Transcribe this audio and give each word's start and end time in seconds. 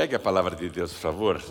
Pegue 0.00 0.16
a 0.16 0.18
palavra 0.18 0.56
de 0.56 0.70
Deus, 0.70 0.94
por 0.94 1.00
favor. 1.00 1.42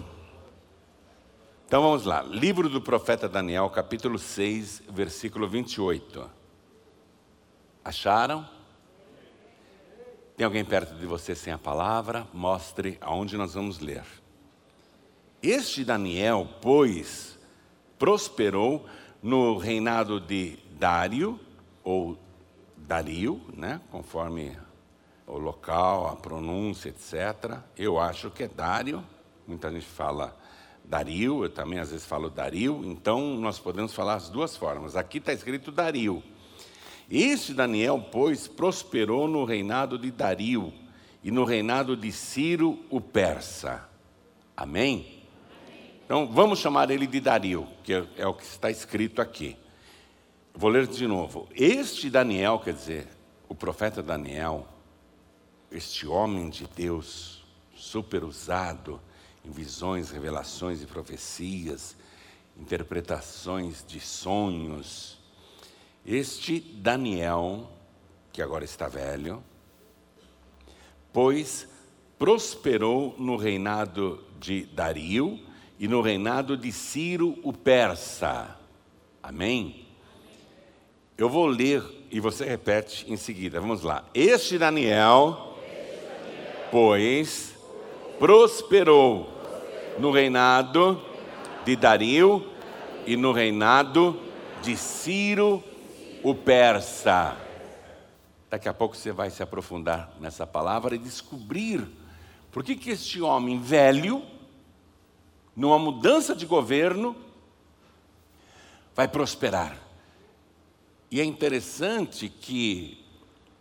Então 1.67 1.83
vamos 1.83 2.03
lá. 2.03 2.23
Livro 2.23 2.67
do 2.67 2.81
profeta 2.81 3.29
Daniel, 3.29 3.69
capítulo 3.69 4.17
6, 4.17 4.81
versículo 4.89 5.47
28. 5.47 6.27
Acharam? 7.85 8.49
Tem 10.35 10.45
alguém 10.45 10.65
perto 10.65 10.95
de 10.95 11.05
você 11.05 11.35
sem 11.35 11.53
a 11.53 11.59
palavra? 11.59 12.27
Mostre 12.33 12.97
aonde 13.01 13.37
nós 13.37 13.53
vamos 13.53 13.77
ler. 13.77 14.03
Este 15.43 15.85
Daniel, 15.85 16.49
pois, 16.59 17.37
prosperou 17.99 18.83
no 19.21 19.59
reinado 19.59 20.19
de 20.19 20.57
Dário, 20.71 21.39
ou 21.83 22.17
Dario, 22.75 23.39
né? 23.55 23.79
conforme 23.91 24.57
o 25.29 25.37
local, 25.37 26.07
a 26.07 26.15
pronúncia, 26.15 26.89
etc. 26.89 27.59
Eu 27.77 27.99
acho 27.99 28.31
que 28.31 28.43
é 28.43 28.47
Dário, 28.47 29.03
muita 29.47 29.71
gente 29.71 29.85
fala 29.85 30.35
Dario, 30.83 31.43
eu 31.43 31.49
também 31.49 31.77
às 31.77 31.91
vezes 31.91 32.05
falo 32.05 32.31
Dario, 32.31 32.81
então 32.83 33.35
nós 33.35 33.59
podemos 33.59 33.93
falar 33.93 34.15
as 34.15 34.29
duas 34.29 34.57
formas. 34.57 34.95
Aqui 34.95 35.19
está 35.19 35.31
escrito 35.31 35.71
Dario. 35.71 36.23
Este 37.09 37.53
Daniel, 37.53 38.03
pois, 38.11 38.47
prosperou 38.47 39.27
no 39.27 39.45
reinado 39.45 39.99
de 39.99 40.09
Dario 40.09 40.73
e 41.23 41.29
no 41.29 41.43
reinado 41.43 41.95
de 41.95 42.11
Ciro 42.11 42.79
o 42.89 42.99
persa. 42.99 43.87
Amém? 44.57 45.19
Então 46.05 46.27
vamos 46.27 46.57
chamar 46.57 46.89
ele 46.89 47.05
de 47.05 47.19
Dario, 47.19 47.67
que 47.83 47.93
é, 47.93 48.07
é 48.17 48.27
o 48.27 48.33
que 48.33 48.43
está 48.43 48.71
escrito 48.71 49.21
aqui. 49.21 49.55
Vou 50.55 50.71
ler 50.71 50.87
de 50.87 51.05
novo. 51.05 51.47
Este 51.53 52.09
Daniel, 52.09 52.59
quer 52.59 52.73
dizer, 52.73 53.07
o 53.47 53.53
profeta 53.53 54.01
Daniel, 54.01 54.67
este 55.71 56.07
homem 56.07 56.49
de 56.49 56.67
Deus, 56.67 57.45
super 57.75 58.23
usado, 58.23 58.99
em 59.45 59.51
visões, 59.51 60.09
revelações 60.09 60.81
e 60.81 60.85
profecias, 60.85 61.95
interpretações 62.57 63.83
de 63.87 63.99
sonhos. 63.99 65.17
Este 66.05 66.59
Daniel, 66.59 67.69
que 68.33 68.41
agora 68.41 68.65
está 68.65 68.87
velho, 68.87 69.43
pois 71.13 71.67
prosperou 72.17 73.15
no 73.17 73.37
reinado 73.37 74.23
de 74.39 74.65
Dario 74.65 75.39
e 75.79 75.87
no 75.87 76.01
reinado 76.01 76.57
de 76.57 76.71
Ciro 76.71 77.39
o 77.43 77.53
persa. 77.53 78.57
Amém? 79.23 79.87
Eu 81.17 81.29
vou 81.29 81.47
ler 81.47 81.83
e 82.11 82.19
você 82.19 82.45
repete 82.45 83.05
em 83.11 83.15
seguida. 83.17 83.59
Vamos 83.59 83.83
lá. 83.83 84.05
Este 84.13 84.57
Daniel, 84.57 85.48
pois 86.71 87.55
prosperou 88.17 89.29
no 89.97 90.11
reinado 90.11 91.01
de 91.65 91.75
Dario 91.75 92.45
e 93.05 93.15
no 93.15 93.31
reinado 93.31 94.19
de 94.61 94.75
Ciro 94.75 95.63
o 96.23 96.35
persa. 96.35 97.37
Daqui 98.49 98.67
a 98.67 98.73
pouco 98.73 98.95
você 98.95 99.11
vai 99.11 99.29
se 99.29 99.43
aprofundar 99.43 100.13
nessa 100.19 100.45
palavra 100.45 100.95
e 100.95 100.97
descobrir 100.97 101.87
por 102.51 102.63
que, 102.63 102.75
que 102.75 102.89
este 102.89 103.21
homem 103.21 103.59
velho, 103.59 104.23
numa 105.55 105.77
mudança 105.77 106.35
de 106.35 106.45
governo, 106.45 107.15
vai 108.95 109.07
prosperar. 109.07 109.77
E 111.11 111.21
é 111.21 111.23
interessante 111.23 112.27
que 112.27 113.03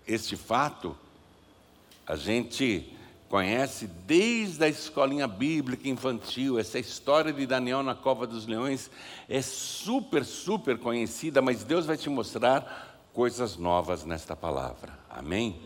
este 0.06 0.36
fato 0.36 0.96
a 2.06 2.16
gente 2.16 2.96
conhece 3.28 3.86
desde 4.06 4.64
a 4.64 4.68
escolinha 4.68 5.28
bíblica 5.28 5.88
infantil. 5.88 6.58
Essa 6.58 6.78
história 6.78 7.32
de 7.32 7.46
Daniel 7.46 7.82
na 7.82 7.94
cova 7.94 8.26
dos 8.26 8.46
leões 8.46 8.90
é 9.28 9.42
super, 9.42 10.24
super 10.24 10.78
conhecida, 10.78 11.42
mas 11.42 11.62
Deus 11.62 11.84
vai 11.84 11.96
te 11.96 12.08
mostrar 12.08 13.08
coisas 13.12 13.56
novas 13.56 14.04
nesta 14.04 14.34
palavra. 14.34 14.98
Amém? 15.10 15.60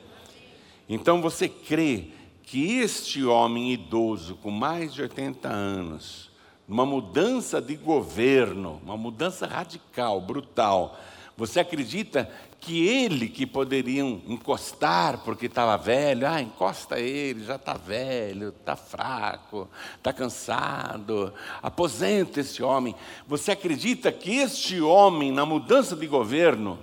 Então 0.88 1.22
você 1.22 1.48
crê 1.48 2.08
que 2.42 2.78
este 2.78 3.24
homem 3.24 3.72
idoso, 3.72 4.34
com 4.36 4.50
mais 4.50 4.92
de 4.92 5.02
80 5.02 5.48
anos, 5.48 6.30
numa 6.66 6.84
mudança 6.84 7.60
de 7.62 7.76
governo, 7.76 8.80
uma 8.82 8.96
mudança 8.96 9.46
radical, 9.46 10.20
brutal, 10.20 10.98
você 11.36 11.60
acredita 11.60 12.30
que 12.62 12.86
ele 12.86 13.28
que 13.28 13.44
poderiam 13.44 14.22
encostar 14.24 15.18
porque 15.24 15.46
estava 15.46 15.76
velho, 15.76 16.28
ah, 16.28 16.40
encosta 16.40 16.98
ele, 16.98 17.44
já 17.44 17.56
está 17.56 17.74
velho, 17.74 18.50
está 18.50 18.76
fraco, 18.76 19.68
está 19.96 20.12
cansado, 20.12 21.34
aposenta 21.60 22.38
esse 22.38 22.62
homem. 22.62 22.94
Você 23.26 23.50
acredita 23.50 24.12
que 24.12 24.36
este 24.36 24.80
homem, 24.80 25.32
na 25.32 25.44
mudança 25.44 25.96
de 25.96 26.06
governo, 26.06 26.78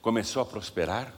começou 0.00 0.42
a 0.42 0.46
prosperar? 0.46 1.12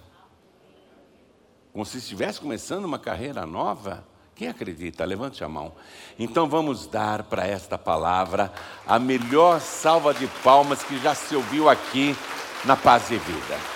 Como 1.71 1.85
se 1.85 1.99
estivesse 1.99 2.41
começando 2.41 2.87
uma 2.87 2.99
carreira 2.99 3.45
nova? 3.45 4.07
Quem 4.35 4.49
acredita? 4.49 5.05
Levante 5.05 5.45
a 5.45 5.49
mão. 5.49 5.71
Então 6.19 6.49
vamos 6.49 6.87
dar 6.87 7.25
para 7.25 7.47
esta 7.47 7.77
palavra 7.77 8.51
a 8.87 8.99
melhor 8.99 9.61
salva 9.61 10.15
de 10.15 10.27
palmas 10.43 10.83
que 10.83 10.99
já 10.99 11.15
se 11.15 11.37
ouviu 11.37 11.69
aqui 11.69 12.17
na 12.65 12.75
Paz 12.75 13.11
e 13.11 13.19
Vida. 13.19 13.72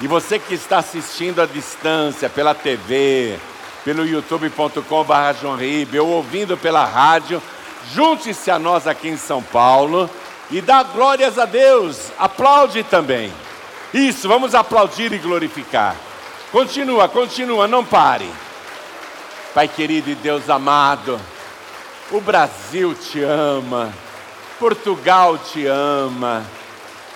E 0.00 0.06
você 0.06 0.38
que 0.38 0.54
está 0.54 0.78
assistindo 0.78 1.40
à 1.40 1.46
distância, 1.46 2.28
pela 2.28 2.54
TV, 2.54 3.38
pelo 3.84 4.04
youtube.com.br 4.04 5.98
ou 6.00 6.08
ouvindo 6.08 6.56
pela 6.56 6.84
rádio, 6.84 7.40
junte-se 7.92 8.50
a 8.50 8.58
nós 8.58 8.86
aqui 8.86 9.08
em 9.08 9.16
São 9.16 9.42
Paulo 9.42 10.10
e 10.50 10.60
dá 10.60 10.82
glórias 10.82 11.38
a 11.38 11.44
Deus, 11.44 12.10
aplaude 12.18 12.82
também. 12.82 13.32
Isso, 13.92 14.26
vamos 14.26 14.54
aplaudir 14.54 15.12
e 15.12 15.18
glorificar. 15.18 15.94
Continua, 16.50 17.08
continua, 17.08 17.68
não 17.68 17.84
pare. 17.84 18.28
Pai 19.54 19.68
querido 19.68 20.10
e 20.10 20.16
Deus 20.16 20.50
amado, 20.50 21.20
o 22.10 22.20
Brasil 22.20 22.94
te 22.94 23.22
ama, 23.22 23.92
Portugal 24.58 25.38
te 25.38 25.64
ama, 25.66 26.44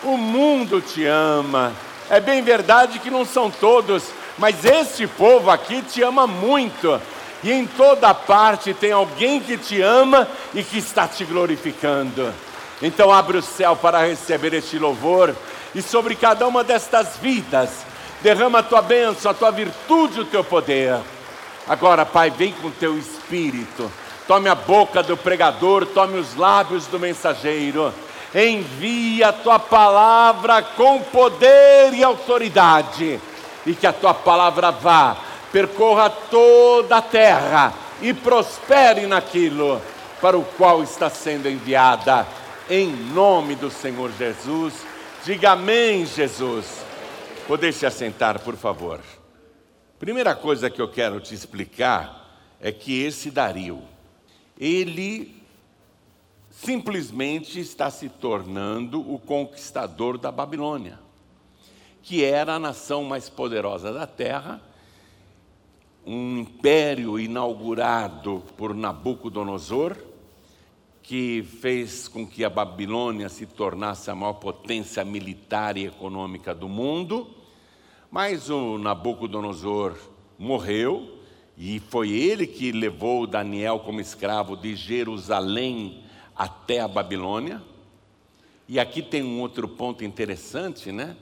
o 0.05 0.17
mundo 0.17 0.81
te 0.81 1.05
ama. 1.05 1.73
É 2.11 2.21
bem 2.21 2.43
verdade 2.43 2.99
que 2.99 3.11
não 3.11 3.25
são 3.25 3.51
todos, 3.51 4.05
mas 4.39 4.65
este 4.65 5.07
povo 5.07 5.51
aqui 5.51 5.83
te 5.83 6.03
ama 6.03 6.27
muito. 6.27 7.01
E 7.45 7.53
em 7.53 7.67
toda 7.67 8.15
parte 8.15 8.73
tem 8.73 8.93
alguém 8.93 9.41
que 9.41 9.59
te 9.59 9.81
ama 9.83 10.27
e 10.55 10.63
que 10.63 10.79
está 10.79 11.07
te 11.07 11.25
glorificando. 11.25 12.33
Então 12.81 13.13
abre 13.13 13.37
o 13.37 13.43
céu 13.43 13.77
para 13.77 14.07
receber 14.07 14.55
este 14.55 14.79
louvor 14.79 15.35
e 15.75 15.83
sobre 15.83 16.15
cada 16.17 16.47
uma 16.47 16.65
destas 16.65 17.17
vidas 17.21 17.71
derrama 18.23 18.61
a 18.61 18.63
tua 18.63 18.81
bênção, 18.81 19.31
a 19.31 19.35
tua 19.35 19.51
virtude, 19.51 20.21
o 20.21 20.25
teu 20.25 20.43
poder. 20.43 20.99
Agora, 21.69 22.07
Pai, 22.07 22.31
vem 22.31 22.53
com 22.53 22.71
teu 22.71 22.99
espírito. 22.99 23.93
Tome 24.27 24.49
a 24.49 24.55
boca 24.55 25.03
do 25.03 25.17
pregador, 25.17 25.85
tome 25.87 26.19
os 26.19 26.35
lábios 26.35 26.87
do 26.87 26.99
mensageiro 26.99 27.93
envia 28.35 29.29
a 29.29 29.33
tua 29.33 29.59
palavra 29.59 30.63
com 30.63 31.01
poder 31.03 31.95
e 31.95 32.05
autoridade, 32.05 33.21
e 33.67 33.75
que 33.75 33.87
a 33.87 33.93
tua 33.93 34.15
palavra 34.15 34.71
vá, 34.71 35.17
percorra 35.53 36.11
toda 36.11 36.99
a 36.99 37.03
terra 37.03 37.73
e 38.01 38.13
prospere 38.13 39.07
naquilo 39.07 39.81
para 40.21 40.37
o 40.37 40.45
qual 40.45 40.83
está 40.83 41.09
sendo 41.09 41.49
enviada, 41.49 42.27
em 42.69 42.89
nome 42.89 43.55
do 43.55 43.71
Senhor 43.71 44.11
Jesus. 44.19 44.75
Diga 45.25 45.53
amém, 45.53 46.05
Jesus. 46.05 46.67
Poder 47.47 47.73
se 47.73 47.87
assentar, 47.87 48.41
por 48.41 48.57
favor. 48.57 49.01
Primeira 49.99 50.35
coisa 50.35 50.71
que 50.71 50.81
eu 50.81 50.89
quero 50.89 51.19
te 51.21 51.35
explicar 51.35 52.29
é 52.61 52.71
que 52.71 53.03
esse 53.03 53.31
Dario, 53.31 53.83
ele 54.59 55.38
simplesmente 56.65 57.61
está 57.61 57.89
se 57.89 58.09
tornando 58.09 59.01
o 59.01 59.17
conquistador 59.19 60.19
da 60.19 60.33
Babilônia, 60.33 60.99
que 62.03 62.25
era 62.25 62.55
a 62.55 62.59
nação 62.59 63.05
mais 63.05 63.29
poderosa 63.29 63.93
da 63.93 64.09
terra, 64.09 64.61
um 66.05 66.39
império 66.39 67.19
inaugurado 67.19 68.43
por 68.57 68.75
Nabucodonosor, 68.75 69.97
que 71.01 71.45
fez 71.61 72.09
com 72.09 72.27
que 72.27 72.45
a 72.45 72.51
Babilônia 72.51 73.29
se 73.29 73.47
tornasse 73.47 74.11
a 74.11 74.15
maior 74.15 74.35
potência 74.35 75.05
militar 75.05 75.77
e 75.77 75.87
econômica 75.87 76.53
do 76.53 76.69
mundo, 76.69 77.29
mas 78.11 78.51
o 78.51 78.79
Nabucodonosor 78.79 79.97
morreu, 80.37 81.19
e 81.57 81.79
foi 81.79 82.11
ele 82.11 82.49
que 82.49 82.73
levou 82.73 83.29
Daniel 83.29 83.79
como 83.79 84.01
escravo 84.01 84.57
de 84.57 84.75
Jerusalém 84.75 86.08
até 86.39 86.79
a 86.79 86.87
Babilônia. 86.87 87.61
E 88.69 88.79
aqui 88.79 89.03
tem 89.03 89.25
um 89.25 89.41
outro 89.41 89.67
ponto 89.67 90.05
interessante, 90.05 90.93
né? 90.93 91.17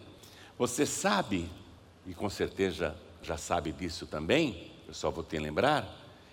Você 0.58 0.84
sabe, 0.84 1.48
e 2.06 2.12
com 2.12 2.28
certeza 2.28 2.94
já 3.22 3.38
sabe 3.38 3.72
disso 3.72 4.06
também, 4.06 4.70
eu 4.86 4.92
só 4.92 5.10
vou 5.10 5.24
te 5.24 5.38
lembrar, 5.38 5.88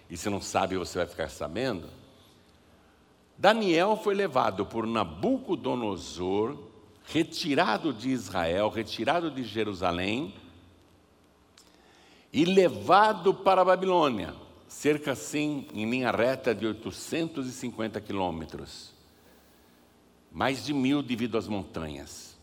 e 0.10 0.18
se 0.18 0.30
não 0.30 0.42
sabe, 0.42 0.78
você 0.78 0.98
vai 1.00 1.08
ficar 1.08 1.30
sabendo. 1.30 1.88
Daniel 3.38 4.00
foi 4.04 4.14
levado 4.14 4.66
por 4.66 4.86
Nabucodonosor, 4.86 6.58
retirado 7.06 7.94
de 7.94 8.10
Israel, 8.10 8.70
retirado 8.70 9.32
de 9.32 9.44
Jerusalém, 9.44 10.34
e 12.32 12.46
levado 12.46 13.34
para 13.34 13.62
a 13.62 13.66
Babilônia, 13.66 14.34
cerca 14.74 15.12
assim, 15.12 15.68
em 15.72 15.88
linha 15.88 16.10
reta 16.10 16.54
de 16.54 16.66
850 16.66 18.02
quilômetros, 18.02 18.92
mais 20.32 20.66
de 20.66 20.74
mil 20.74 21.04
devido 21.04 21.38
às 21.38 21.48
montanhas. 21.48 22.36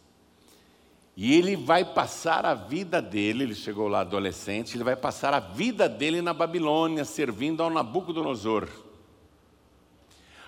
E 1.16 1.34
ele 1.34 1.56
vai 1.56 1.84
passar 1.84 2.46
a 2.46 2.54
vida 2.54 3.02
dele, 3.02 3.42
ele 3.42 3.54
chegou 3.54 3.88
lá 3.88 4.00
adolescente, 4.00 4.76
ele 4.76 4.84
vai 4.84 4.94
passar 4.94 5.34
a 5.34 5.40
vida 5.40 5.88
dele 5.88 6.22
na 6.22 6.32
Babilônia, 6.32 7.04
servindo 7.04 7.64
ao 7.64 7.68
Nabucodonosor. 7.68 8.68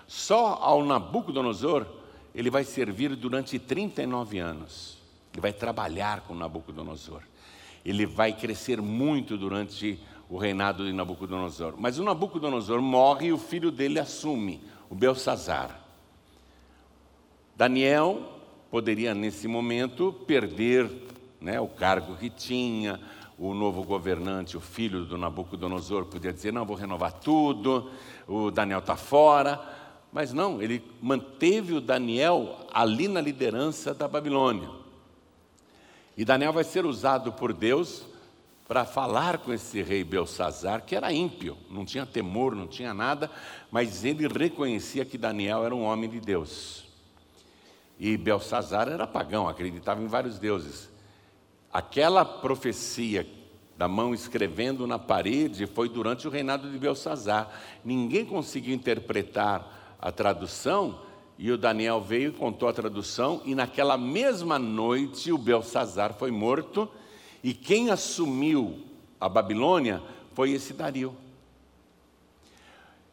Só 0.07 0.57
ao 0.61 0.85
Nabucodonosor 0.85 1.85
ele 2.33 2.49
vai 2.49 2.63
servir 2.63 3.13
durante 3.15 3.59
39 3.59 4.39
anos. 4.39 4.97
Ele 5.33 5.41
vai 5.41 5.51
trabalhar 5.51 6.21
com 6.21 6.33
Nabucodonosor. 6.33 7.21
Ele 7.85 8.05
vai 8.05 8.31
crescer 8.31 8.81
muito 8.81 9.37
durante 9.37 9.99
o 10.29 10.37
reinado 10.37 10.85
de 10.85 10.93
Nabucodonosor. 10.93 11.75
Mas 11.77 11.99
o 11.99 12.03
Nabucodonosor 12.03 12.81
morre 12.81 13.27
e 13.27 13.33
o 13.33 13.37
filho 13.37 13.71
dele 13.71 13.99
assume, 13.99 14.61
o 14.89 14.95
Belsazar. 14.95 15.79
Daniel 17.55 18.21
poderia, 18.71 19.13
nesse 19.13 19.47
momento, 19.47 20.13
perder 20.25 20.89
né, 21.39 21.59
o 21.59 21.67
cargo 21.67 22.15
que 22.15 22.29
tinha, 22.29 22.99
o 23.37 23.53
novo 23.53 23.83
governante, 23.83 24.57
o 24.57 24.61
filho 24.61 25.05
do 25.05 25.17
Nabucodonosor, 25.17 26.05
podia 26.05 26.33
dizer: 26.33 26.51
não, 26.51 26.65
vou 26.65 26.75
renovar 26.75 27.13
tudo, 27.13 27.91
o 28.27 28.49
Daniel 28.49 28.79
está 28.79 28.95
fora. 28.95 29.61
Mas 30.11 30.31
não, 30.31 30.61
ele 30.61 30.83
manteve 31.01 31.73
o 31.73 31.81
Daniel 31.81 32.67
ali 32.71 33.07
na 33.07 33.19
liderança 33.19 33.95
da 33.95 34.07
Babilônia. 34.07 34.69
E 36.15 36.23
Daniel 36.23 36.53
vai 36.53 36.63
ser 36.63 36.85
usado 36.85 37.33
por 37.33 37.51
Deus 37.51 38.05
para 38.73 38.85
falar 38.85 39.37
com 39.37 39.53
esse 39.53 39.83
rei 39.83 40.03
Belsazar, 40.03 40.81
que 40.81 40.95
era 40.95 41.13
ímpio, 41.13 41.55
não 41.69 41.85
tinha 41.85 42.07
temor, 42.07 42.55
não 42.55 42.65
tinha 42.65 42.91
nada, 42.91 43.29
mas 43.69 44.03
ele 44.03 44.27
reconhecia 44.27 45.05
que 45.05 45.15
Daniel 45.15 45.63
era 45.63 45.75
um 45.75 45.83
homem 45.83 46.09
de 46.09 46.19
Deus. 46.19 46.83
E 47.99 48.17
Belsazar 48.17 48.87
era 48.87 49.05
pagão, 49.05 49.47
acreditava 49.47 50.01
em 50.01 50.07
vários 50.07 50.39
deuses. 50.39 50.89
Aquela 51.71 52.25
profecia 52.25 53.27
da 53.77 53.87
mão 53.87 54.11
escrevendo 54.11 54.87
na 54.87 54.97
parede 54.97 55.67
foi 55.67 55.87
durante 55.87 56.27
o 56.27 56.31
reinado 56.31 56.67
de 56.71 56.79
Belsazar. 56.79 57.51
Ninguém 57.85 58.25
conseguiu 58.25 58.73
interpretar 58.73 59.95
a 60.01 60.11
tradução, 60.11 60.99
e 61.37 61.51
o 61.51 61.59
Daniel 61.59 62.01
veio 62.01 62.29
e 62.29 62.33
contou 62.33 62.67
a 62.67 62.73
tradução, 62.73 63.39
e 63.45 63.53
naquela 63.53 63.99
mesma 63.99 64.57
noite 64.57 65.31
o 65.31 65.37
Belsazar 65.37 66.15
foi 66.15 66.31
morto, 66.31 66.89
e 67.43 67.53
quem 67.53 67.91
assumiu 67.91 68.85
a 69.19 69.27
Babilônia 69.27 70.01
foi 70.33 70.51
esse 70.51 70.73
Dario. 70.73 71.15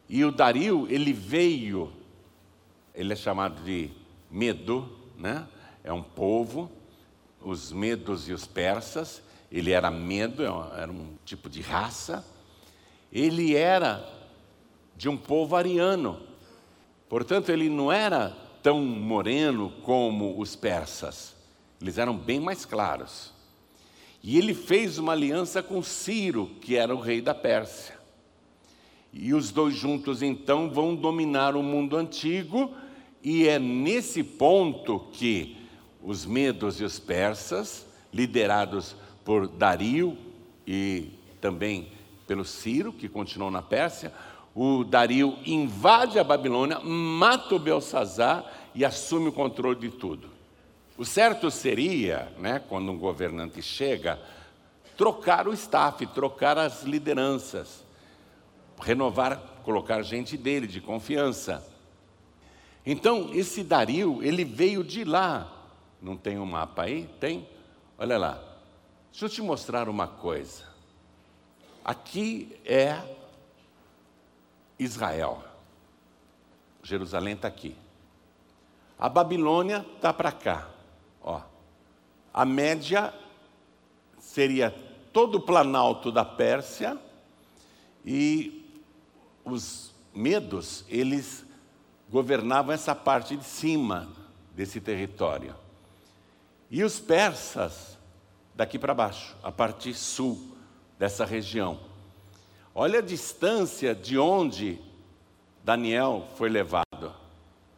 E 0.07 0.23
o 0.25 0.31
Dario, 0.31 0.87
ele 0.89 1.13
veio, 1.13 1.91
ele 2.95 3.13
é 3.13 3.15
chamado 3.15 3.63
de 3.63 3.89
Medo, 4.29 4.89
né? 5.17 5.47
É 5.83 5.91
um 5.91 6.03
povo, 6.03 6.71
os 7.41 7.71
medos 7.71 8.29
e 8.29 8.33
os 8.33 8.45
persas, 8.47 9.21
ele 9.51 9.71
era 9.71 9.91
medo, 9.91 10.43
é 10.43 10.81
era 10.81 10.91
um 10.91 11.15
tipo 11.25 11.49
de 11.49 11.61
raça. 11.61 12.25
Ele 13.11 13.55
era 13.55 14.07
de 14.95 15.09
um 15.09 15.17
povo 15.17 15.55
ariano, 15.55 16.31
Portanto, 17.11 17.49
ele 17.49 17.67
não 17.67 17.91
era 17.91 18.29
tão 18.63 18.79
moreno 18.79 19.69
como 19.83 20.39
os 20.39 20.55
persas, 20.55 21.35
eles 21.81 21.97
eram 21.97 22.15
bem 22.15 22.39
mais 22.39 22.63
claros. 22.63 23.33
E 24.23 24.37
ele 24.37 24.53
fez 24.53 24.97
uma 24.97 25.13
aliança 25.13 25.63
com 25.63 25.81
Ciro, 25.81 26.51
que 26.61 26.75
era 26.75 26.95
o 26.95 26.99
rei 26.99 27.21
da 27.21 27.33
Pérsia. 27.33 27.99
E 29.11 29.33
os 29.33 29.51
dois 29.51 29.75
juntos 29.75 30.21
então 30.21 30.69
vão 30.69 30.95
dominar 30.95 31.55
o 31.55 31.63
mundo 31.63 31.97
antigo, 31.97 32.71
e 33.23 33.47
é 33.47 33.59
nesse 33.59 34.23
ponto 34.23 34.99
que 35.11 35.57
os 36.03 36.25
medos 36.25 36.79
e 36.79 36.83
os 36.83 36.99
persas, 36.99 37.85
liderados 38.13 38.95
por 39.23 39.47
Dario 39.47 40.17
e 40.65 41.09
também 41.39 41.91
pelo 42.25 42.45
Ciro, 42.45 42.93
que 42.93 43.09
continuou 43.09 43.51
na 43.51 43.61
Pérsia, 43.61 44.13
o 44.55 44.83
Dario 44.83 45.37
invade 45.45 46.19
a 46.19 46.23
Babilônia, 46.23 46.79
mata 46.79 47.55
o 47.55 47.59
Belsazar 47.59 48.45
e 48.73 48.83
assume 48.85 49.29
o 49.29 49.33
controle 49.33 49.79
de 49.79 49.89
tudo. 49.89 50.29
O 51.01 51.05
certo 51.05 51.49
seria, 51.49 52.31
né, 52.37 52.61
quando 52.69 52.91
um 52.91 52.95
governante 52.95 53.59
chega, 53.59 54.21
trocar 54.95 55.47
o 55.47 55.53
staff, 55.53 56.05
trocar 56.05 56.59
as 56.59 56.83
lideranças, 56.83 57.83
renovar, 58.79 59.35
colocar 59.63 60.03
gente 60.03 60.37
dele 60.37 60.67
de 60.67 60.79
confiança. 60.79 61.67
Então, 62.85 63.31
esse 63.33 63.63
Dario, 63.63 64.21
ele 64.21 64.45
veio 64.45 64.83
de 64.83 65.03
lá. 65.03 65.51
Não 65.99 66.15
tem 66.15 66.37
um 66.37 66.45
mapa 66.45 66.83
aí? 66.83 67.09
Tem? 67.19 67.49
Olha 67.97 68.19
lá. 68.19 68.39
Deixa 69.09 69.25
eu 69.25 69.29
te 69.29 69.41
mostrar 69.41 69.89
uma 69.89 70.07
coisa. 70.07 70.65
Aqui 71.83 72.55
é 72.63 73.01
Israel. 74.77 75.43
Jerusalém 76.83 77.33
está 77.33 77.47
aqui. 77.47 77.75
A 78.99 79.09
Babilônia 79.09 79.83
está 79.97 80.13
para 80.13 80.31
cá. 80.31 80.67
Ó. 81.23 81.41
A 82.33 82.45
média 82.45 83.13
seria 84.19 84.71
todo 85.11 85.35
o 85.35 85.41
planalto 85.41 86.11
da 86.11 86.23
Pérsia 86.23 86.97
e 88.05 88.79
os 89.43 89.91
medos, 90.13 90.85
eles 90.87 91.45
governavam 92.09 92.73
essa 92.73 92.93
parte 92.93 93.35
de 93.35 93.45
cima 93.45 94.09
desse 94.53 94.81
território. 94.81 95.55
E 96.69 96.83
os 96.83 96.99
persas 96.99 97.97
daqui 98.55 98.77
para 98.77 98.93
baixo, 98.93 99.35
a 99.41 99.51
parte 99.51 99.93
sul 99.93 100.55
dessa 100.97 101.25
região. 101.25 101.79
Olha 102.73 102.99
a 102.99 103.01
distância 103.01 103.93
de 103.93 104.17
onde 104.17 104.79
Daniel 105.63 106.27
foi 106.35 106.49
levado. 106.49 106.90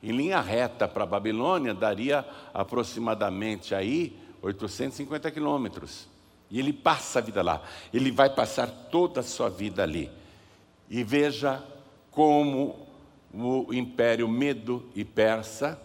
Em 0.03 0.11
linha 0.11 0.41
reta 0.41 0.87
para 0.87 1.03
a 1.03 1.07
Babilônia 1.07 1.73
daria 1.73 2.27
aproximadamente 2.53 3.73
aí 3.73 4.19
850 4.41 5.31
quilômetros. 5.31 6.09
E 6.51 6.59
ele 6.59 6.73
passa 6.73 7.19
a 7.19 7.21
vida 7.21 7.41
lá. 7.41 7.61
Ele 7.93 8.11
vai 8.11 8.29
passar 8.29 8.67
toda 8.67 9.21
a 9.21 9.23
sua 9.23 9.49
vida 9.49 9.81
ali. 9.81 10.11
E 10.89 11.03
veja 11.03 11.63
como 12.11 12.85
o 13.33 13.73
Império 13.73 14.27
Medo 14.27 14.87
e 14.93 15.05
Persa 15.05 15.79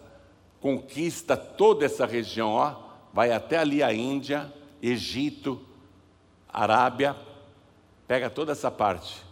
conquista 0.59 1.37
toda 1.37 1.85
essa 1.85 2.05
região, 2.05 2.49
ó, 2.49 2.75
vai 3.13 3.31
até 3.31 3.57
ali 3.57 3.81
a 3.81 3.93
Índia, 3.93 4.53
Egito, 4.81 5.59
Arábia, 6.51 7.15
Pega 8.09 8.27
toda 8.27 8.53
essa 8.53 8.71
parte, 8.71 9.23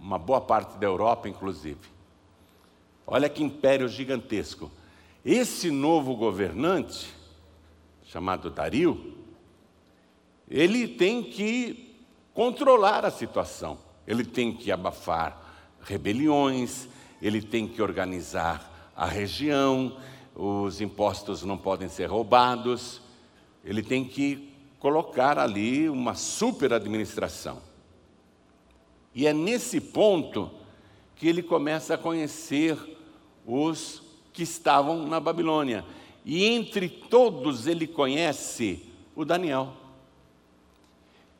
uma 0.00 0.18
boa 0.18 0.40
parte 0.40 0.78
da 0.78 0.86
Europa, 0.86 1.28
inclusive. 1.28 1.78
Olha 3.10 3.30
que 3.30 3.42
império 3.42 3.88
gigantesco. 3.88 4.70
Esse 5.24 5.70
novo 5.70 6.14
governante, 6.14 7.08
chamado 8.04 8.50
Dario, 8.50 9.16
ele 10.46 10.86
tem 10.86 11.22
que 11.22 11.96
controlar 12.34 13.06
a 13.06 13.10
situação, 13.10 13.78
ele 14.06 14.26
tem 14.26 14.52
que 14.52 14.70
abafar 14.70 15.42
rebeliões, 15.80 16.86
ele 17.22 17.40
tem 17.40 17.66
que 17.66 17.80
organizar 17.80 18.92
a 18.94 19.06
região, 19.06 19.96
os 20.34 20.82
impostos 20.82 21.42
não 21.42 21.56
podem 21.56 21.88
ser 21.88 22.10
roubados, 22.10 23.00
ele 23.64 23.82
tem 23.82 24.04
que 24.04 24.52
colocar 24.78 25.38
ali 25.38 25.88
uma 25.88 26.14
super 26.14 26.74
administração. 26.74 27.62
E 29.14 29.26
é 29.26 29.32
nesse 29.32 29.80
ponto 29.80 30.50
que 31.16 31.26
ele 31.26 31.42
começa 31.42 31.94
a 31.94 31.98
conhecer 31.98 32.97
os 33.48 34.02
que 34.32 34.42
estavam 34.42 35.06
na 35.06 35.18
Babilônia. 35.18 35.84
E 36.24 36.44
entre 36.44 36.88
todos 36.88 37.66
ele 37.66 37.86
conhece 37.86 38.84
o 39.16 39.24
Daniel. 39.24 39.72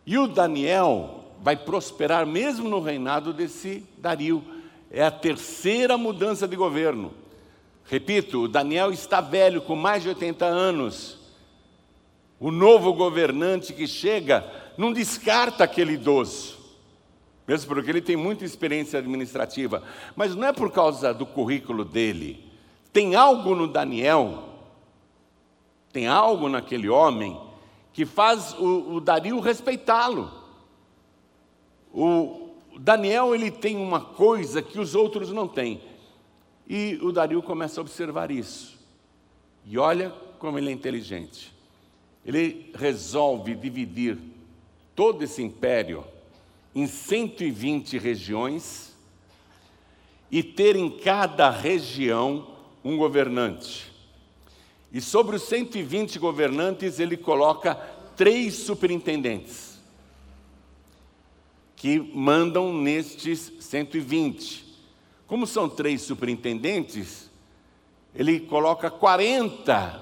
E 0.07 0.17
o 0.17 0.27
Daniel 0.27 1.27
vai 1.43 1.55
prosperar 1.55 2.27
mesmo 2.27 2.69
no 2.69 2.81
reinado 2.81 3.33
desse 3.33 3.85
Dario. 3.99 4.43
É 4.91 5.05
a 5.05 5.11
terceira 5.11 5.99
mudança 5.99 6.49
de 6.49 6.57
governo. 6.57 7.13
Repito, 7.85 8.45
o 8.45 8.49
Daniel 8.49 8.91
está 8.91 9.21
velho, 9.21 9.61
com 9.61 9.77
mais 9.77 10.03
de 10.03 10.09
80 10.09 10.47
anos. 10.47 11.19
O 12.41 12.51
novo 12.51 12.95
governante 12.95 13.73
que 13.73 13.87
chega 13.87 14.51
não 14.79 14.93
descarta 14.93 15.65
aquele 15.65 15.93
idoso. 15.93 16.58
Mesmo 17.49 17.75
porque 17.75 17.91
ele 17.91 18.03
tem 18.03 18.15
muita 18.15 18.45
experiência 18.45 18.99
administrativa, 18.99 19.83
mas 20.15 20.35
não 20.37 20.47
é 20.47 20.53
por 20.53 20.71
causa 20.71 21.15
do 21.15 21.25
currículo 21.25 21.83
dele. 21.83 22.45
Tem 22.93 23.15
algo 23.15 23.55
no 23.55 23.67
Daniel, 23.67 24.45
tem 25.91 26.07
algo 26.07 26.47
naquele 26.47 26.91
homem 26.91 27.41
que 27.95 28.05
faz 28.05 28.53
o, 28.53 28.97
o 28.97 29.01
Dario 29.01 29.41
respeitá-lo. 29.41 30.31
O 31.91 32.51
Daniel 32.79 33.35
ele 33.35 33.51
tem 33.51 33.79
uma 33.79 34.03
coisa 34.03 34.61
que 34.61 34.79
os 34.79 34.95
outros 34.95 35.33
não 35.33 35.49
têm. 35.49 35.81
E 36.69 36.99
o 37.01 37.11
Dario 37.11 37.43
começa 37.43 37.81
a 37.81 37.83
observar 37.83 38.31
isso. 38.31 38.79
E 39.65 39.79
olha 39.79 40.11
como 40.39 40.59
ele 40.59 40.69
é 40.69 40.73
inteligente. 40.73 41.51
Ele 42.27 42.71
resolve 42.75 43.55
dividir 43.55 44.19
todo 44.95 45.25
esse 45.25 45.43
império 45.43 46.05
em 46.79 46.87
120 46.87 47.99
regiões 47.99 48.97
e 50.31 50.45
ter 50.45 50.77
em 50.77 50.89
cada 50.89 51.51
região 51.51 52.47
um 52.85 52.97
governante. 52.97 53.93
E 54.93 55.01
sobre 55.01 55.35
os 55.35 55.43
120 55.43 56.21
governantes, 56.21 57.01
ele 57.01 57.17
coloca 57.17 57.75
três 58.17 58.55
superintendentes 58.55 59.77
que 61.75 61.99
mandam 62.15 62.73
nestes 62.73 63.53
120. 63.59 64.65
Como 65.27 65.49
são 65.49 65.69
três 65.69 66.03
superintendentes, 66.03 67.29
ele 68.15 68.39
coloca 68.39 68.89
40 68.89 70.01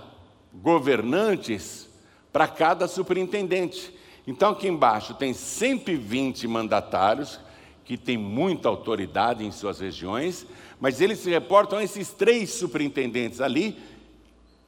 governantes 0.53 1.89
para 2.31 2.47
cada 2.47 2.87
superintendente. 2.87 3.96
Então, 4.27 4.51
aqui 4.51 4.67
embaixo 4.67 5.15
tem 5.15 5.33
120 5.33 6.49
mandatários, 6.49 7.39
que 7.85 7.97
têm 7.97 8.19
muita 8.19 8.69
autoridade 8.69 9.45
em 9.45 9.53
suas 9.53 9.79
regiões, 9.79 10.45
mas 10.81 11.01
eles 11.01 11.21
se 11.21 11.31
reportam 11.31 11.79
a 11.79 11.85
esses 11.85 12.13
três 12.13 12.51
superintendentes 12.51 13.41
ali. 13.41 13.79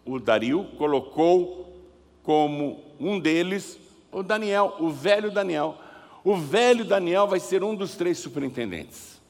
O 0.07 0.21
Dario 0.21 0.65
colocou 0.79 1.77
como 2.23 2.85
um 3.01 3.19
deles 3.19 3.79
o 4.13 4.23
Daniel, 4.23 4.77
o 4.79 4.89
velho 4.91 5.31
Daniel. 5.31 5.77
O 6.25 6.37
velho 6.37 6.85
Daniel 6.85 7.27
vai 7.27 7.41
ser 7.41 7.63
um 7.63 7.75
dos 7.75 7.97
três 7.97 8.19
superintendentes. 8.19 9.21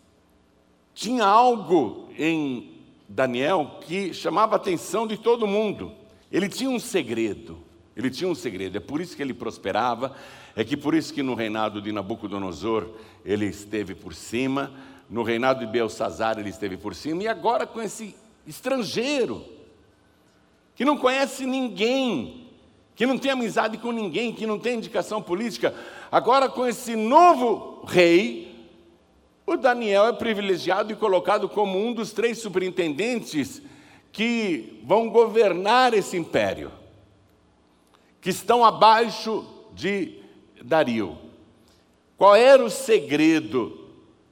Tinha 0.95 1.25
algo 1.25 2.09
em 2.19 2.83
Daniel 3.09 3.79
que 3.87 4.13
chamava 4.13 4.55
a 4.55 4.57
atenção 4.57 5.07
de 5.07 5.17
todo 5.17 5.47
mundo. 5.47 5.93
Ele 6.31 6.49
tinha 6.49 6.71
um 6.71 6.79
segredo. 6.79 7.59
Ele 7.99 8.11
tinha 8.11 8.31
um 8.31 8.35
segredo. 8.35 8.77
É 8.77 8.81
por 8.81 9.01
isso 9.01 9.17
que 9.17 9.23
ele 9.23 9.35
prosperava. 9.35 10.15
É 10.55 10.63
que 10.63 10.77
por 10.77 10.95
isso 10.95 11.13
que 11.13 11.21
no 11.21 11.35
reinado 11.35 11.83
de 11.83 11.91
Nabucodonosor 11.91 12.89
ele 13.25 13.47
esteve 13.47 13.93
por 13.93 14.15
cima. 14.15 14.73
No 15.11 15.25
reinado 15.25 15.59
de 15.59 15.67
Belsazar 15.67 16.39
ele 16.39 16.49
esteve 16.49 16.77
por 16.77 16.95
cima. 16.95 17.25
E 17.25 17.29
agora 17.29 17.67
com 17.67 17.83
esse 17.83 18.15
estrangeiro 18.47 19.45
que 20.77 20.85
não 20.85 20.97
conhece 20.97 21.45
ninguém, 21.45 22.47
que 22.95 23.05
não 23.05 23.19
tem 23.19 23.33
amizade 23.33 23.79
com 23.79 23.91
ninguém, 23.91 24.33
que 24.33 24.47
não 24.47 24.61
tem 24.61 24.77
indicação 24.77 25.21
política, 25.21 25.75
agora 26.09 26.49
com 26.49 26.65
esse 26.65 26.95
novo 26.95 27.85
rei, 27.85 28.57
o 29.45 29.57
Daniel 29.57 30.07
é 30.07 30.13
privilegiado 30.13 30.93
e 30.93 30.97
colocado 30.97 31.49
como 31.49 31.85
um 31.85 31.93
dos 31.93 32.13
três 32.13 32.39
superintendentes 32.39 33.61
que 34.13 34.81
vão 34.85 35.09
governar 35.09 35.95
esse 35.95 36.17
império, 36.17 36.71
que 38.21 38.31
estão 38.31 38.65
abaixo 38.65 39.47
de 39.73 40.21
Dario. 40.63 41.19
Qual 42.17 42.35
era 42.35 42.65
o 42.65 42.71
segredo 42.71 43.89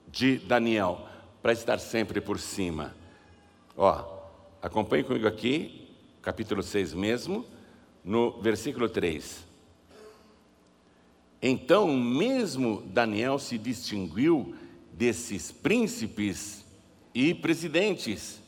de 0.09 0.39
Daniel 0.39 1.07
para 1.41 1.53
estar 1.53 1.79
sempre 1.79 2.21
por 2.21 2.39
cima? 2.39 2.95
Ó, 3.77 4.05
acompanhe 4.61 5.05
comigo 5.05 5.29
aqui, 5.29 5.89
capítulo 6.21 6.63
6 6.63 6.95
mesmo, 6.95 7.47
no 8.05 8.41
versículo 8.41 8.89
3. 8.89 9.47
Então, 11.41 11.87
mesmo 11.97 12.83
Daniel 12.87 13.39
se 13.39 13.57
distinguiu 13.59 14.55
desses 14.93 15.53
príncipes 15.53 16.65
e 17.15 17.35
presidentes. 17.35 18.41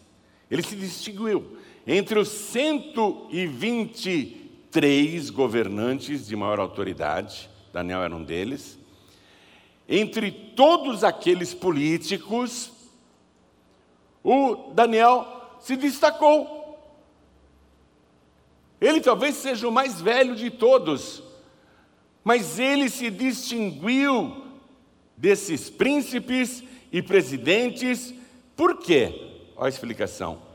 Ele 0.51 0.63
se 0.63 0.75
distinguiu 0.75 1.59
entre 1.87 2.19
os 2.19 2.29
123 4.71 5.31
governantes 5.31 6.27
de 6.27 6.37
maior 6.37 6.61
autoridade, 6.61 7.49
Daniel 7.73 8.03
era 8.03 8.15
um 8.15 8.23
deles, 8.23 8.79
entre 9.89 10.31
todos 10.31 11.03
aqueles 11.03 11.55
políticos, 11.55 12.71
o 14.23 14.73
Daniel 14.75 15.57
se 15.61 15.77
destacou. 15.77 16.57
Ele 18.81 19.01
talvez 19.01 19.37
seja 19.37 19.67
o 19.67 19.73
mais 19.73 20.01
velho 20.01 20.37
de 20.37 20.51
todos, 20.51 21.23
mas 22.23 22.59
ele 22.59 22.91
se 22.91 23.11
distinguiu 23.11 24.45
desses 25.17 25.71
príncipes 25.71 26.63
e 26.93 27.03
presidentes. 27.03 28.15
Por 28.55 28.79
quê? 28.79 29.51
Olha 29.57 29.67
a 29.67 29.69
explicação. 29.71 30.48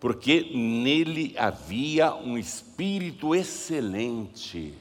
Porque 0.00 0.50
nele 0.54 1.34
havia 1.36 2.14
um 2.14 2.38
espírito 2.38 3.34
excelente. 3.34 4.74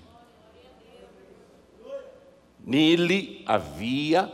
Nele 2.65 3.43
havia 3.45 4.31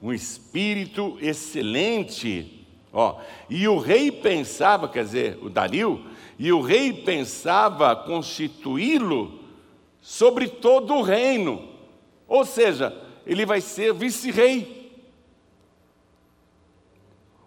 um 0.00 0.12
espírito 0.12 1.18
excelente. 1.20 2.64
Ó, 2.92 3.20
e 3.50 3.66
o 3.66 3.78
rei 3.78 4.12
pensava, 4.12 4.88
quer 4.88 5.04
dizer, 5.04 5.38
o 5.42 5.50
Dario, 5.50 6.04
e 6.38 6.52
o 6.52 6.60
rei 6.60 6.92
pensava 6.92 7.96
constituí-lo 7.96 9.40
sobre 10.00 10.48
todo 10.48 10.94
o 10.94 11.02
reino. 11.02 11.68
Ou 12.28 12.44
seja, 12.44 12.96
ele 13.26 13.44
vai 13.44 13.60
ser 13.60 13.92
vice-rei. 13.92 14.78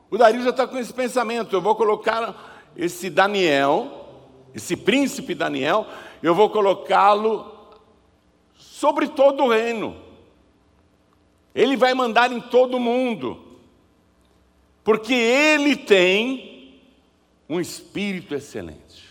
O 0.10 0.18
Dario 0.18 0.44
já 0.44 0.50
está 0.50 0.68
com 0.68 0.78
esse 0.78 0.94
pensamento: 0.94 1.56
eu 1.56 1.62
vou 1.62 1.74
colocar 1.76 2.51
esse 2.76 3.10
Daniel, 3.10 4.10
esse 4.54 4.76
príncipe 4.76 5.36
Daniel, 5.36 5.88
eu 6.22 6.34
vou 6.36 6.50
colocá-lo 6.50 7.52
sobre 8.56 9.08
todo 9.08 9.44
o 9.44 9.50
reino. 9.50 9.96
Ele 11.54 11.76
vai 11.76 11.94
mandar 11.94 12.32
em 12.32 12.40
todo 12.40 12.78
o 12.78 12.80
mundo, 12.80 13.60
porque 14.84 15.14
ele 15.14 15.76
tem 15.76 16.80
um 17.50 17.60
espírito 17.60 18.34
excelente. 18.34 19.10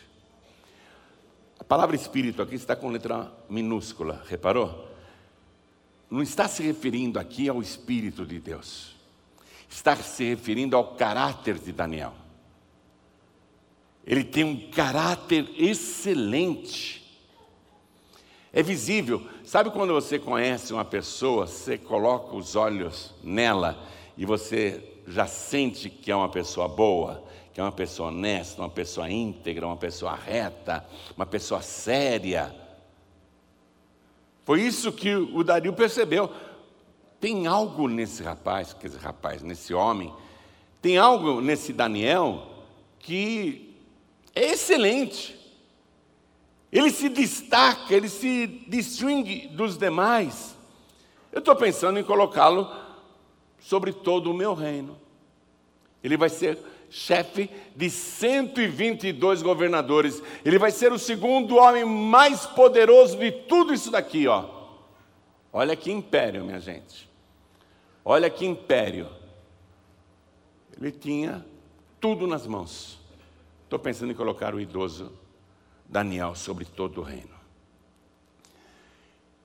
A 1.59 1.65
palavra 1.65 1.95
espírito 1.95 2.41
aqui 2.43 2.55
está 2.55 2.75
com 2.75 2.89
letra 2.89 3.31
minúscula, 3.49 4.23
reparou? 4.27 4.91
não 6.11 6.23
está 6.23 6.49
se 6.49 6.63
referindo 6.63 7.19
aqui 7.19 7.49
ao 7.49 7.63
Espírito 7.63 8.27
de 8.27 8.41
Deus, 8.41 8.97
está 9.69 9.95
se 9.95 10.25
referindo 10.25 10.77
ao 10.77 10.97
caráter 10.97 11.57
de 11.57 11.71
Daniel. 11.71 12.13
Ele 14.07 14.25
tem 14.25 14.45
um 14.45 14.71
caráter 14.71 15.49
excelente. 15.57 17.01
É 18.53 18.63
visível, 18.63 19.25
sabe 19.45 19.71
quando 19.71 19.93
você 19.93 20.19
conhece 20.19 20.73
uma 20.73 20.85
pessoa, 20.85 21.47
você 21.47 21.79
coloca 21.79 22.35
os 22.35 22.57
olhos 22.57 23.15
nela 23.23 23.81
e 24.17 24.27
você 24.27 24.83
já 25.07 25.27
sente 25.27 25.89
que 25.89 26.11
é 26.11 26.17
uma 26.17 26.29
pessoa 26.29 26.67
boa, 26.67 27.23
que 27.53 27.61
é 27.61 27.63
uma 27.63 27.71
pessoa 27.71 28.09
honesta, 28.09 28.61
uma 28.61 28.69
pessoa 28.69 29.09
íntegra, 29.09 29.67
uma 29.67 29.77
pessoa 29.77 30.17
reta, 30.17 30.85
uma 31.17 31.27
pessoa 31.27 31.63
séria. 31.63 32.55
Foi 34.45 34.63
isso 34.63 34.91
que 34.91 35.15
o 35.15 35.45
Dario 35.45 35.73
percebeu. 35.73 36.33
Tem 37.21 37.47
algo 37.47 37.87
nesse 37.87 38.23
rapaz, 38.23 38.73
quer 38.73 38.89
dizer, 38.89 39.01
rapaz, 39.01 39.43
nesse 39.43 39.73
homem, 39.73 40.13
tem 40.83 40.99
algo 40.99 41.41
nesse 41.41 41.73
Daniel 41.73 42.49
que 42.99 43.70
é 44.35 44.53
excelente. 44.53 45.39
Ele 46.73 46.91
se 46.91 47.09
destaca, 47.09 47.95
ele 47.95 48.09
se 48.09 48.47
distingue 48.69 49.49
dos 49.49 49.77
demais. 49.77 50.57
Eu 51.33 51.41
estou 51.41 51.57
pensando 51.57 51.99
em 51.99 52.05
colocá-lo 52.05 52.71
sobre 53.59 53.93
todo 53.93 54.31
o 54.31 54.35
meu 54.35 54.55
reino. 54.55 54.99
Ele 56.03 56.17
vai 56.17 56.29
ser 56.29 56.59
chefe 56.89 57.51
de 57.75 57.91
122 57.91 59.43
governadores. 59.43 60.23
Ele 60.45 60.59
vai 60.59 60.71
ser 60.71 60.93
o 60.93 60.99
segundo 60.99 61.57
homem 61.57 61.85
mais 61.85 62.47
poderoso 62.47 63.17
de 63.19 63.31
tudo 63.31 63.73
isso 63.73 63.91
daqui, 63.91 64.27
ó. 64.27 64.61
Olha 65.53 65.75
que 65.75 65.91
império, 65.91 66.45
minha 66.45 66.61
gente. 66.61 67.09
Olha 68.05 68.31
que 68.31 68.47
império. 68.47 69.09
Ele 70.81 70.93
tinha 70.93 71.45
tudo 72.01 72.27
nas 72.27 72.47
mãos. 72.47 73.00
Estou 73.71 73.79
pensando 73.79 74.11
em 74.11 74.17
colocar 74.17 74.53
o 74.53 74.61
idoso 74.61 75.13
Daniel 75.89 76.35
sobre 76.35 76.65
todo 76.65 77.01
o 77.01 77.05
reino. 77.05 77.31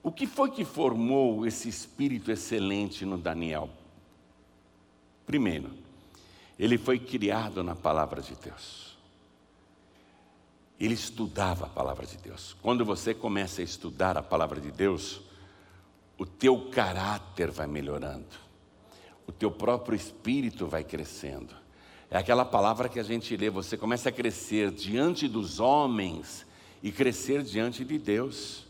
O 0.01 0.12
que 0.12 0.25
foi 0.25 0.50
que 0.50 0.65
formou 0.65 1.46
esse 1.46 1.70
espírito 1.70 2.32
excelente 2.32 3.05
no 3.05 3.20
Daniel? 3.20 3.70
Primeiro, 5.27 5.72
ele 6.58 6.75
foi 6.75 6.98
criado 6.98 7.63
na 7.63 7.75
palavra 7.75 8.20
de 8.20 8.34
Deus. 8.34 8.98
Ele 10.79 10.96
estudava 10.96 11.67
a 11.67 11.70
palavra 11.70 12.08
de 12.08 12.17
Deus. 12.17 12.55
Quando 12.63 12.84
você 12.84 13.13
começa 13.13 13.62
a 13.62 13.63
estudar 13.63 14.17
a 14.17 14.24
palavra 14.24 14.60
de 14.60 14.72
Deus, 14.72 15.22
o 16.17 16.25
teu 16.25 16.72
caráter 16.72 17.51
vai 17.51 17.67
melhorando, 17.67 18.25
o 19.27 19.32
teu 19.32 19.51
próprio 19.51 19.96
espírito 19.96 20.65
vai 20.65 20.84
crescendo. 20.84 21.64
É 22.15 22.17
aquela 22.17 22.45
palavra 22.45 22.88
que 22.88 22.98
a 22.98 23.03
gente 23.03 23.36
lê, 23.36 23.50
você 23.50 23.75
começa 23.75 24.07
a 24.07 24.12
crescer 24.12 24.72
diante 24.72 25.27
dos 25.27 25.60
homens 25.60 26.45
e 26.81 26.89
crescer 26.89 27.43
diante 27.43 27.84
de 27.84 27.98
Deus. 27.98 28.65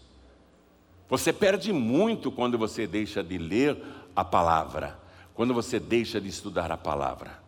Você 1.07 1.31
perde 1.31 1.71
muito 1.71 2.31
quando 2.31 2.57
você 2.57 2.87
deixa 2.87 3.23
de 3.23 3.37
ler 3.37 3.79
a 4.15 4.25
palavra, 4.25 4.99
quando 5.35 5.53
você 5.53 5.79
deixa 5.79 6.19
de 6.19 6.27
estudar 6.27 6.71
a 6.71 6.75
palavra. 6.75 7.39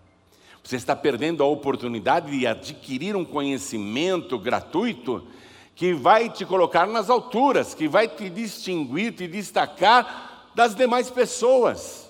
Você 0.63 0.75
está 0.75 0.95
perdendo 0.95 1.41
a 1.41 1.47
oportunidade 1.47 2.29
de 2.29 2.45
adquirir 2.45 3.15
um 3.15 3.25
conhecimento 3.25 4.37
gratuito 4.37 5.27
que 5.73 5.95
vai 5.95 6.29
te 6.29 6.45
colocar 6.45 6.85
nas 6.85 7.09
alturas, 7.09 7.73
que 7.73 7.87
vai 7.87 8.07
te 8.07 8.29
distinguir, 8.29 9.15
te 9.15 9.27
destacar 9.27 10.51
das 10.53 10.75
demais 10.75 11.09
pessoas, 11.09 12.07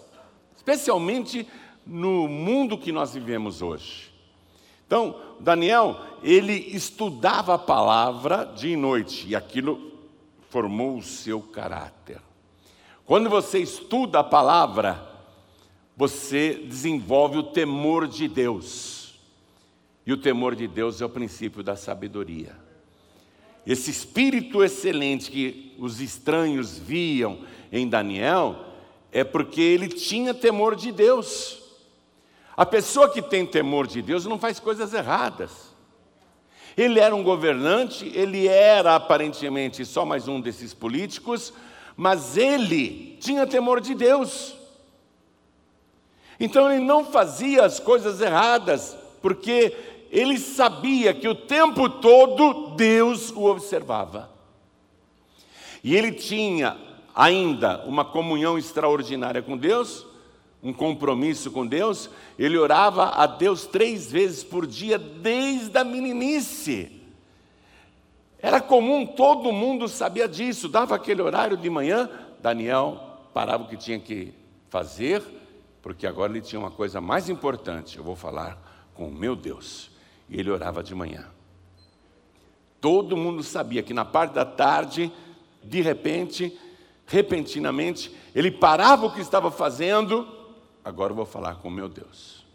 especialmente 0.58 1.48
no 1.88 2.28
mundo 2.28 2.78
que 2.78 2.92
nós 2.92 3.14
vivemos 3.14 3.62
hoje. 3.62 4.12
Então, 4.86 5.16
Daniel, 5.40 6.00
ele 6.24 6.54
estudava 6.54 7.56
a 7.56 7.60
palavra 7.60 8.46
dia 8.46 8.74
e 8.74 8.78
noite, 8.78 9.28
e 9.28 9.36
aquilo 9.36 9.92
formou 10.50 10.98
o 10.98 11.04
seu 11.04 11.42
caráter. 11.42 12.22
Quando 13.06 13.30
você 13.30 13.60
estuda 13.60 14.20
a 14.20 14.24
palavra, 14.24 15.08
você 15.96 16.54
desenvolve 16.54 17.38
o 17.38 17.44
temor 17.44 18.08
de 18.08 18.28
Deus. 18.28 19.16
E 20.06 20.14
o 20.14 20.18
temor 20.18 20.56
de 20.56 20.68
Deus 20.68 21.02
é 21.02 21.06
o 21.06 21.10
princípio 21.10 21.64
da 21.64 21.76
sabedoria. 21.76 22.56
Esse 23.66 23.92
espírito 23.92 24.64
excelente 24.64 25.30
que 25.30 25.76
os 25.78 26.00
estranhos 26.00 26.78
viam 26.78 27.40
em 27.72 27.88
Daniel 27.88 28.64
é 29.12 29.24
porque 29.24 29.60
ele 29.60 29.90
tinha 29.90 30.34
temor 30.34 30.76
de 30.76 30.92
Deus. 30.92 31.57
A 32.58 32.66
pessoa 32.66 33.08
que 33.08 33.22
tem 33.22 33.46
temor 33.46 33.86
de 33.86 34.02
Deus 34.02 34.26
não 34.26 34.40
faz 34.40 34.60
coisas 34.60 34.92
erradas. 34.92 35.52
Ele 36.76 37.00
era 37.00 37.16
um 37.16 37.22
governante, 37.22 38.12
ele 38.16 38.48
era 38.48 38.96
aparentemente 38.96 39.86
só 39.86 40.04
mais 40.04 40.28
um 40.28 40.42
desses 40.42 40.74
políticos, 40.74 41.54
mas 41.96 42.36
ele 42.36 43.16
tinha 43.22 43.46
temor 43.46 43.80
de 43.80 43.94
Deus. 43.94 44.56
Então 46.40 46.72
ele 46.72 46.84
não 46.84 47.06
fazia 47.06 47.64
as 47.64 47.80
coisas 47.80 48.22
erradas, 48.22 48.98
porque 49.22 49.76
ele 50.12 50.40
sabia 50.40 51.14
que 51.14 51.28
o 51.28 51.36
tempo 51.36 51.88
todo 51.88 52.76
Deus 52.76 53.30
o 53.32 53.46
observava. 53.46 54.32
E 55.84 55.96
ele 55.96 56.12
tinha 56.12 56.76
ainda 57.16 57.84
uma 57.86 58.04
comunhão 58.04 58.58
extraordinária 58.58 59.42
com 59.42 59.56
Deus, 59.56 60.06
um 60.62 60.74
compromisso 60.74 61.52
com 61.52 61.66
Deus, 61.66 62.10
ele 62.38 62.58
orava 62.58 63.10
a 63.10 63.28
Deus 63.28 63.66
três 63.66 64.12
vezes 64.12 64.44
por 64.44 64.66
dia, 64.66 64.98
desde 64.98 65.78
a 65.78 65.84
meninice. 65.84 66.92
Era 68.40 68.62
comum, 68.62 69.06
todo 69.06 69.52
mundo 69.52 69.88
sabia 69.88 70.28
disso, 70.28 70.68
dava 70.68 70.96
aquele 70.96 71.22
horário 71.22 71.58
de 71.58 71.70
manhã, 71.70 72.10
Daniel 72.42 73.04
parava 73.34 73.64
o 73.64 73.68
que 73.68 73.78
tinha 73.78 74.00
que 74.00 74.34
fazer, 74.70 75.24
porque 75.82 76.06
agora 76.06 76.32
ele 76.32 76.42
tinha 76.42 76.60
uma 76.60 76.72
coisa 76.72 77.00
mais 77.00 77.30
importante, 77.30 77.98
eu 77.98 78.04
vou 78.04 78.16
falar 78.16 78.90
com 78.94 79.08
o 79.08 79.14
meu 79.14 79.36
Deus. 79.36 79.92
E 80.30 80.40
ele 80.40 80.52
orava 80.52 80.84
de 80.84 80.94
manhã. 80.94 81.26
Todo 82.82 83.16
mundo 83.16 83.42
sabia 83.44 83.82
que 83.82 83.94
na 83.94 84.04
parte 84.04 84.34
da 84.34 84.44
tarde, 84.44 85.12
de 85.64 85.82
repente, 85.82 86.58
repentinamente, 87.06 88.14
ele 88.36 88.52
parava 88.52 89.06
o 89.06 89.14
que 89.14 89.22
estava 89.22 89.50
fazendo 89.50 90.28
agora 90.88 91.12
eu 91.12 91.16
vou 91.16 91.26
falar 91.26 91.56
com 91.56 91.70
meu 91.70 91.90
Deus. 91.90 92.46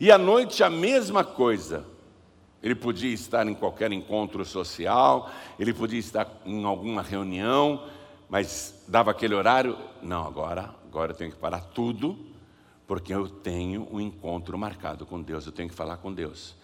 E 0.00 0.10
à 0.10 0.18
noite 0.18 0.64
a 0.64 0.70
mesma 0.70 1.24
coisa. 1.24 1.86
Ele 2.60 2.74
podia 2.76 3.12
estar 3.12 3.46
em 3.48 3.54
qualquer 3.54 3.90
encontro 3.90 4.44
social, 4.44 5.28
ele 5.58 5.72
podia 5.72 5.98
estar 5.98 6.28
em 6.46 6.64
alguma 6.64 7.02
reunião, 7.02 7.88
mas 8.28 8.84
dava 8.86 9.10
aquele 9.10 9.34
horário, 9.34 9.76
não, 10.00 10.24
agora, 10.24 10.72
agora 10.86 11.10
eu 11.10 11.16
tenho 11.16 11.32
que 11.32 11.36
parar 11.36 11.60
tudo, 11.60 12.16
porque 12.86 13.12
eu 13.12 13.28
tenho 13.28 13.88
um 13.90 14.00
encontro 14.00 14.56
marcado 14.56 15.04
com 15.04 15.20
Deus, 15.20 15.44
eu 15.44 15.50
tenho 15.50 15.68
que 15.68 15.74
falar 15.74 15.96
com 15.96 16.12
Deus. 16.12 16.54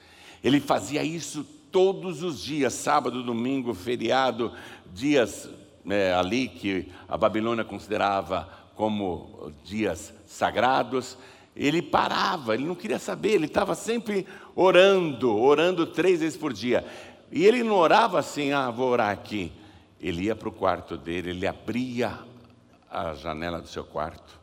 Ele 0.42 0.60
fazia 0.60 1.02
isso 1.02 1.44
todos 1.72 2.22
os 2.22 2.40
dias, 2.40 2.74
sábado, 2.74 3.24
domingo, 3.24 3.74
feriado, 3.74 4.52
dias 4.92 5.50
é, 5.88 6.14
ali 6.14 6.46
que 6.46 6.92
a 7.08 7.16
Babilônia 7.16 7.64
considerava 7.64 8.48
como 8.78 9.52
dias 9.64 10.14
sagrados, 10.24 11.18
ele 11.56 11.82
parava, 11.82 12.54
ele 12.54 12.64
não 12.64 12.76
queria 12.76 13.00
saber, 13.00 13.32
ele 13.32 13.46
estava 13.46 13.74
sempre 13.74 14.24
orando, 14.54 15.36
orando 15.36 15.84
três 15.84 16.20
vezes 16.20 16.38
por 16.38 16.52
dia. 16.52 16.86
E 17.32 17.44
ele 17.44 17.64
não 17.64 17.74
orava 17.74 18.20
assim, 18.20 18.52
ah, 18.52 18.70
vou 18.70 18.88
orar 18.88 19.10
aqui. 19.10 19.52
Ele 20.00 20.26
ia 20.26 20.36
para 20.36 20.48
o 20.48 20.52
quarto 20.52 20.96
dele, 20.96 21.30
ele 21.30 21.44
abria 21.44 22.20
a 22.88 23.14
janela 23.14 23.60
do 23.60 23.66
seu 23.66 23.82
quarto. 23.82 24.38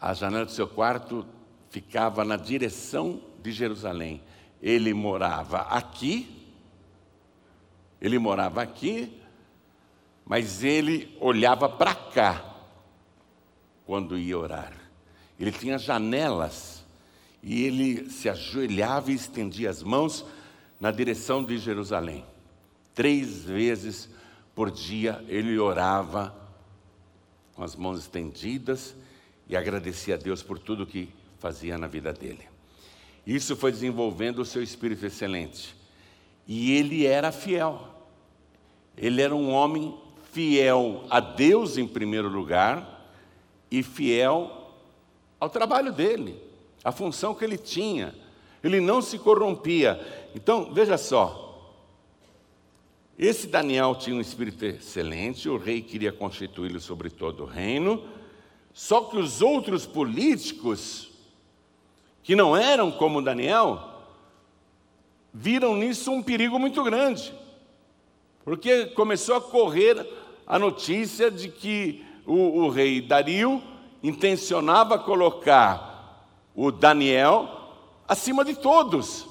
A 0.00 0.14
janela 0.14 0.44
do 0.44 0.52
seu 0.52 0.68
quarto 0.68 1.26
ficava 1.70 2.24
na 2.24 2.36
direção 2.36 3.20
de 3.42 3.50
Jerusalém. 3.50 4.22
Ele 4.62 4.94
morava 4.94 5.62
aqui, 5.62 6.52
ele 8.00 8.16
morava 8.16 8.62
aqui, 8.62 9.20
mas 10.24 10.62
ele 10.62 11.16
olhava 11.20 11.68
para 11.68 11.96
cá 11.96 12.49
quando 13.90 14.16
ia 14.16 14.38
orar. 14.38 14.72
Ele 15.36 15.50
tinha 15.50 15.76
janelas 15.76 16.84
e 17.42 17.64
ele 17.64 18.08
se 18.08 18.28
ajoelhava 18.28 19.10
e 19.10 19.16
estendia 19.16 19.68
as 19.68 19.82
mãos 19.82 20.24
na 20.78 20.92
direção 20.92 21.42
de 21.42 21.58
Jerusalém. 21.58 22.24
Três 22.94 23.42
vezes 23.42 24.08
por 24.54 24.70
dia 24.70 25.24
ele 25.26 25.58
orava 25.58 26.32
com 27.52 27.64
as 27.64 27.74
mãos 27.74 27.98
estendidas 27.98 28.94
e 29.48 29.56
agradecia 29.56 30.14
a 30.14 30.18
Deus 30.18 30.40
por 30.40 30.60
tudo 30.60 30.86
que 30.86 31.08
fazia 31.40 31.76
na 31.76 31.88
vida 31.88 32.12
dele. 32.12 32.46
Isso 33.26 33.56
foi 33.56 33.72
desenvolvendo 33.72 34.38
o 34.38 34.46
seu 34.46 34.62
espírito 34.62 35.04
excelente. 35.04 35.74
E 36.46 36.70
ele 36.78 37.06
era 37.06 37.32
fiel. 37.32 37.88
Ele 38.96 39.20
era 39.20 39.34
um 39.34 39.50
homem 39.50 39.98
fiel 40.30 41.04
a 41.10 41.18
Deus 41.18 41.76
em 41.76 41.88
primeiro 41.88 42.28
lugar 42.28 42.99
e 43.70 43.82
fiel 43.82 44.72
ao 45.38 45.48
trabalho 45.48 45.92
dele, 45.92 46.40
à 46.82 46.92
função 46.92 47.34
que 47.34 47.44
ele 47.44 47.56
tinha. 47.56 48.14
Ele 48.62 48.80
não 48.80 49.00
se 49.00 49.18
corrompia. 49.18 49.98
Então, 50.34 50.72
veja 50.72 50.98
só. 50.98 51.46
Esse 53.18 53.46
Daniel 53.46 53.94
tinha 53.94 54.16
um 54.16 54.20
espírito 54.20 54.64
excelente, 54.64 55.48
o 55.48 55.58
rei 55.58 55.82
queria 55.82 56.10
constituí-lo 56.10 56.80
sobre 56.80 57.10
todo 57.10 57.42
o 57.42 57.46
reino, 57.46 58.02
só 58.72 59.02
que 59.02 59.18
os 59.18 59.42
outros 59.42 59.84
políticos, 59.84 61.10
que 62.22 62.34
não 62.34 62.56
eram 62.56 62.90
como 62.90 63.20
Daniel, 63.20 63.90
viram 65.34 65.76
nisso 65.76 66.10
um 66.10 66.22
perigo 66.22 66.58
muito 66.58 66.82
grande, 66.82 67.32
porque 68.42 68.86
começou 68.86 69.36
a 69.36 69.40
correr 69.40 70.06
a 70.46 70.58
notícia 70.58 71.30
de 71.30 71.50
que 71.50 72.02
o, 72.26 72.62
o 72.62 72.68
rei 72.68 73.00
Dario 73.00 73.62
intencionava 74.02 74.98
colocar 74.98 76.26
o 76.54 76.70
Daniel 76.70 77.48
acima 78.06 78.44
de 78.44 78.54
todos. 78.54 79.26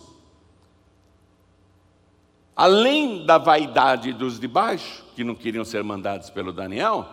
Além 2.55 3.25
da 3.25 3.37
vaidade 3.37 4.11
dos 4.11 4.39
de 4.39 4.47
baixo, 4.47 5.05
que 5.15 5.23
não 5.23 5.33
queriam 5.33 5.63
ser 5.63 5.83
mandados 5.83 6.29
pelo 6.29 6.51
Daniel, 6.51 7.07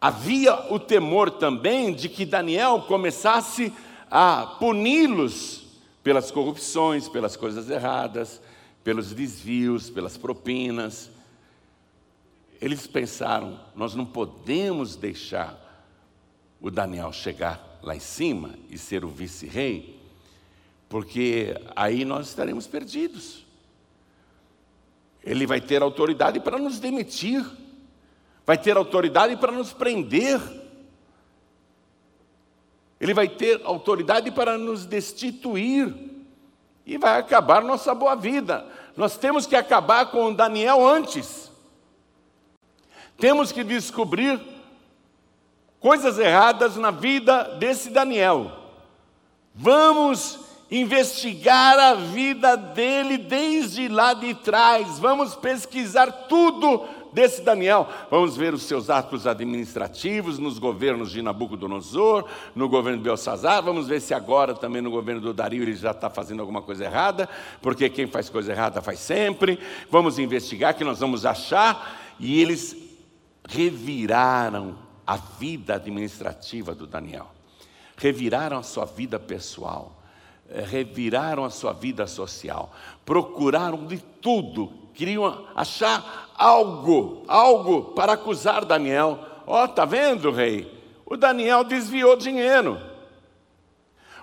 havia 0.00 0.72
o 0.72 0.80
temor 0.80 1.30
também 1.30 1.94
de 1.94 2.08
que 2.08 2.26
Daniel 2.26 2.84
começasse 2.88 3.72
a 4.10 4.56
puni-los 4.58 5.62
pelas 6.02 6.32
corrupções, 6.32 7.08
pelas 7.08 7.36
coisas 7.36 7.70
erradas, 7.70 8.42
pelos 8.82 9.12
desvios, 9.12 9.88
pelas 9.88 10.16
propinas. 10.16 11.08
Eles 12.62 12.86
pensaram: 12.86 13.58
nós 13.74 13.92
não 13.96 14.06
podemos 14.06 14.94
deixar 14.94 15.58
o 16.60 16.70
Daniel 16.70 17.12
chegar 17.12 17.80
lá 17.82 17.96
em 17.96 18.00
cima 18.00 18.54
e 18.70 18.78
ser 18.78 19.04
o 19.04 19.08
vice-rei, 19.08 20.00
porque 20.88 21.60
aí 21.74 22.04
nós 22.04 22.28
estaremos 22.28 22.68
perdidos. 22.68 23.44
Ele 25.24 25.44
vai 25.44 25.60
ter 25.60 25.82
autoridade 25.82 26.38
para 26.38 26.56
nos 26.56 26.78
demitir, 26.78 27.44
vai 28.46 28.56
ter 28.56 28.76
autoridade 28.76 29.36
para 29.36 29.50
nos 29.50 29.72
prender, 29.72 30.40
ele 33.00 33.12
vai 33.12 33.28
ter 33.28 33.60
autoridade 33.64 34.30
para 34.30 34.56
nos 34.56 34.86
destituir 34.86 35.92
e 36.86 36.96
vai 36.96 37.18
acabar 37.18 37.60
nossa 37.60 37.92
boa 37.92 38.14
vida. 38.14 38.64
Nós 38.96 39.16
temos 39.16 39.46
que 39.46 39.56
acabar 39.56 40.12
com 40.12 40.32
Daniel 40.32 40.86
antes. 40.86 41.41
Temos 43.18 43.52
que 43.52 43.62
descobrir 43.62 44.40
coisas 45.80 46.18
erradas 46.18 46.76
na 46.76 46.90
vida 46.90 47.56
desse 47.58 47.90
Daniel. 47.90 48.50
Vamos 49.54 50.38
investigar 50.70 51.78
a 51.78 51.94
vida 51.94 52.56
dele 52.56 53.18
desde 53.18 53.88
lá 53.88 54.14
de 54.14 54.32
trás, 54.34 54.98
vamos 54.98 55.34
pesquisar 55.34 56.10
tudo 56.28 56.86
desse 57.12 57.42
Daniel. 57.42 57.86
Vamos 58.10 58.36
ver 58.36 58.54
os 58.54 58.62
seus 58.62 58.88
atos 58.88 59.26
administrativos 59.26 60.38
nos 60.38 60.58
governos 60.58 61.10
de 61.12 61.20
Nabucodonosor, 61.20 62.24
no 62.54 62.68
governo 62.68 62.98
de 62.98 63.04
Belsazar. 63.04 63.62
Vamos 63.62 63.86
ver 63.86 64.00
se 64.00 64.14
agora 64.14 64.54
também 64.54 64.80
no 64.80 64.90
governo 64.90 65.20
do 65.20 65.34
Dario 65.34 65.62
ele 65.62 65.74
já 65.74 65.90
está 65.90 66.08
fazendo 66.08 66.40
alguma 66.40 66.62
coisa 66.62 66.84
errada, 66.84 67.28
porque 67.60 67.90
quem 67.90 68.06
faz 68.06 68.30
coisa 68.30 68.52
errada 68.52 68.80
faz 68.80 68.98
sempre. 68.98 69.58
Vamos 69.90 70.18
investigar 70.18 70.74
que 70.74 70.84
nós 70.84 70.98
vamos 70.98 71.26
achar. 71.26 72.00
E 72.18 72.40
eles 72.40 72.81
reviraram 73.48 74.78
a 75.06 75.16
vida 75.16 75.74
administrativa 75.74 76.74
do 76.74 76.86
Daniel, 76.86 77.30
reviraram 77.96 78.58
a 78.58 78.62
sua 78.62 78.84
vida 78.84 79.18
pessoal, 79.18 80.00
eh, 80.48 80.62
reviraram 80.62 81.44
a 81.44 81.50
sua 81.50 81.72
vida 81.72 82.06
social, 82.06 82.72
procuraram 83.04 83.86
de 83.86 83.98
tudo, 83.98 84.72
queriam 84.94 85.46
achar 85.54 86.30
algo, 86.36 87.24
algo 87.26 87.92
para 87.94 88.12
acusar 88.12 88.64
Daniel. 88.64 89.18
Ó, 89.46 89.64
oh, 89.64 89.68
tá 89.68 89.84
vendo, 89.84 90.30
rei? 90.30 90.80
O 91.04 91.16
Daniel 91.16 91.64
desviou 91.64 92.16
dinheiro. 92.16 92.80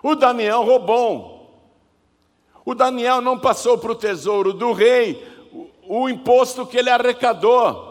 O 0.01 0.15
Daniel 0.15 0.63
roubou. 0.63 1.39
O 2.65 2.73
Daniel 2.73 3.21
não 3.21 3.37
passou 3.37 3.77
para 3.77 3.91
o 3.91 3.95
tesouro 3.95 4.53
do 4.53 4.73
rei 4.73 5.27
o, 5.51 6.03
o 6.03 6.09
imposto 6.09 6.65
que 6.65 6.77
ele 6.77 6.89
arrecadou. 6.89 7.88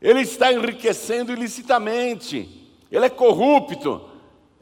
Ele 0.00 0.20
está 0.20 0.52
enriquecendo 0.52 1.32
ilicitamente, 1.32 2.48
ele 2.90 3.06
é 3.06 3.10
corrupto. 3.10 4.08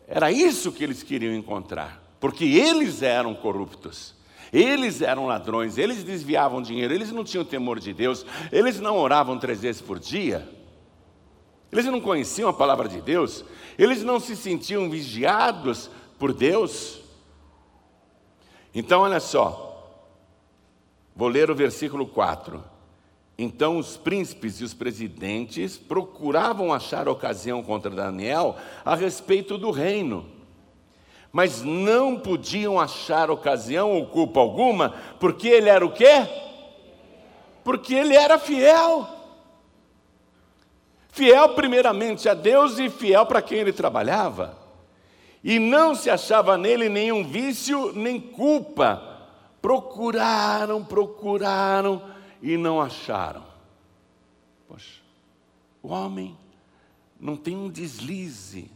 Era 0.08 0.30
isso 0.30 0.72
que 0.72 0.82
eles 0.82 1.02
queriam 1.02 1.34
encontrar, 1.34 2.02
porque 2.18 2.44
eles 2.44 3.02
eram 3.02 3.34
corruptos, 3.34 4.14
eles 4.52 5.02
eram 5.02 5.26
ladrões, 5.26 5.76
eles 5.76 6.04
desviavam 6.04 6.62
dinheiro, 6.62 6.94
eles 6.94 7.12
não 7.12 7.24
tinham 7.24 7.44
temor 7.44 7.78
de 7.80 7.92
Deus, 7.92 8.24
eles 8.50 8.80
não 8.80 8.96
oravam 8.96 9.38
três 9.38 9.60
vezes 9.60 9.82
por 9.82 9.98
dia, 9.98 10.48
eles 11.70 11.84
não 11.86 12.00
conheciam 12.00 12.48
a 12.48 12.52
palavra 12.52 12.88
de 12.88 13.00
Deus, 13.00 13.44
eles 13.76 14.02
não 14.02 14.18
se 14.20 14.36
sentiam 14.36 14.88
vigiados 14.88 15.90
por 16.18 16.32
Deus. 16.32 17.00
Então, 18.74 19.00
olha 19.00 19.20
só, 19.20 20.00
vou 21.14 21.28
ler 21.28 21.50
o 21.50 21.54
versículo 21.54 22.06
4. 22.06 22.75
Então 23.38 23.78
os 23.78 23.96
príncipes 23.96 24.60
e 24.60 24.64
os 24.64 24.72
presidentes 24.72 25.76
procuravam 25.76 26.72
achar 26.72 27.06
ocasião 27.08 27.62
contra 27.62 27.90
Daniel 27.90 28.56
a 28.84 28.94
respeito 28.94 29.58
do 29.58 29.70
reino, 29.70 30.26
mas 31.30 31.62
não 31.62 32.18
podiam 32.18 32.80
achar 32.80 33.30
ocasião 33.30 33.92
ou 33.92 34.06
culpa 34.06 34.40
alguma, 34.40 34.94
porque 35.20 35.48
ele 35.48 35.68
era 35.68 35.84
o 35.84 35.92
quê? 35.92 36.26
Porque 37.62 37.94
ele 37.94 38.16
era 38.16 38.38
fiel. 38.38 39.06
Fiel 41.10 41.50
primeiramente 41.50 42.28
a 42.28 42.34
Deus 42.34 42.78
e 42.78 42.88
fiel 42.88 43.26
para 43.26 43.42
quem 43.42 43.58
ele 43.58 43.72
trabalhava. 43.72 44.56
E 45.44 45.58
não 45.58 45.94
se 45.94 46.08
achava 46.08 46.56
nele 46.56 46.88
nenhum 46.88 47.22
vício 47.22 47.92
nem 47.94 48.18
culpa. 48.18 49.02
Procuraram, 49.60 50.84
procuraram, 50.84 52.02
e 52.42 52.56
não 52.56 52.80
acharam. 52.80 53.44
Poxa, 54.68 55.00
o 55.82 55.88
homem 55.88 56.36
não 57.20 57.36
tem 57.36 57.56
um 57.56 57.68
deslize, 57.68 58.70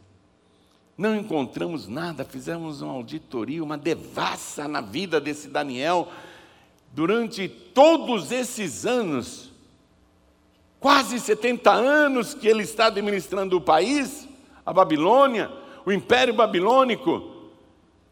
não 0.96 1.16
encontramos 1.16 1.88
nada, 1.88 2.24
fizemos 2.24 2.80
uma 2.80 2.92
auditoria, 2.92 3.62
uma 3.62 3.78
devassa 3.78 4.68
na 4.68 4.80
vida 4.80 5.20
desse 5.20 5.48
Daniel 5.48 6.08
durante 6.92 7.48
todos 7.48 8.32
esses 8.32 8.84
anos, 8.84 9.50
quase 10.78 11.20
70 11.20 11.70
anos 11.70 12.34
que 12.34 12.48
ele 12.48 12.62
está 12.62 12.86
administrando 12.86 13.56
o 13.56 13.60
país, 13.60 14.28
a 14.64 14.72
Babilônia, 14.72 15.50
o 15.84 15.92
Império 15.92 16.34
Babilônico, 16.34 17.36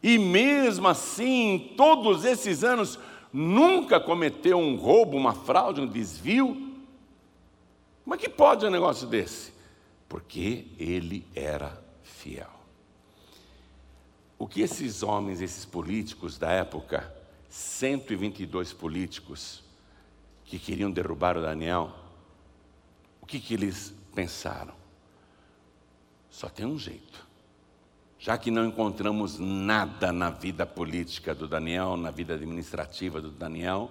e 0.01 0.17
mesmo 0.17 0.87
assim, 0.87 1.73
todos 1.75 2.23
esses 2.23 2.63
anos, 2.63 2.97
nunca 3.31 3.99
cometeu 3.99 4.57
um 4.57 4.75
roubo, 4.75 5.15
uma 5.15 5.33
fraude, 5.33 5.81
um 5.81 5.87
desvio. 5.87 6.75
Como 8.03 8.15
é 8.15 8.17
que 8.17 8.29
pode 8.29 8.65
um 8.65 8.69
negócio 8.69 9.07
desse? 9.07 9.53
Porque 10.07 10.67
ele 10.77 11.25
era 11.35 11.81
fiel. 12.03 12.49
O 14.37 14.47
que 14.47 14.61
esses 14.61 15.03
homens, 15.03 15.41
esses 15.41 15.65
políticos 15.65 16.37
da 16.37 16.49
época, 16.49 17.13
122 17.49 18.73
políticos 18.73 19.63
que 20.45 20.57
queriam 20.57 20.89
derrubar 20.89 21.37
o 21.37 21.41
Daniel, 21.41 21.93
o 23.21 23.25
que, 23.25 23.39
que 23.39 23.53
eles 23.53 23.93
pensaram? 24.15 24.73
Só 26.29 26.49
tem 26.49 26.65
um 26.65 26.79
jeito 26.79 27.28
já 28.19 28.37
que 28.37 28.51
não 28.51 28.65
encontramos 28.65 29.39
nada 29.39 30.11
na 30.11 30.29
vida 30.29 30.65
política 30.65 31.33
do 31.33 31.47
Daniel, 31.47 31.95
na 31.95 32.11
vida 32.11 32.33
administrativa 32.33 33.21
do 33.21 33.31
Daniel, 33.31 33.89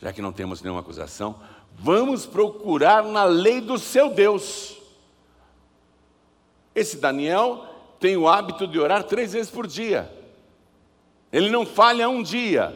já 0.00 0.12
que 0.12 0.22
não 0.22 0.32
temos 0.32 0.62
nenhuma 0.62 0.80
acusação, 0.80 1.40
vamos 1.74 2.26
procurar 2.26 3.02
na 3.02 3.24
lei 3.24 3.60
do 3.60 3.76
seu 3.76 4.14
Deus. 4.14 4.76
Esse 6.72 6.96
Daniel 6.96 7.66
tem 7.98 8.16
o 8.16 8.28
hábito 8.28 8.68
de 8.68 8.78
orar 8.78 9.02
três 9.02 9.32
vezes 9.32 9.50
por 9.50 9.66
dia, 9.66 10.08
ele 11.32 11.50
não 11.50 11.66
falha 11.66 12.08
um 12.08 12.22
dia. 12.22 12.74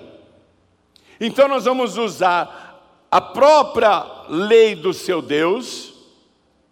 Então 1.20 1.46
nós 1.46 1.64
vamos 1.64 1.96
usar 1.96 3.06
a 3.08 3.20
própria 3.20 4.24
lei 4.28 4.74
do 4.74 4.92
seu 4.92 5.22
Deus 5.22 5.94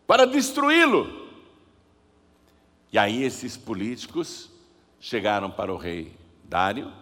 para 0.09 0.27
destruí-lo. 0.27 1.22
E 2.93 2.99
aí 2.99 3.23
esses 3.23 3.57
políticos 3.57 4.51
chegaram 5.01 5.51
para 5.51 5.73
o 5.73 5.79
rei 5.79 6.15
Dário 6.45 6.93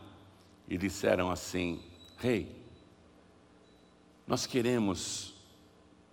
e 0.69 0.79
disseram 0.79 1.29
assim: 1.33 1.83
Rei, 2.17 2.57
nós 4.25 4.47
queremos 4.47 5.35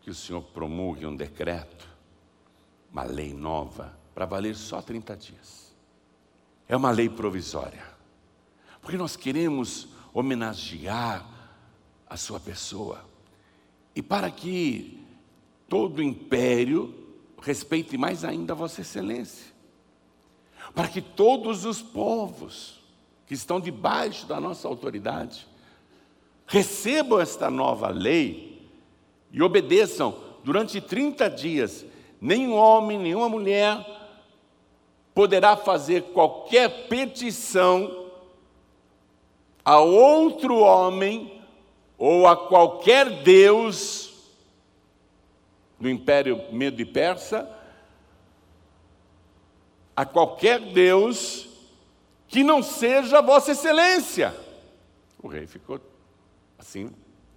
que 0.01 0.09
o 0.09 0.15
senhor 0.15 0.41
promulgue 0.41 1.05
um 1.05 1.15
decreto, 1.15 1.87
uma 2.91 3.03
lei 3.03 3.35
nova, 3.35 3.95
para 4.15 4.25
valer 4.25 4.55
só 4.55 4.81
30 4.81 5.15
dias. 5.15 5.75
É 6.67 6.75
uma 6.75 6.89
lei 6.89 7.07
provisória, 7.07 7.85
porque 8.81 8.97
nós 8.97 9.15
queremos 9.15 9.89
homenagear 10.11 11.23
a 12.09 12.17
sua 12.17 12.39
pessoa. 12.39 13.05
E 13.95 14.01
para 14.01 14.31
que 14.31 15.05
todo 15.69 15.99
o 15.99 16.03
império 16.03 17.15
respeite 17.39 17.95
mais 17.95 18.23
ainda 18.25 18.55
Vossa 18.55 18.81
Excelência 18.81 19.56
para 20.77 20.87
que 20.87 21.01
todos 21.01 21.65
os 21.65 21.81
povos 21.81 22.79
que 23.25 23.33
estão 23.33 23.59
debaixo 23.59 24.27
da 24.27 24.39
nossa 24.39 24.67
autoridade 24.67 25.47
recebam 26.45 27.19
esta 27.19 27.49
nova 27.49 27.87
lei 27.87 28.61
e 29.31 29.41
obedeçam 29.41 30.15
durante 30.43 30.79
30 30.79 31.31
dias. 31.31 31.83
Nenhum 32.21 32.53
homem, 32.53 32.99
nenhuma 32.99 33.27
mulher 33.27 33.83
poderá 35.15 35.57
fazer 35.57 36.03
qualquer 36.13 36.87
petição 36.87 38.11
a 39.65 39.79
outro 39.79 40.59
homem 40.59 41.41
ou 41.97 42.27
a 42.27 42.37
qualquer 42.37 43.23
Deus 43.23 44.13
do 45.79 45.89
Império 45.89 46.39
Medo 46.51 46.79
e 46.79 46.85
Persa 46.85 47.56
a 49.97 50.05
qualquer 50.05 50.59
Deus 50.59 51.49
que 52.27 52.43
não 52.43 52.61
seja 52.61 53.19
Vossa 53.19 53.53
Excelência. 53.53 54.31
O 55.23 55.27
rei 55.27 55.47
ficou 55.47 55.81
assim, 56.59 56.91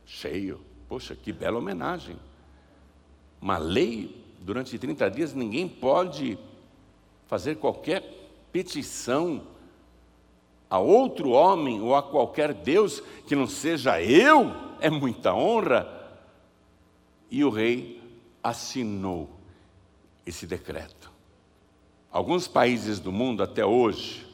cheio. 0.04 0.60
Poxa, 0.86 1.16
que 1.16 1.32
bela 1.32 1.58
homenagem. 1.58 2.18
Uma 3.40 3.56
lei, 3.56 4.22
durante 4.40 4.78
30 4.78 5.10
dias, 5.10 5.32
ninguém 5.32 5.66
pode 5.66 6.38
fazer 7.26 7.56
qualquer 7.56 8.02
petição 8.52 9.46
a 10.68 10.78
outro 10.78 11.30
homem 11.30 11.80
ou 11.80 11.96
a 11.96 12.02
qualquer 12.02 12.52
Deus 12.52 13.00
que 13.26 13.34
não 13.34 13.46
seja 13.46 14.02
eu, 14.02 14.52
é 14.80 14.90
muita 14.90 15.32
honra. 15.32 15.88
E 17.30 17.42
o 17.42 17.48
rei 17.48 18.02
assinou 18.42 19.30
esse 20.26 20.46
decreto. 20.46 21.09
Alguns 22.12 22.48
países 22.48 22.98
do 22.98 23.12
mundo 23.12 23.40
até 23.40 23.64
hoje 23.64 24.26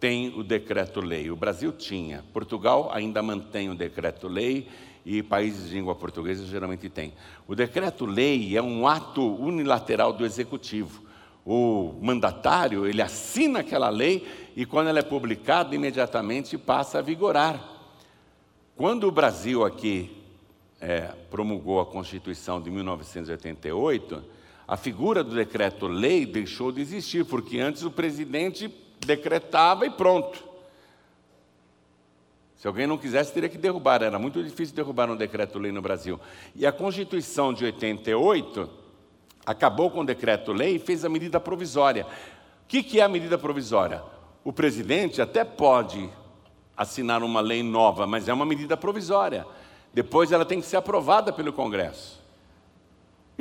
têm 0.00 0.36
o 0.36 0.42
decreto-lei. 0.42 1.30
O 1.30 1.36
Brasil 1.36 1.70
tinha, 1.70 2.24
Portugal 2.32 2.90
ainda 2.92 3.22
mantém 3.22 3.70
o 3.70 3.76
decreto-lei 3.76 4.66
e 5.06 5.22
países 5.22 5.68
de 5.68 5.76
língua 5.76 5.94
portuguesa 5.94 6.44
geralmente 6.44 6.88
têm. 6.88 7.12
O 7.46 7.54
decreto-lei 7.54 8.56
é 8.56 8.60
um 8.60 8.88
ato 8.88 9.22
unilateral 9.36 10.12
do 10.12 10.24
executivo. 10.24 11.00
O 11.46 11.94
mandatário, 12.02 12.86
ele 12.86 13.00
assina 13.00 13.60
aquela 13.60 13.88
lei 13.88 14.26
e 14.56 14.66
quando 14.66 14.88
ela 14.88 14.98
é 14.98 15.02
publicada, 15.02 15.76
imediatamente 15.76 16.58
passa 16.58 16.98
a 16.98 17.02
vigorar. 17.02 17.62
Quando 18.76 19.06
o 19.06 19.12
Brasil 19.12 19.64
aqui 19.64 20.10
é, 20.80 21.02
promulgou 21.30 21.80
a 21.80 21.86
Constituição 21.86 22.60
de 22.60 22.68
1988, 22.68 24.24
a 24.66 24.76
figura 24.76 25.24
do 25.24 25.34
decreto-lei 25.34 26.24
deixou 26.24 26.70
de 26.70 26.80
existir, 26.80 27.24
porque 27.24 27.58
antes 27.58 27.82
o 27.82 27.90
presidente 27.90 28.72
decretava 29.00 29.86
e 29.86 29.90
pronto. 29.90 30.52
Se 32.56 32.68
alguém 32.68 32.86
não 32.86 32.96
quisesse, 32.96 33.32
teria 33.32 33.48
que 33.48 33.58
derrubar. 33.58 34.04
Era 34.04 34.20
muito 34.20 34.40
difícil 34.40 34.74
derrubar 34.74 35.10
um 35.10 35.16
decreto-lei 35.16 35.72
no 35.72 35.82
Brasil. 35.82 36.20
E 36.54 36.64
a 36.64 36.70
Constituição 36.70 37.52
de 37.52 37.64
88 37.64 38.70
acabou 39.44 39.90
com 39.90 40.02
o 40.02 40.06
decreto-lei 40.06 40.76
e 40.76 40.78
fez 40.78 41.04
a 41.04 41.08
medida 41.08 41.40
provisória. 41.40 42.06
O 42.62 42.66
que 42.68 43.00
é 43.00 43.02
a 43.02 43.08
medida 43.08 43.36
provisória? 43.36 44.00
O 44.44 44.52
presidente 44.52 45.20
até 45.20 45.44
pode 45.44 46.08
assinar 46.76 47.24
uma 47.24 47.40
lei 47.40 47.64
nova, 47.64 48.06
mas 48.06 48.28
é 48.28 48.32
uma 48.32 48.46
medida 48.46 48.76
provisória. 48.76 49.44
Depois 49.92 50.30
ela 50.30 50.44
tem 50.44 50.60
que 50.60 50.66
ser 50.66 50.76
aprovada 50.76 51.32
pelo 51.32 51.52
Congresso. 51.52 52.21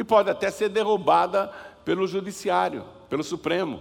E 0.01 0.03
pode 0.03 0.31
até 0.31 0.49
ser 0.49 0.67
derrubada 0.67 1.51
pelo 1.85 2.07
Judiciário, 2.07 2.83
pelo 3.07 3.23
Supremo. 3.23 3.79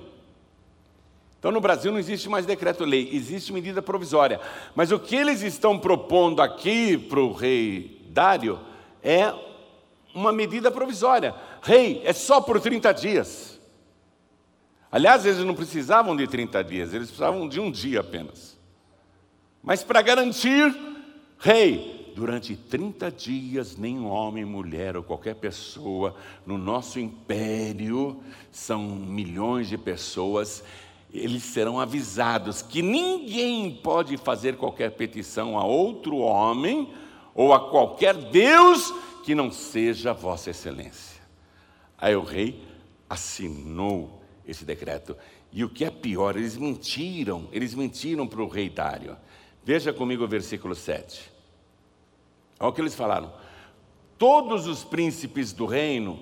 Então, 1.39 1.51
no 1.51 1.63
Brasil 1.63 1.91
não 1.91 1.99
existe 1.99 2.29
mais 2.29 2.45
decreto-lei, 2.45 3.09
existe 3.11 3.55
medida 3.55 3.81
provisória. 3.81 4.39
Mas 4.75 4.93
o 4.93 4.99
que 4.99 5.17
eles 5.17 5.41
estão 5.41 5.79
propondo 5.79 6.43
aqui 6.43 6.99
para 6.99 7.21
o 7.21 7.33
rei 7.33 8.05
Dário 8.11 8.61
é 9.03 9.33
uma 10.15 10.31
medida 10.31 10.71
provisória. 10.71 11.35
Rei, 11.63 12.03
é 12.05 12.13
só 12.13 12.39
por 12.39 12.61
30 12.61 12.93
dias. 12.93 13.59
Aliás, 14.93 15.25
eles 15.25 15.39
não 15.39 15.55
precisavam 15.55 16.15
de 16.15 16.27
30 16.27 16.63
dias, 16.63 16.93
eles 16.93 17.09
precisavam 17.09 17.49
de 17.49 17.59
um 17.59 17.71
dia 17.71 18.01
apenas. 18.01 18.59
Mas 19.63 19.83
para 19.83 20.03
garantir, 20.03 20.77
rei, 21.39 22.00
durante 22.15 22.57
30 22.57 23.11
dias, 23.11 23.77
nenhum 23.77 24.07
homem, 24.07 24.45
mulher 24.45 24.97
ou 24.97 25.03
qualquer 25.03 25.35
pessoa 25.35 26.15
no 26.47 26.59
nosso 26.59 26.99
império, 26.99 28.21
são 28.51 28.83
milhões 28.83 29.69
de 29.69 29.79
pessoas, 29.79 30.63
eles 31.13 31.43
serão 31.43 31.81
avisados 31.81 32.63
que 32.63 32.83
ninguém 32.83 33.71
pode 33.71 34.17
fazer 34.17 34.57
qualquer 34.57 34.91
petição 34.93 35.59
a 35.59 35.65
outro 35.65 36.19
homem 36.19 36.93
ou 37.35 37.53
a 37.53 37.69
qualquer 37.71 38.15
Deus 38.15 38.93
que 39.25 39.35
não 39.35 39.51
seja 39.51 40.13
Vossa 40.13 40.51
Excelência. 40.51 41.21
Aí 41.99 42.15
o 42.15 42.23
rei 42.23 42.63
assinou 43.09 44.23
esse 44.47 44.65
decreto. 44.65 45.17
E 45.53 45.65
o 45.65 45.69
que 45.69 45.85
é 45.85 45.91
pior, 45.91 46.37
eles 46.37 46.57
mentiram, 46.57 47.49
eles 47.53 47.75
mentiram 47.75 48.27
para 48.27 48.43
o 48.43 48.49
rei 48.49 48.69
Dário. 48.69 49.17
Veja 49.65 49.93
comigo 49.93 50.25
o 50.25 50.29
versículo 50.29 50.75
7. 50.75 51.31
Olha 52.61 52.69
o 52.69 52.73
que 52.73 52.81
eles 52.81 52.95
falaram. 52.95 53.33
Todos 54.17 54.69
os 54.69 54.85
príncipes 54.85 55.53
do 55.53 55.67
reino, 55.67 56.21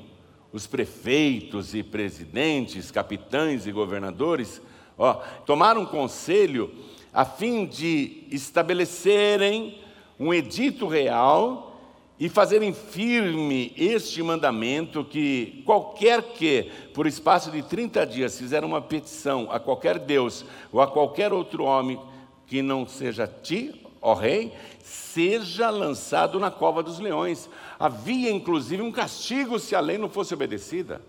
os 0.52 0.66
prefeitos 0.66 1.74
e 1.74 1.82
presidentes, 1.82 2.90
capitães 2.90 3.66
e 3.66 3.72
governadores, 3.72 4.62
Ó, 4.98 5.14
tomaram 5.46 5.86
conselho 5.86 6.74
a 7.14 7.24
fim 7.24 7.64
de 7.64 8.24
estabelecerem 8.30 9.78
um 10.18 10.34
edito 10.34 10.88
real 10.88 11.80
e 12.18 12.28
fazerem 12.28 12.74
firme 12.74 13.72
este 13.76 14.20
mandamento 14.24 15.04
que 15.04 15.62
qualquer 15.64 16.20
que, 16.32 16.68
por 16.92 17.06
espaço 17.06 17.52
de 17.52 17.62
30 17.62 18.04
dias, 18.06 18.36
fizer 18.36 18.64
uma 18.64 18.82
petição 18.82 19.48
a 19.52 19.60
qualquer 19.60 20.00
Deus 20.00 20.44
ou 20.72 20.80
a 20.80 20.88
qualquer 20.88 21.32
outro 21.32 21.62
homem 21.62 21.98
que 22.44 22.60
não 22.60 22.84
seja 22.84 23.28
ti, 23.28 23.87
ó 24.00 24.14
rei, 24.14 24.52
seja 24.82 25.70
lançado 25.70 26.38
na 26.38 26.50
cova 26.50 26.82
dos 26.82 26.98
leões. 26.98 27.48
Havia 27.78 28.30
inclusive 28.30 28.82
um 28.82 28.92
castigo 28.92 29.58
se 29.58 29.74
a 29.74 29.80
lei 29.80 29.98
não 29.98 30.08
fosse 30.08 30.34
obedecida. 30.34 31.02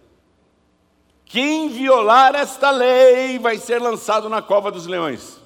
Quem 1.26 1.70
violar 1.70 2.34
esta 2.34 2.72
lei 2.72 3.38
vai 3.38 3.58
ser 3.58 3.80
lançado 3.80 4.28
na 4.30 4.42
cova 4.42 4.72
dos 4.72 4.88
leões. 4.88 5.40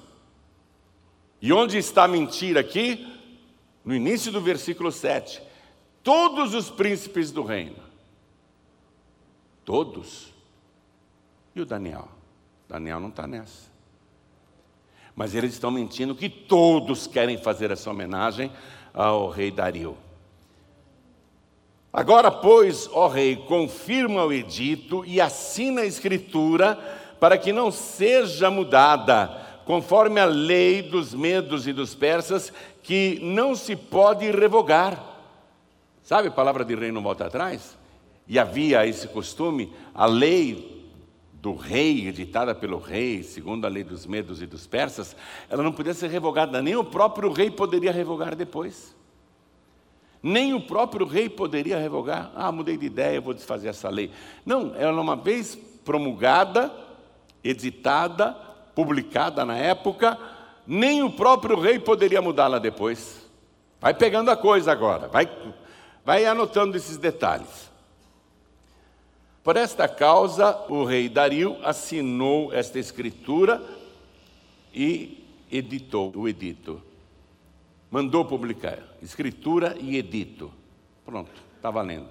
E 1.42 1.52
onde 1.52 1.76
está 1.76 2.04
a 2.04 2.08
mentira 2.08 2.60
aqui? 2.60 3.06
No 3.84 3.94
início 3.94 4.32
do 4.32 4.40
versículo 4.40 4.90
7. 4.90 5.42
Todos 6.02 6.54
os 6.54 6.70
príncipes 6.70 7.30
do 7.30 7.42
reino. 7.42 7.82
Todos. 9.62 10.32
E 11.54 11.60
o 11.60 11.66
Daniel? 11.66 12.08
Daniel 12.66 12.98
não 12.98 13.10
está 13.10 13.26
nessa. 13.26 13.73
Mas 15.14 15.34
eles 15.34 15.52
estão 15.52 15.70
mentindo 15.70 16.14
que 16.14 16.28
todos 16.28 17.06
querem 17.06 17.38
fazer 17.38 17.70
essa 17.70 17.90
homenagem 17.90 18.50
ao 18.92 19.28
rei 19.28 19.50
Dario. 19.50 19.96
Agora, 21.92 22.30
pois, 22.30 22.90
ó 22.92 23.06
rei, 23.06 23.36
confirma 23.36 24.24
o 24.24 24.32
edito 24.32 25.04
e 25.06 25.20
assina 25.20 25.82
a 25.82 25.86
escritura 25.86 26.76
para 27.20 27.38
que 27.38 27.52
não 27.52 27.70
seja 27.70 28.50
mudada, 28.50 29.30
conforme 29.64 30.20
a 30.20 30.24
lei 30.24 30.82
dos 30.82 31.14
medos 31.14 31.68
e 31.68 31.72
dos 31.72 31.94
persas, 31.94 32.52
que 32.82 33.20
não 33.22 33.54
se 33.54 33.76
pode 33.76 34.28
revogar. 34.30 35.02
Sabe 36.02 36.28
a 36.28 36.32
palavra 36.32 36.64
de 36.64 36.74
rei 36.74 36.90
não 36.90 37.02
volta 37.02 37.26
atrás? 37.26 37.78
E 38.26 38.38
havia 38.38 38.86
esse 38.86 39.06
costume, 39.08 39.72
a 39.94 40.04
lei 40.04 40.83
do 41.44 41.54
rei, 41.54 42.08
editada 42.08 42.54
pelo 42.54 42.78
rei, 42.78 43.22
segundo 43.22 43.66
a 43.66 43.68
lei 43.68 43.84
dos 43.84 44.06
medos 44.06 44.40
e 44.40 44.46
dos 44.46 44.66
persas, 44.66 45.14
ela 45.50 45.62
não 45.62 45.72
podia 45.72 45.92
ser 45.92 46.08
revogada, 46.08 46.62
nem 46.62 46.74
o 46.74 46.82
próprio 46.82 47.30
rei 47.30 47.50
poderia 47.50 47.92
revogar 47.92 48.34
depois. 48.34 48.96
Nem 50.22 50.54
o 50.54 50.60
próprio 50.62 51.04
rei 51.04 51.28
poderia 51.28 51.78
revogar. 51.78 52.32
Ah, 52.34 52.50
mudei 52.50 52.78
de 52.78 52.86
ideia, 52.86 53.20
vou 53.20 53.34
desfazer 53.34 53.68
essa 53.68 53.90
lei. 53.90 54.10
Não, 54.46 54.74
ela 54.74 54.98
uma 54.98 55.16
vez 55.16 55.54
promulgada, 55.84 56.72
editada, 57.44 58.32
publicada 58.74 59.44
na 59.44 59.58
época, 59.58 60.18
nem 60.66 61.02
o 61.02 61.10
próprio 61.10 61.60
rei 61.60 61.78
poderia 61.78 62.22
mudá-la 62.22 62.58
depois. 62.58 63.28
Vai 63.78 63.92
pegando 63.92 64.30
a 64.30 64.36
coisa 64.36 64.72
agora, 64.72 65.08
vai, 65.08 65.30
vai 66.02 66.24
anotando 66.24 66.74
esses 66.74 66.96
detalhes. 66.96 67.73
Por 69.44 69.56
esta 69.56 69.86
causa, 69.86 70.56
o 70.68 70.82
rei 70.82 71.08
Dario 71.08 71.56
assinou 71.62 72.52
esta 72.52 72.80
escritura 72.80 73.62
e 74.74 75.24
editou 75.52 76.12
o 76.16 76.26
edito 76.26 76.82
mandou 77.94 78.24
publicar, 78.24 78.80
escritura 79.00 79.76
e 79.80 79.96
edito. 79.96 80.50
Pronto, 81.06 81.30
está 81.54 81.70
valendo. 81.70 82.08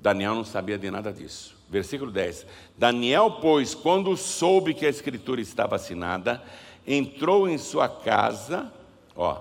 Daniel 0.00 0.34
não 0.34 0.44
sabia 0.44 0.76
de 0.76 0.90
nada 0.90 1.12
disso. 1.12 1.56
Versículo 1.68 2.10
10: 2.10 2.44
Daniel, 2.76 3.38
pois, 3.40 3.76
quando 3.76 4.16
soube 4.16 4.74
que 4.74 4.84
a 4.84 4.88
escritura 4.88 5.40
estava 5.40 5.76
assinada, 5.76 6.42
entrou 6.84 7.48
em 7.48 7.56
sua 7.58 7.88
casa, 7.88 8.72
ó, 9.14 9.40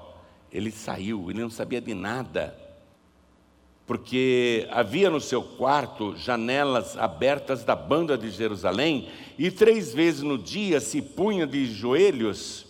ele 0.51 0.69
saiu, 0.69 1.31
ele 1.31 1.41
não 1.41 1.49
sabia 1.49 1.81
de 1.81 1.95
nada, 1.95 2.55
porque 3.89 4.67
havia 4.69 5.09
no 5.09 5.19
seu 5.19 5.41
quarto 5.41 6.15
janelas 6.15 6.95
abertas 6.95 7.63
da 7.63 7.75
banda 7.75 8.15
de 8.15 8.29
Jerusalém, 8.29 9.09
e 9.35 9.49
três 9.49 9.91
vezes 9.91 10.21
no 10.21 10.37
dia 10.37 10.79
se 10.79 11.01
punha 11.01 11.47
de 11.47 11.65
joelhos 11.65 12.67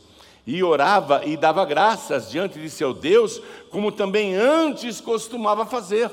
e 0.47 0.63
orava 0.63 1.25
e 1.25 1.35
dava 1.35 1.65
graças 1.65 2.31
diante 2.31 2.57
de 2.57 2.69
seu 2.69 2.93
Deus, 2.93 3.41
como 3.69 3.91
também 3.91 4.33
antes 4.33 5.01
costumava 5.01 5.65
fazer. 5.65 6.09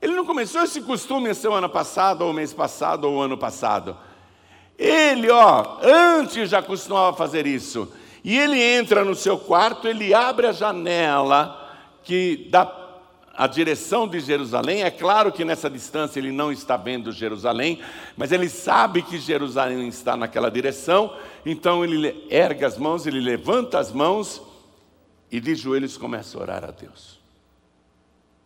Ele 0.00 0.14
não 0.16 0.24
começou 0.24 0.62
esse 0.62 0.80
costume 0.80 1.28
a 1.28 1.34
semana 1.34 1.68
passada, 1.68 2.24
ou 2.24 2.32
mês 2.32 2.54
passado, 2.54 3.04
ou 3.04 3.20
ano 3.20 3.36
passado. 3.36 3.94
Ele, 4.78 5.30
ó, 5.30 5.76
antes 5.82 6.48
já 6.48 6.62
costumava 6.62 7.14
fazer 7.14 7.46
isso. 7.46 7.92
E 8.24 8.38
ele 8.38 8.58
entra 8.58 9.04
no 9.04 9.14
seu 9.14 9.36
quarto, 9.36 9.86
ele 9.86 10.14
abre 10.14 10.46
a 10.46 10.52
janela 10.52 11.59
que 12.02 12.48
dá 12.50 12.80
a 13.34 13.46
direção 13.46 14.06
de 14.06 14.20
Jerusalém. 14.20 14.82
É 14.82 14.90
claro 14.90 15.32
que 15.32 15.44
nessa 15.44 15.70
distância 15.70 16.18
ele 16.18 16.30
não 16.30 16.52
está 16.52 16.76
vendo 16.76 17.10
Jerusalém, 17.10 17.80
mas 18.16 18.32
ele 18.32 18.48
sabe 18.48 19.02
que 19.02 19.18
Jerusalém 19.18 19.88
está 19.88 20.16
naquela 20.16 20.50
direção, 20.50 21.16
então 21.44 21.82
ele 21.84 22.26
ergue 22.28 22.64
as 22.64 22.76
mãos, 22.76 23.06
ele 23.06 23.20
levanta 23.20 23.78
as 23.78 23.92
mãos 23.92 24.42
e 25.30 25.40
de 25.40 25.54
joelhos 25.54 25.96
começa 25.96 26.36
a 26.36 26.40
orar 26.42 26.64
a 26.64 26.70
Deus. 26.70 27.18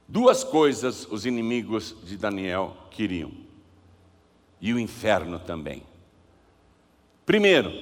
Duas 0.07 0.45
coisas 0.45 1.09
os 1.11 1.25
inimigos 1.25 1.97
de 2.05 2.17
Daniel 2.17 2.77
queriam, 2.90 3.33
e 4.61 4.73
o 4.73 4.79
inferno 4.79 5.38
também. 5.38 5.83
Primeiro, 7.27 7.73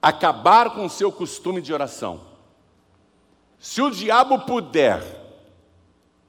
acabar 0.00 0.70
com 0.70 0.86
o 0.86 0.90
seu 0.90 1.10
costume 1.10 1.60
de 1.60 1.74
oração. 1.74 2.35
Se 3.58 3.80
o 3.80 3.90
diabo 3.90 4.40
puder 4.40 5.02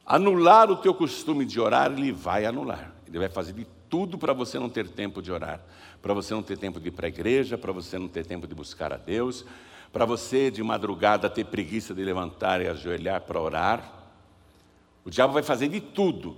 anular 0.06 0.72
o 0.72 0.78
teu 0.78 0.94
costume 0.94 1.46
de 1.46 1.60
orar, 1.60 1.92
ele 1.92 2.12
vai 2.12 2.46
anular. 2.46 2.94
Ele 3.06 3.20
vai 3.20 3.30
fazer 3.30 3.54
de 3.54 3.68
tudo 3.90 4.18
para 4.18 4.34
você 4.34 4.58
não 4.60 4.70
ter 4.70 4.88
tempo 4.88 5.22
de 5.22 5.32
orar, 5.32 5.62
para 6.02 6.14
você 6.14 6.34
não 6.34 6.44
ter 6.44 6.58
tempo 6.58 6.80
de 6.80 6.90
ir 6.90 6.92
para 6.92 7.08
a 7.08 7.10
igreja, 7.10 7.58
para 7.58 7.72
você 7.72 7.98
não 7.98 8.08
ter 8.08 8.26
tempo 8.26 8.48
de 8.48 8.54
buscar 8.54 8.94
a 8.94 8.98
Deus, 8.98 9.46
para 9.92 10.06
você 10.06 10.52
de 10.52 10.62
madrugada 10.62 11.30
ter 11.30 11.46
preguiça 11.46 11.94
de 11.94 12.04
levantar 12.04 12.62
e 12.62 12.68
ajoelhar 12.68 13.22
para 13.22 13.42
orar. 13.42 13.94
O 15.06 15.10
diabo 15.10 15.34
vai 15.34 15.44
fazer 15.44 15.70
de 15.70 15.80
tudo, 15.80 16.36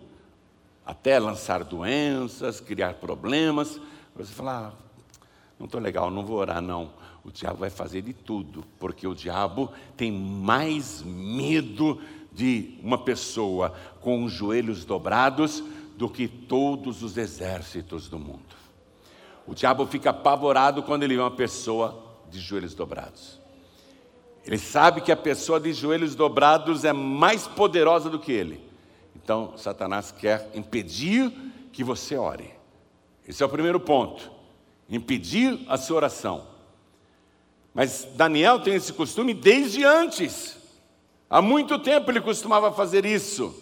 até 0.85 1.19
lançar 1.19 1.63
doenças, 1.63 2.59
criar 2.59 2.95
problemas. 2.95 3.79
Você 4.15 4.33
fala, 4.33 4.73
ah, 4.73 5.19
não 5.57 5.65
estou 5.65 5.81
legal, 5.81 6.11
não 6.11 6.25
vou 6.25 6.37
orar 6.37 6.61
não. 6.61 6.91
O 7.29 7.31
diabo 7.31 7.59
vai 7.59 7.69
fazer 7.69 8.01
de 8.01 8.11
tudo, 8.11 8.65
porque 8.79 9.07
o 9.07 9.13
diabo 9.13 9.71
tem 9.95 10.11
mais 10.11 11.03
medo 11.03 12.01
de 12.31 12.79
uma 12.81 12.97
pessoa 12.97 13.71
com 14.01 14.23
os 14.23 14.33
joelhos 14.33 14.83
dobrados 14.83 15.63
do 15.95 16.09
que 16.09 16.27
todos 16.27 17.03
os 17.03 17.17
exércitos 17.17 18.09
do 18.09 18.17
mundo. 18.17 18.57
O 19.45 19.53
diabo 19.53 19.85
fica 19.85 20.09
apavorado 20.09 20.81
quando 20.81 21.03
ele 21.03 21.15
vê 21.15 21.21
uma 21.21 21.29
pessoa 21.29 22.03
de 22.31 22.39
joelhos 22.39 22.73
dobrados. 22.73 23.39
Ele 24.43 24.57
sabe 24.57 25.01
que 25.01 25.11
a 25.11 25.17
pessoa 25.17 25.59
de 25.59 25.71
joelhos 25.71 26.15
dobrados 26.15 26.83
é 26.83 26.93
mais 26.93 27.45
poderosa 27.45 28.09
do 28.09 28.17
que 28.17 28.31
ele. 28.31 28.59
Então, 29.15 29.53
Satanás 29.55 30.11
quer 30.11 30.49
impedir 30.55 31.31
que 31.71 31.83
você 31.83 32.17
ore. 32.17 32.49
Esse 33.27 33.43
é 33.43 33.45
o 33.45 33.49
primeiro 33.49 33.79
ponto. 33.79 34.31
Impedir 34.89 35.59
a 35.67 35.77
sua 35.77 35.97
oração. 35.97 36.58
Mas 37.73 38.07
Daniel 38.15 38.59
tem 38.59 38.75
esse 38.75 38.93
costume 38.93 39.33
desde 39.33 39.83
antes. 39.83 40.57
Há 41.29 41.41
muito 41.41 41.77
tempo 41.79 42.09
ele 42.09 42.21
costumava 42.21 42.71
fazer 42.71 43.05
isso. 43.05 43.55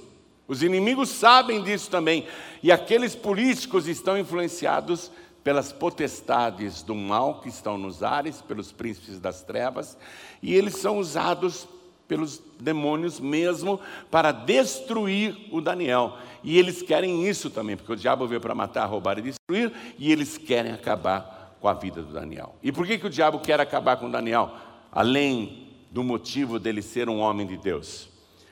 Os 0.47 0.63
inimigos 0.63 1.09
sabem 1.09 1.61
disso 1.61 1.89
também. 1.89 2.25
E 2.63 2.71
aqueles 2.71 3.15
políticos 3.15 3.87
estão 3.87 4.17
influenciados 4.17 5.11
pelas 5.43 5.71
potestades 5.71 6.81
do 6.81 6.95
mal 6.95 7.39
que 7.41 7.49
estão 7.49 7.77
nos 7.77 8.03
ares, 8.03 8.41
pelos 8.41 8.71
príncipes 8.71 9.17
das 9.17 9.43
trevas, 9.43 9.97
e 10.43 10.53
eles 10.53 10.75
são 10.75 10.97
usados 10.97 11.65
pelos 12.05 12.41
demônios 12.59 13.19
mesmo 13.19 13.79
para 14.11 14.33
destruir 14.33 15.37
o 15.51 15.61
Daniel. 15.61 16.17
E 16.43 16.57
eles 16.57 16.81
querem 16.81 17.25
isso 17.27 17.49
também, 17.49 17.77
porque 17.77 17.93
o 17.93 17.95
diabo 17.95 18.27
veio 18.27 18.41
para 18.41 18.55
matar, 18.55 18.85
roubar 18.87 19.19
e 19.19 19.21
destruir, 19.21 19.71
e 19.97 20.11
eles 20.11 20.37
querem 20.37 20.73
acabar 20.73 21.36
com 21.59 21.67
a 21.67 21.73
vida 21.73 22.01
do 22.01 22.13
Daniel. 22.13 22.55
E 22.61 22.71
por 22.71 22.85
que, 22.85 22.97
que 22.97 23.07
o 23.07 23.09
diabo 23.09 23.39
quer 23.39 23.59
acabar 23.59 23.97
com 23.97 24.09
Daniel? 24.09 24.51
Além 24.91 25.67
do 25.91 26.03
motivo 26.03 26.59
dele 26.59 26.81
ser 26.81 27.09
um 27.09 27.19
homem 27.19 27.47
de 27.47 27.57
Deus. 27.57 28.09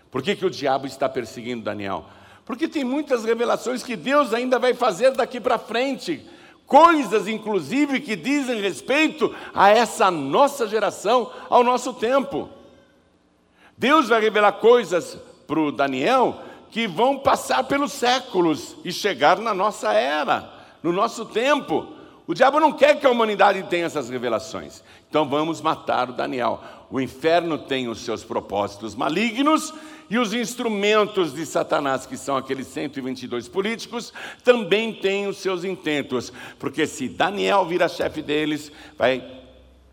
Por 0.09 0.21
que, 0.21 0.35
que 0.35 0.45
o 0.45 0.49
diabo 0.49 0.87
está 0.87 1.09
perseguindo 1.09 1.63
Daniel? 1.63 2.05
Porque 2.45 2.67
tem 2.67 2.83
muitas 2.83 3.25
revelações 3.25 3.83
que 3.83 3.95
Deus 3.95 4.33
ainda 4.33 4.57
vai 4.57 4.73
fazer 4.73 5.11
daqui 5.11 5.39
para 5.39 5.57
frente 5.57 6.25
coisas, 6.65 7.27
inclusive, 7.27 7.99
que 7.99 8.15
dizem 8.15 8.61
respeito 8.61 9.33
a 9.53 9.69
essa 9.69 10.09
nossa 10.09 10.67
geração, 10.67 11.31
ao 11.49 11.63
nosso 11.63 11.93
tempo. 11.93 12.49
Deus 13.77 14.09
vai 14.09 14.21
revelar 14.21 14.53
coisas 14.53 15.17
para 15.45 15.59
o 15.59 15.71
Daniel 15.71 16.41
que 16.71 16.87
vão 16.87 17.19
passar 17.19 17.63
pelos 17.65 17.91
séculos 17.91 18.75
e 18.83 18.91
chegar 18.91 19.37
na 19.39 19.53
nossa 19.53 19.93
era, 19.93 20.51
no 20.81 20.91
nosso 20.91 21.25
tempo. 21.25 21.94
O 22.27 22.33
diabo 22.33 22.59
não 22.59 22.71
quer 22.71 22.99
que 22.99 23.05
a 23.05 23.11
humanidade 23.11 23.61
tenha 23.63 23.85
essas 23.85 24.09
revelações. 24.09 24.83
Então 25.07 25.29
vamos 25.29 25.61
matar 25.61 26.09
o 26.09 26.13
Daniel. 26.13 26.61
O 26.89 26.99
inferno 26.99 27.57
tem 27.57 27.88
os 27.88 28.03
seus 28.03 28.23
propósitos 28.23 28.95
malignos 28.95 29.73
e 30.09 30.17
os 30.17 30.33
instrumentos 30.33 31.33
de 31.33 31.45
Satanás, 31.45 32.05
que 32.05 32.17
são 32.17 32.38
aqueles 32.38 32.67
122 32.67 33.47
políticos, 33.47 34.13
também 34.43 34.93
têm 34.93 35.27
os 35.27 35.38
seus 35.38 35.63
intentos, 35.63 36.31
porque 36.59 36.85
se 36.85 37.09
Daniel 37.09 37.65
vira 37.65 37.88
chefe 37.88 38.21
deles, 38.21 38.71
vai 38.97 39.23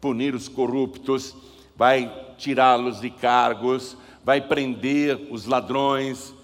punir 0.00 0.34
os 0.34 0.48
corruptos, 0.48 1.34
vai 1.76 2.12
tirá-los 2.36 3.00
de 3.00 3.08
cargos, 3.08 3.96
vai 4.24 4.40
prender 4.40 5.28
os 5.30 5.46
ladrões. 5.46 6.34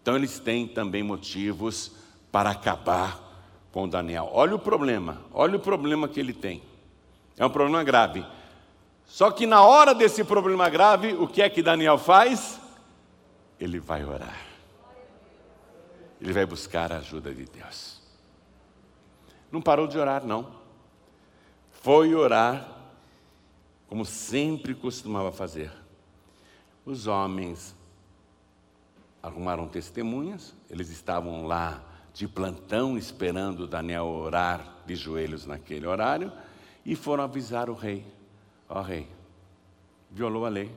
Então 0.00 0.16
eles 0.16 0.38
têm 0.38 0.66
também 0.66 1.02
motivos 1.02 1.92
para 2.32 2.50
acabar 2.50 3.29
com 3.72 3.88
Daniel. 3.88 4.28
Olha 4.32 4.54
o 4.54 4.58
problema, 4.58 5.18
olha 5.32 5.56
o 5.56 5.60
problema 5.60 6.08
que 6.08 6.20
ele 6.20 6.32
tem. 6.32 6.62
É 7.36 7.44
um 7.44 7.50
problema 7.50 7.82
grave. 7.82 8.24
Só 9.06 9.30
que 9.30 9.46
na 9.46 9.62
hora 9.62 9.94
desse 9.94 10.22
problema 10.24 10.68
grave, 10.68 11.14
o 11.14 11.26
que 11.26 11.42
é 11.42 11.48
que 11.48 11.62
Daniel 11.62 11.98
faz? 11.98 12.60
ele 13.60 13.78
vai 13.78 14.04
orar. 14.04 14.46
Ele 16.20 16.32
vai 16.32 16.46
buscar 16.46 16.92
a 16.92 16.98
ajuda 16.98 17.32
de 17.32 17.44
Deus. 17.44 18.00
Não 19.52 19.60
parou 19.60 19.86
de 19.86 19.98
orar, 19.98 20.24
não. 20.24 20.58
Foi 21.70 22.14
orar, 22.14 22.66
como 23.86 24.04
sempre 24.04 24.74
costumava 24.74 25.30
fazer. 25.30 25.70
Os 26.84 27.06
homens 27.06 27.74
arrumaram 29.22 29.68
testemunhas, 29.68 30.54
eles 30.70 30.88
estavam 30.88 31.46
lá 31.46 31.82
de 32.12 32.26
plantão 32.26 32.98
esperando 32.98 33.66
Daniel 33.66 34.06
orar 34.06 34.82
de 34.86 34.94
joelhos 34.94 35.46
naquele 35.46 35.86
horário 35.86 36.32
e 36.84 36.94
foram 36.96 37.24
avisar 37.24 37.68
o 37.70 37.74
rei: 37.74 38.06
Ó 38.68 38.78
oh, 38.78 38.82
rei, 38.82 39.08
violou 40.10 40.44
a 40.44 40.48
lei 40.48 40.70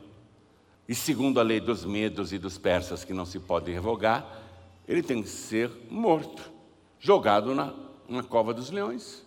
e 0.87 0.93
segundo 0.93 1.39
a 1.39 1.43
lei 1.43 1.59
dos 1.59 1.85
medos 1.85 2.33
e 2.33 2.37
dos 2.37 2.57
persas, 2.57 3.05
que 3.05 3.13
não 3.13 3.25
se 3.25 3.39
pode 3.39 3.71
revogar, 3.71 4.41
ele 4.87 5.01
tem 5.01 5.23
que 5.23 5.29
ser 5.29 5.71
morto, 5.89 6.51
jogado 6.99 7.55
na, 7.55 7.73
na 8.07 8.21
cova 8.21 8.53
dos 8.53 8.69
leões. 8.69 9.23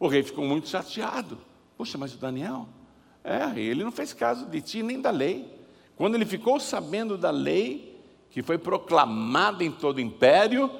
O 0.00 0.08
rei 0.08 0.22
ficou 0.22 0.44
muito 0.44 0.68
chateado. 0.68 1.38
Poxa, 1.76 1.96
mas 1.96 2.14
o 2.14 2.18
Daniel, 2.18 2.68
é, 3.22 3.58
ele 3.58 3.84
não 3.84 3.92
fez 3.92 4.12
caso 4.12 4.46
de 4.46 4.60
ti 4.60 4.82
nem 4.82 5.00
da 5.00 5.10
lei. 5.10 5.48
Quando 5.94 6.16
ele 6.16 6.26
ficou 6.26 6.58
sabendo 6.58 7.16
da 7.16 7.30
lei, 7.30 7.91
que 8.32 8.42
foi 8.42 8.56
proclamada 8.58 9.62
em 9.62 9.70
todo 9.70 9.98
o 9.98 10.00
império, 10.00 10.70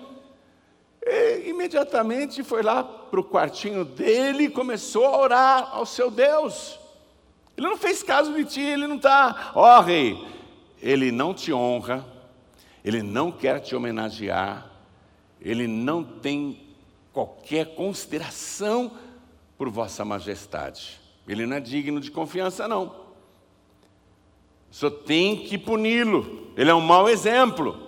imediatamente 1.44 2.42
foi 2.42 2.62
lá 2.62 2.82
para 2.82 3.20
o 3.20 3.24
quartinho 3.24 3.84
dele 3.84 4.44
e 4.44 4.50
começou 4.50 5.04
a 5.04 5.18
orar 5.18 5.68
ao 5.72 5.84
seu 5.84 6.10
Deus. 6.10 6.78
Ele 7.56 7.68
não 7.68 7.76
fez 7.76 8.02
caso 8.02 8.32
de 8.32 8.44
ti, 8.46 8.60
ele 8.60 8.86
não 8.86 8.96
está, 8.96 9.52
ó 9.54 9.78
oh, 9.78 9.82
rei, 9.82 10.26
ele 10.80 11.12
não 11.12 11.34
te 11.34 11.52
honra, 11.52 12.06
ele 12.82 13.02
não 13.02 13.30
quer 13.30 13.60
te 13.60 13.76
homenagear, 13.76 14.66
ele 15.40 15.66
não 15.66 16.02
tem 16.02 16.58
qualquer 17.12 17.74
consideração 17.74 18.92
por 19.58 19.68
vossa 19.68 20.04
majestade. 20.04 20.98
Ele 21.28 21.46
não 21.46 21.56
é 21.56 21.60
digno 21.60 22.00
de 22.00 22.10
confiança, 22.10 22.66
não. 22.66 23.01
Só 24.72 24.88
tem 24.88 25.37
que 25.37 25.58
puni-lo. 25.58 26.50
Ele 26.56 26.70
é 26.70 26.74
um 26.74 26.80
mau 26.80 27.06
exemplo. 27.06 27.78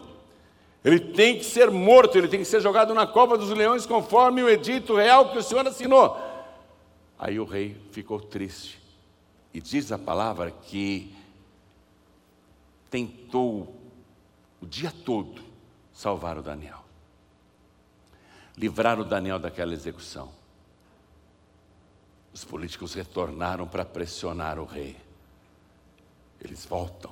Ele 0.84 1.00
tem 1.00 1.38
que 1.38 1.44
ser 1.44 1.70
morto, 1.70 2.18
ele 2.18 2.28
tem 2.28 2.40
que 2.40 2.44
ser 2.44 2.60
jogado 2.60 2.92
na 2.92 3.06
cova 3.06 3.38
dos 3.38 3.48
leões, 3.48 3.86
conforme 3.86 4.42
o 4.42 4.50
edito 4.50 4.94
real 4.94 5.32
que 5.32 5.38
o 5.38 5.42
Senhor 5.42 5.66
assinou. 5.66 6.14
Aí 7.18 7.40
o 7.40 7.44
rei 7.46 7.74
ficou 7.90 8.20
triste. 8.20 8.78
E 9.52 9.62
diz 9.62 9.90
a 9.92 9.98
palavra 9.98 10.50
que 10.50 11.14
tentou 12.90 13.74
o 14.60 14.66
dia 14.66 14.92
todo 15.06 15.42
salvar 15.90 16.36
o 16.36 16.42
Daniel. 16.42 16.84
Livrar 18.58 19.00
o 19.00 19.04
Daniel 19.04 19.38
daquela 19.38 19.72
execução. 19.72 20.30
Os 22.34 22.44
políticos 22.44 22.92
retornaram 22.92 23.66
para 23.66 23.86
pressionar 23.86 24.58
o 24.58 24.66
rei. 24.66 25.03
Eles 26.44 26.66
voltam. 26.66 27.10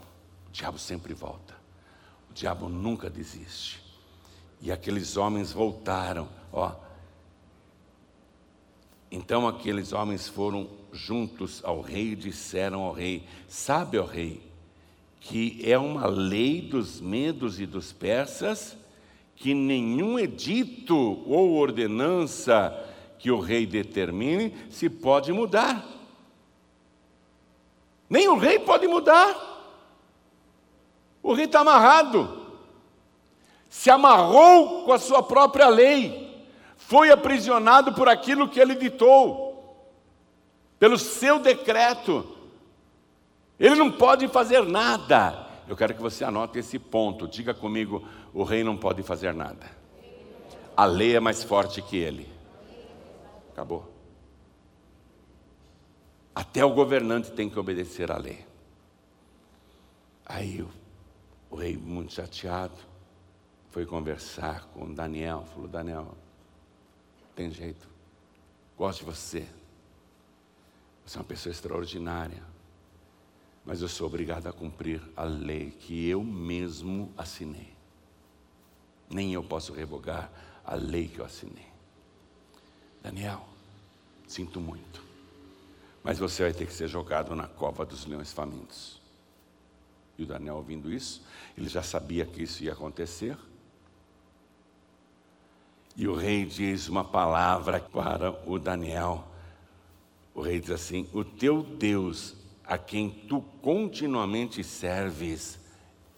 O 0.48 0.52
diabo 0.52 0.78
sempre 0.78 1.14
volta. 1.14 1.54
O 2.30 2.34
diabo 2.34 2.68
nunca 2.68 3.08
desiste. 3.08 3.82
E 4.60 4.70
aqueles 4.70 5.16
homens 5.16 5.50
voltaram, 5.50 6.28
ó. 6.52 6.72
Então 9.10 9.48
aqueles 9.48 9.92
homens 9.92 10.28
foram 10.28 10.68
juntos 10.92 11.60
ao 11.64 11.80
rei 11.80 12.12
e 12.12 12.16
disseram 12.16 12.82
ao 12.82 12.92
rei: 12.92 13.26
Sabe, 13.48 13.98
ó 13.98 14.04
rei, 14.04 14.40
que 15.20 15.60
é 15.64 15.76
uma 15.76 16.06
lei 16.06 16.62
dos 16.62 17.00
medos 17.00 17.58
e 17.58 17.66
dos 17.66 17.92
persas 17.92 18.76
que 19.34 19.54
nenhum 19.54 20.18
edito 20.18 20.96
ou 20.96 21.54
ordenança 21.54 22.72
que 23.18 23.30
o 23.30 23.40
rei 23.40 23.66
determine 23.66 24.54
se 24.70 24.88
pode 24.88 25.32
mudar. 25.32 26.01
Nem 28.12 28.28
o 28.28 28.36
rei 28.36 28.58
pode 28.58 28.86
mudar. 28.86 29.34
O 31.22 31.32
rei 31.32 31.46
está 31.46 31.60
amarrado. 31.60 32.46
Se 33.70 33.90
amarrou 33.90 34.84
com 34.84 34.92
a 34.92 34.98
sua 34.98 35.22
própria 35.22 35.66
lei. 35.70 36.46
Foi 36.76 37.10
aprisionado 37.10 37.94
por 37.94 38.10
aquilo 38.10 38.50
que 38.50 38.60
ele 38.60 38.74
ditou. 38.74 39.88
Pelo 40.78 40.98
seu 40.98 41.38
decreto. 41.38 42.36
Ele 43.58 43.76
não 43.76 43.90
pode 43.90 44.28
fazer 44.28 44.62
nada. 44.62 45.48
Eu 45.66 45.74
quero 45.74 45.94
que 45.94 46.02
você 46.02 46.22
anote 46.22 46.58
esse 46.58 46.78
ponto. 46.78 47.26
Diga 47.26 47.54
comigo: 47.54 48.06
o 48.34 48.42
rei 48.42 48.62
não 48.62 48.76
pode 48.76 49.02
fazer 49.02 49.32
nada. 49.32 49.70
A 50.76 50.84
lei 50.84 51.16
é 51.16 51.20
mais 51.20 51.42
forte 51.42 51.80
que 51.80 51.96
ele. 51.96 52.30
Acabou. 53.52 53.91
Até 56.34 56.64
o 56.64 56.72
governante 56.72 57.30
tem 57.30 57.48
que 57.48 57.58
obedecer 57.58 58.10
à 58.10 58.16
lei. 58.16 58.44
Aí 60.24 60.62
o, 60.62 60.70
o 61.50 61.56
rei, 61.56 61.76
muito 61.76 62.12
chateado, 62.14 62.76
foi 63.70 63.84
conversar 63.84 64.64
com 64.68 64.92
Daniel. 64.92 65.44
Falou: 65.52 65.68
Daniel, 65.68 66.16
tem 67.36 67.50
jeito, 67.50 67.86
gosto 68.78 69.00
de 69.00 69.04
você. 69.04 69.46
Você 71.04 71.18
é 71.18 71.20
uma 71.20 71.26
pessoa 71.26 71.52
extraordinária. 71.52 72.42
Mas 73.64 73.82
eu 73.82 73.88
sou 73.88 74.06
obrigado 74.06 74.46
a 74.46 74.52
cumprir 74.52 75.02
a 75.16 75.24
lei 75.24 75.70
que 75.70 76.08
eu 76.08 76.24
mesmo 76.24 77.12
assinei. 77.16 77.72
Nem 79.08 79.34
eu 79.34 79.42
posso 79.44 79.72
revogar 79.72 80.32
a 80.64 80.74
lei 80.74 81.06
que 81.06 81.18
eu 81.18 81.24
assinei. 81.24 81.70
Daniel, 83.02 83.46
sinto 84.26 84.60
muito 84.60 85.11
mas 86.02 86.18
você 86.18 86.42
vai 86.42 86.52
ter 86.52 86.66
que 86.66 86.72
ser 86.72 86.88
jogado 86.88 87.34
na 87.34 87.46
cova 87.46 87.84
dos 87.84 88.04
leões 88.06 88.32
famintos. 88.32 89.00
E 90.18 90.24
o 90.24 90.26
Daniel, 90.26 90.56
ouvindo 90.56 90.92
isso, 90.92 91.22
ele 91.56 91.68
já 91.68 91.82
sabia 91.82 92.26
que 92.26 92.42
isso 92.42 92.62
ia 92.64 92.72
acontecer. 92.72 93.36
E 95.96 96.08
o 96.08 96.14
rei 96.14 96.44
diz 96.44 96.88
uma 96.88 97.04
palavra 97.04 97.80
para 97.80 98.32
o 98.46 98.58
Daniel. 98.58 99.24
O 100.34 100.40
rei 100.40 100.60
diz 100.60 100.70
assim: 100.70 101.08
O 101.12 101.24
teu 101.24 101.62
Deus, 101.62 102.34
a 102.64 102.76
quem 102.78 103.10
tu 103.10 103.42
continuamente 103.60 104.64
serves, 104.64 105.58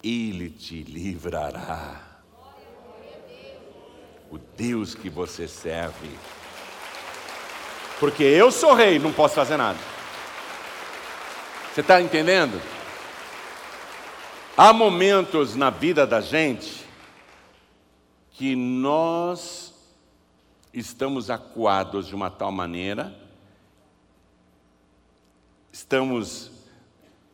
ele 0.03 0.51
te 0.51 0.83
livrará. 0.83 2.23
O 4.31 4.39
Deus 4.39 4.95
que 4.95 5.11
você 5.11 5.47
serve 5.47 6.09
porque 8.01 8.23
eu 8.23 8.51
sou 8.51 8.75
rei, 8.75 8.99
não 8.99 9.13
posso 9.13 9.35
fazer 9.35 9.57
nada. 9.57 9.79
Você 11.73 11.81
está 11.81 12.01
entendendo? 12.01 12.61
Há 14.57 14.73
momentos 14.73 15.57
na 15.57 15.71
vida 15.71 16.07
da 16.07 16.21
gente 16.21 16.85
que 18.31 18.55
nós 18.57 19.75
estamos 20.73 21.31
acuados 21.31 22.07
de 22.07 22.15
uma 22.15 22.31
tal 22.31 22.51
maneira, 22.51 23.15
estamos 25.73 26.51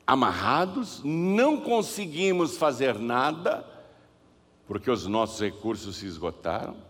amarrados, 0.07 1.01
não 1.05 1.61
conseguimos 1.61 2.57
fazer 2.57 2.99
nada, 2.99 3.67
porque 4.67 4.91
os 4.91 5.07
nossos 5.07 5.41
recursos 5.41 5.97
se 5.97 6.07
esgotaram 6.07 6.89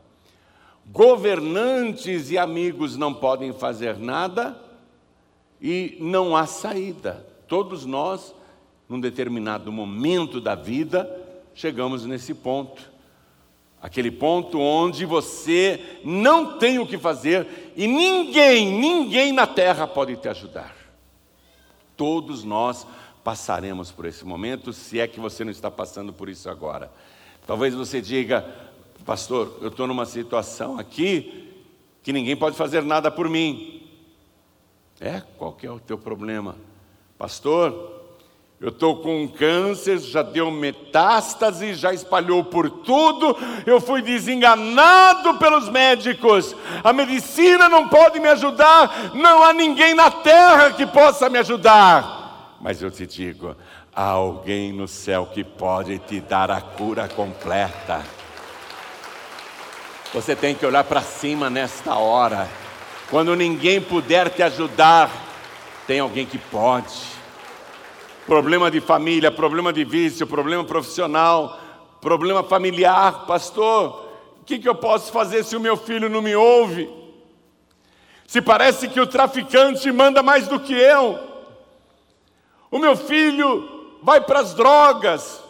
governantes 0.93 2.31
e 2.31 2.39
amigos 2.39 2.97
não 2.97 3.15
podem 3.15 3.53
fazer 3.53 3.97
nada 3.97 4.61
e 5.61 5.97
não 6.01 6.37
há 6.37 6.47
saída. 6.47 7.27
Todos 7.47 7.87
nós, 7.87 8.35
num 8.89 9.01
determinado 9.01 9.71
momento 9.71 10.41
da 10.41 10.55
vida, 10.55 11.09
chegamos 11.55 12.05
nesse 12.05 12.35
ponto. 12.35 12.91
Aquele 13.81 14.11
ponto 14.11 14.59
onde 14.59 15.07
você 15.07 16.01
não 16.05 16.59
tem 16.59 16.79
o 16.79 16.87
que 16.87 16.99
fazer 16.99 17.73
e 17.77 17.87
ninguém, 17.87 18.79
ninguém 18.79 19.33
na 19.33 19.47
terra 19.47 19.87
pode 19.87 20.17
te 20.17 20.29
ajudar. 20.29 20.75
Todos 21.97 22.45
nós 22.45 22.87
passaremos 23.23 23.91
por 23.91 24.07
esse 24.07 24.25
momento, 24.25 24.73
se 24.73 24.99
é 24.99 25.07
que 25.07 25.21
você 25.21 25.45
não 25.45 25.51
está 25.51 25.71
passando 25.71 26.13
por 26.13 26.29
isso 26.29 26.49
agora. 26.51 26.91
Talvez 27.47 27.75
você 27.75 28.01
diga, 28.01 28.70
pastor, 29.05 29.59
eu 29.61 29.69
estou 29.69 29.87
numa 29.87 30.07
situação 30.07 30.79
aqui 30.79 31.53
que 32.03 32.13
ninguém 32.13 32.37
pode 32.37 32.57
fazer 32.57 32.83
nada 32.83 33.11
por 33.11 33.29
mim. 33.29 33.89
É, 35.01 35.23
qual 35.39 35.53
que 35.53 35.67
é 35.67 35.71
o 35.71 35.81
teu 35.81 35.97
problema? 35.97 36.57
Pastor, 37.17 38.01
eu 38.61 38.69
estou 38.69 38.99
com 38.99 39.23
um 39.23 39.27
câncer, 39.29 39.99
já 39.99 40.21
deu 40.21 40.51
metástase, 40.51 41.73
já 41.73 41.95
espalhou 41.95 42.45
por 42.45 42.69
tudo, 42.69 43.35
eu 43.65 43.81
fui 43.81 44.03
desenganado 44.03 45.39
pelos 45.39 45.71
médicos, 45.71 46.55
a 46.85 46.93
medicina 46.93 47.71
não 47.71 47.89
pode 47.89 48.21
me 48.21 48.29
ajudar, 48.29 49.15
não 49.15 49.43
há 49.43 49.55
ninguém 49.55 49.95
na 49.95 50.11
terra 50.11 50.73
que 50.73 50.87
possa 50.87 51.31
me 51.31 51.39
ajudar. 51.39 52.59
Mas 52.61 52.83
eu 52.83 52.91
te 52.91 53.07
digo, 53.07 53.57
há 53.95 54.05
alguém 54.05 54.75
no 54.75 54.87
céu 54.87 55.25
que 55.33 55.43
pode 55.43 55.99
te 56.01 56.21
dar 56.21 56.51
a 56.51 56.61
cura 56.61 57.09
completa. 57.09 58.05
Você 60.13 60.35
tem 60.35 60.57
que 60.57 60.67
olhar 60.67 60.83
para 60.83 61.03
cima 61.03 61.49
nesta 61.49 61.95
hora. 61.95 62.49
Quando 63.09 63.37
ninguém 63.37 63.81
puder 63.81 64.29
te 64.29 64.43
ajudar, 64.43 65.09
tem 65.87 66.01
alguém 66.01 66.27
que 66.27 66.37
pode. 66.37 67.01
Problema 68.27 68.73
de 68.73 68.81
família, 68.81 69.31
problema 69.31 69.73
de 69.73 69.85
vício, 69.85 70.27
problema 70.27 70.65
profissional, 70.65 71.61
problema 72.01 72.43
familiar, 72.43 73.25
pastor. 73.25 74.09
O 74.41 74.45
que, 74.45 74.59
que 74.59 74.69
eu 74.69 74.75
posso 74.75 75.13
fazer 75.13 75.45
se 75.45 75.55
o 75.55 75.61
meu 75.61 75.77
filho 75.77 76.09
não 76.09 76.21
me 76.21 76.35
ouve? 76.35 76.91
Se 78.27 78.43
parece 78.43 78.89
que 78.89 79.01
o 79.01 79.07
traficante 79.07 79.93
manda 79.93 80.25
mais 80.25 80.49
do 80.49 80.59
que 80.59 80.75
eu. 80.75 81.21
O 82.69 82.81
meu 82.81 82.97
filho 82.97 83.99
vai 84.03 84.21
para 84.21 84.41
as 84.41 84.55
drogas, 84.55 85.41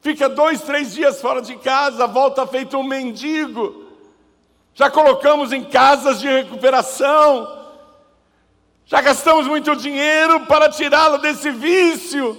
fica 0.00 0.30
dois, 0.30 0.62
três 0.62 0.94
dias 0.94 1.20
fora 1.20 1.42
de 1.42 1.56
casa, 1.56 2.06
volta 2.06 2.46
feito 2.46 2.78
um 2.78 2.82
mendigo 2.82 3.87
já 4.78 4.88
colocamos 4.88 5.52
em 5.52 5.64
casas 5.64 6.20
de 6.20 6.28
recuperação, 6.28 7.66
já 8.86 9.00
gastamos 9.00 9.48
muito 9.48 9.74
dinheiro 9.74 10.46
para 10.46 10.68
tirá-lo 10.68 11.18
desse 11.18 11.50
vício. 11.50 12.38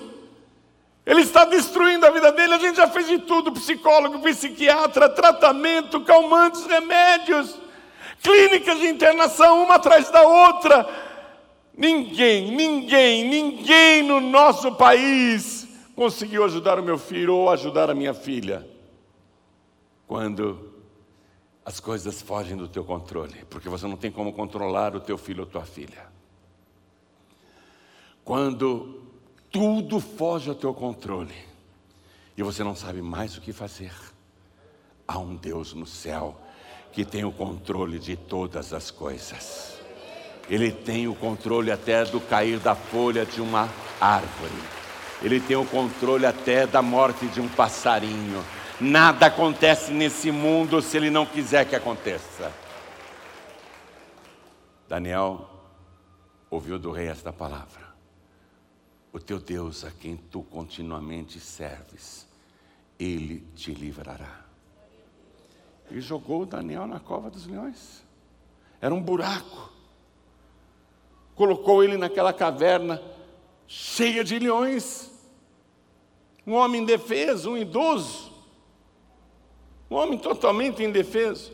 Ele 1.05 1.19
está 1.19 1.43
destruindo 1.43 2.05
a 2.05 2.11
vida 2.11 2.31
dele. 2.31 2.53
A 2.53 2.57
gente 2.57 2.77
já 2.77 2.87
fez 2.87 3.07
de 3.07 3.19
tudo: 3.19 3.51
psicólogo, 3.51 4.19
psiquiatra, 4.19 5.09
tratamento, 5.09 5.99
calmantes, 5.99 6.65
remédios, 6.65 7.59
clínicas 8.23 8.79
de 8.79 8.87
internação, 8.87 9.61
uma 9.61 9.75
atrás 9.75 10.09
da 10.09 10.21
outra. 10.21 10.87
Ninguém, 11.75 12.55
ninguém, 12.55 13.27
ninguém 13.27 14.01
no 14.01 14.21
nosso 14.21 14.71
país 14.75 15.67
conseguiu 15.93 16.45
ajudar 16.45 16.79
o 16.79 16.83
meu 16.83 16.97
filho 16.97 17.35
ou 17.35 17.49
ajudar 17.49 17.89
a 17.89 17.93
minha 17.93 18.13
filha. 18.13 18.65
Quando 20.07 20.68
as 21.65 21.79
coisas 21.79 22.21
fogem 22.21 22.57
do 22.57 22.67
teu 22.67 22.83
controle, 22.83 23.45
porque 23.49 23.69
você 23.69 23.87
não 23.87 23.97
tem 23.97 24.11
como 24.11 24.33
controlar 24.33 24.95
o 24.95 24.99
teu 24.99 25.17
filho 25.17 25.41
ou 25.41 25.45
tua 25.45 25.65
filha. 25.65 26.07
Quando 28.23 29.01
tudo 29.51 29.99
foge 29.99 30.49
ao 30.49 30.55
teu 30.55 30.73
controle 30.73 31.35
e 32.37 32.43
você 32.43 32.63
não 32.63 32.75
sabe 32.75 33.01
mais 33.01 33.37
o 33.37 33.41
que 33.41 33.51
fazer, 33.51 33.93
há 35.07 35.17
um 35.17 35.35
Deus 35.35 35.73
no 35.73 35.85
céu 35.85 36.39
que 36.91 37.03
tem 37.05 37.23
o 37.23 37.31
controle 37.31 37.99
de 37.99 38.15
todas 38.15 38.73
as 38.73 38.91
coisas. 38.91 39.77
Ele 40.49 40.71
tem 40.71 41.07
o 41.07 41.13
controle 41.13 41.71
até 41.71 42.03
do 42.05 42.19
cair 42.19 42.59
da 42.59 42.73
folha 42.73 43.25
de 43.25 43.39
uma 43.39 43.69
árvore. 44.01 44.53
Ele 45.21 45.39
tem 45.39 45.55
o 45.55 45.65
controle 45.65 46.25
até 46.25 46.65
da 46.65 46.81
morte 46.81 47.27
de 47.27 47.39
um 47.39 47.47
passarinho. 47.47 48.43
Nada 48.81 49.25
acontece 49.25 49.91
nesse 49.91 50.31
mundo 50.31 50.81
se 50.81 50.95
ele 50.95 51.09
não 51.09 51.25
quiser 51.25 51.67
que 51.67 51.75
aconteça. 51.75 52.53
Daniel 54.87 55.49
ouviu 56.49 56.79
do 56.79 56.89
rei 56.89 57.09
esta 57.09 57.33
palavra: 57.33 57.93
O 59.11 59.19
teu 59.19 59.37
Deus, 59.37 59.83
a 59.83 59.91
quem 59.91 60.15
tu 60.15 60.43
continuamente 60.43 61.41
serves, 61.41 62.25
ele 62.97 63.45
te 63.53 63.73
livrará. 63.73 64.45
E 65.91 65.99
jogou 65.99 66.45
Daniel 66.45 66.87
na 66.87 67.01
cova 67.01 67.29
dos 67.29 67.45
leões. 67.45 68.01
Era 68.79 68.95
um 68.95 69.01
buraco. 69.01 69.73
Colocou 71.35 71.83
ele 71.83 71.97
naquela 71.97 72.31
caverna 72.31 73.01
cheia 73.67 74.23
de 74.23 74.39
leões. 74.39 75.11
Um 76.47 76.53
homem 76.53 76.81
indefeso, 76.81 77.51
um 77.51 77.57
idoso. 77.57 78.28
Um 79.89 79.95
homem 79.95 80.17
totalmente 80.17 80.83
indefeso. 80.83 81.51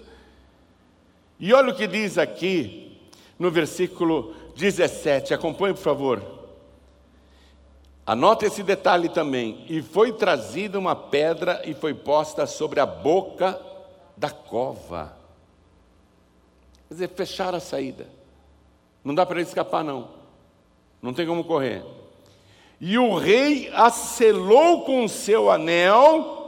E 1.39 1.53
olha 1.53 1.71
o 1.71 1.75
que 1.75 1.88
diz 1.88 2.17
aqui 2.17 2.99
no 3.38 3.51
versículo 3.51 4.33
17, 4.55 5.33
acompanhe 5.33 5.73
por 5.73 5.81
favor. 5.81 6.36
Anota 8.05 8.45
esse 8.45 8.61
detalhe 8.61 9.09
também. 9.09 9.65
E 9.67 9.81
foi 9.81 10.13
trazida 10.13 10.77
uma 10.77 10.95
pedra 10.95 11.61
e 11.65 11.73
foi 11.73 11.93
posta 11.93 12.45
sobre 12.45 12.79
a 12.79 12.86
boca 12.86 13.59
da 14.15 14.29
cova. 14.29 15.17
Quer 16.88 16.93
dizer, 16.93 17.09
fechar 17.09 17.55
a 17.55 17.59
saída. 17.59 18.07
Não 19.03 19.15
dá 19.15 19.25
para 19.25 19.39
ele 19.39 19.47
escapar, 19.47 19.83
não. 19.83 20.09
Não 21.01 21.13
tem 21.13 21.25
como 21.25 21.43
correr. 21.43 21.83
E 22.79 22.97
o 22.97 23.17
rei 23.17 23.69
a 23.73 23.89
selou 23.89 24.83
com 24.83 25.05
o 25.05 25.09
seu 25.09 25.49
anel 25.49 26.44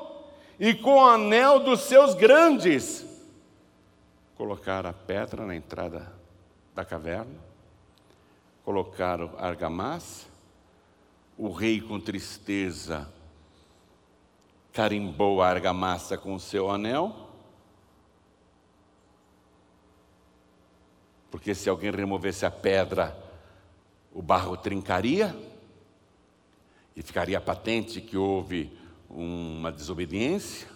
e 0.59 0.73
com 0.73 0.95
o 0.95 1.05
anel 1.05 1.59
dos 1.59 1.81
seus 1.81 2.13
grandes. 2.13 3.05
Colocaram 4.35 4.89
a 4.89 4.93
pedra 4.93 5.45
na 5.45 5.55
entrada 5.55 6.11
da 6.73 6.85
caverna, 6.85 7.39
colocaram 8.63 9.33
argamassa, 9.37 10.27
o 11.37 11.51
rei, 11.51 11.79
com 11.79 11.99
tristeza, 11.99 13.11
carimbou 14.73 15.41
a 15.41 15.47
argamassa 15.47 16.17
com 16.17 16.35
o 16.35 16.39
seu 16.39 16.69
anel, 16.69 17.27
porque 21.31 21.53
se 21.53 21.69
alguém 21.69 21.91
removesse 21.91 22.45
a 22.45 22.51
pedra, 22.51 23.15
o 24.13 24.21
barro 24.21 24.57
trincaria, 24.57 25.35
e 26.95 27.01
ficaria 27.03 27.39
patente 27.39 28.01
que 28.01 28.17
houve 28.17 28.75
uma 29.09 29.71
desobediência. 29.71 30.67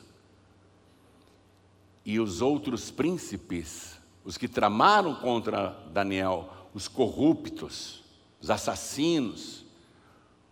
E 2.05 2.19
os 2.19 2.41
outros 2.41 2.89
príncipes, 2.89 3.99
os 4.23 4.37
que 4.37 4.47
tramaram 4.47 5.15
contra 5.15 5.69
Daniel, 5.91 6.49
os 6.73 6.87
corruptos, 6.87 8.03
os 8.41 8.49
assassinos, 8.49 9.65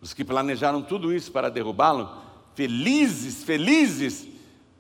os 0.01 0.13
que 0.13 0.23
planejaram 0.23 0.81
tudo 0.81 1.13
isso 1.13 1.31
para 1.31 1.49
derrubá-lo, 1.49 2.21
felizes, 2.53 3.43
felizes, 3.43 4.27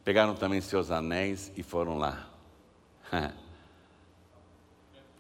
pegaram 0.03 0.35
também 0.35 0.61
seus 0.61 0.91
anéis 0.91 1.51
e 1.55 1.63
foram 1.63 1.97
lá. 1.97 2.27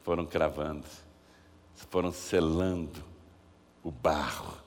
foram 0.03 0.25
cravando, 0.25 0.85
foram 1.89 2.11
selando 2.11 3.03
o 3.83 3.91
barro. 3.91 4.57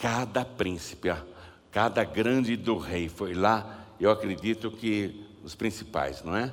Cada 0.00 0.44
príncipe, 0.44 1.10
cada 1.70 2.04
grande 2.04 2.56
do 2.56 2.76
rei 2.76 3.08
foi 3.08 3.34
lá, 3.34 3.86
eu 3.98 4.10
acredito 4.10 4.70
que 4.70 5.26
os 5.44 5.54
principais, 5.54 6.22
não 6.22 6.36
é? 6.36 6.52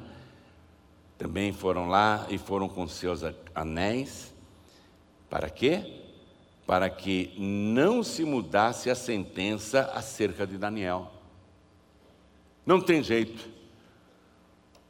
Também 1.18 1.51
foram 1.51 1.88
lá 1.88 2.26
e 2.30 2.38
foram 2.38 2.70
com 2.70 2.88
seus 2.88 3.22
anéis. 3.55 4.34
Para 5.30 5.49
quê? 5.49 5.97
para 6.68 6.89
que 6.89 7.34
não 7.38 8.03
se 8.03 8.26
mudasse 8.26 8.89
a 8.89 8.95
sentença 8.95 9.89
acerca 9.95 10.45
de 10.45 10.57
Daniel. 10.57 11.09
Não 12.65 12.82
tem 12.82 13.01
jeito. 13.01 13.47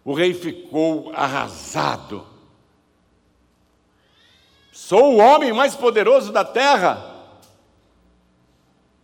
O 0.03 0.11
rei 0.15 0.33
ficou 0.33 1.13
arrasado. 1.13 2.25
Sou 4.71 5.13
o 5.13 5.17
homem 5.17 5.53
mais 5.53 5.75
poderoso 5.75 6.31
da 6.31 6.43
terra. 6.43 7.16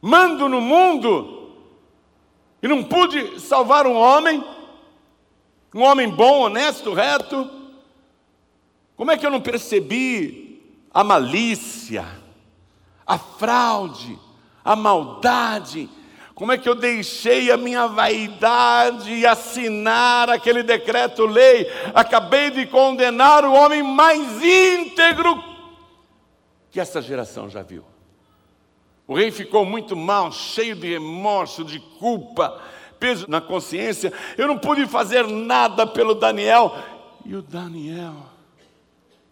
Mando 0.04 0.48
no 0.48 0.62
mundo. 0.62 1.52
E 2.62 2.68
não 2.68 2.84
pude 2.84 3.40
salvar 3.40 3.88
um 3.88 3.96
homem, 3.96 4.44
um 5.74 5.82
homem 5.82 6.10
bom, 6.10 6.42
honesto, 6.42 6.94
reto. 6.94 7.50
Como 8.96 9.10
é 9.12 9.18
que 9.18 9.26
eu 9.26 9.32
não 9.32 9.42
percebi 9.42 10.62
a 10.94 11.04
malícia? 11.04 12.24
a 13.06 13.18
fraude, 13.18 14.20
a 14.64 14.76
maldade. 14.76 15.90
Como 16.34 16.52
é 16.52 16.58
que 16.58 16.68
eu 16.68 16.74
deixei 16.74 17.52
a 17.52 17.58
minha 17.58 17.88
vaidade 17.88 19.26
assinar 19.26 20.30
aquele 20.30 20.64
decreto-lei? 20.64 21.68
Acabei 21.94 22.50
de 22.50 22.66
condenar 22.66 23.46
o 23.46 23.54
homem 23.54 23.84
mais 23.84 24.42
íntegro 24.42 25.44
que 26.72 26.80
essa 26.80 27.02
geração 27.02 27.48
já 27.50 27.62
viu. 27.62 27.86
O 29.08 29.16
rei 29.16 29.32
ficou 29.32 29.66
muito 29.66 29.96
mal, 29.96 30.32
cheio 30.32 30.76
de 30.76 30.88
remorso, 30.88 31.64
de 31.64 31.80
culpa, 31.80 32.62
peso 33.00 33.26
na 33.30 33.42
consciência. 33.42 34.14
Eu 34.38 34.48
não 34.48 34.58
pude 34.58 34.86
fazer 34.88 35.28
nada 35.28 35.86
pelo 35.86 36.16
Daniel. 36.16 36.74
E 37.26 37.36
o 37.36 37.42
Daniel, 37.42 38.16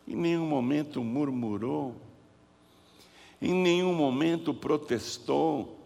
em 0.07 0.15
nenhum 0.15 0.45
momento 0.45 1.03
murmurou 1.03 1.95
em 3.41 3.53
nenhum 3.53 3.93
momento 3.93 4.53
protestou, 4.53 5.79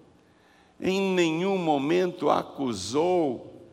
em 0.79 1.13
nenhum 1.13 1.57
momento 1.57 2.29
acusou. 2.29 3.63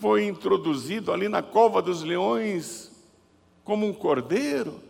Foi 0.00 0.26
introduzido 0.26 1.12
ali 1.12 1.28
na 1.28 1.40
cova 1.40 1.80
dos 1.80 2.02
leões 2.02 2.90
como 3.62 3.86
um 3.86 3.92
cordeiro, 3.92 4.80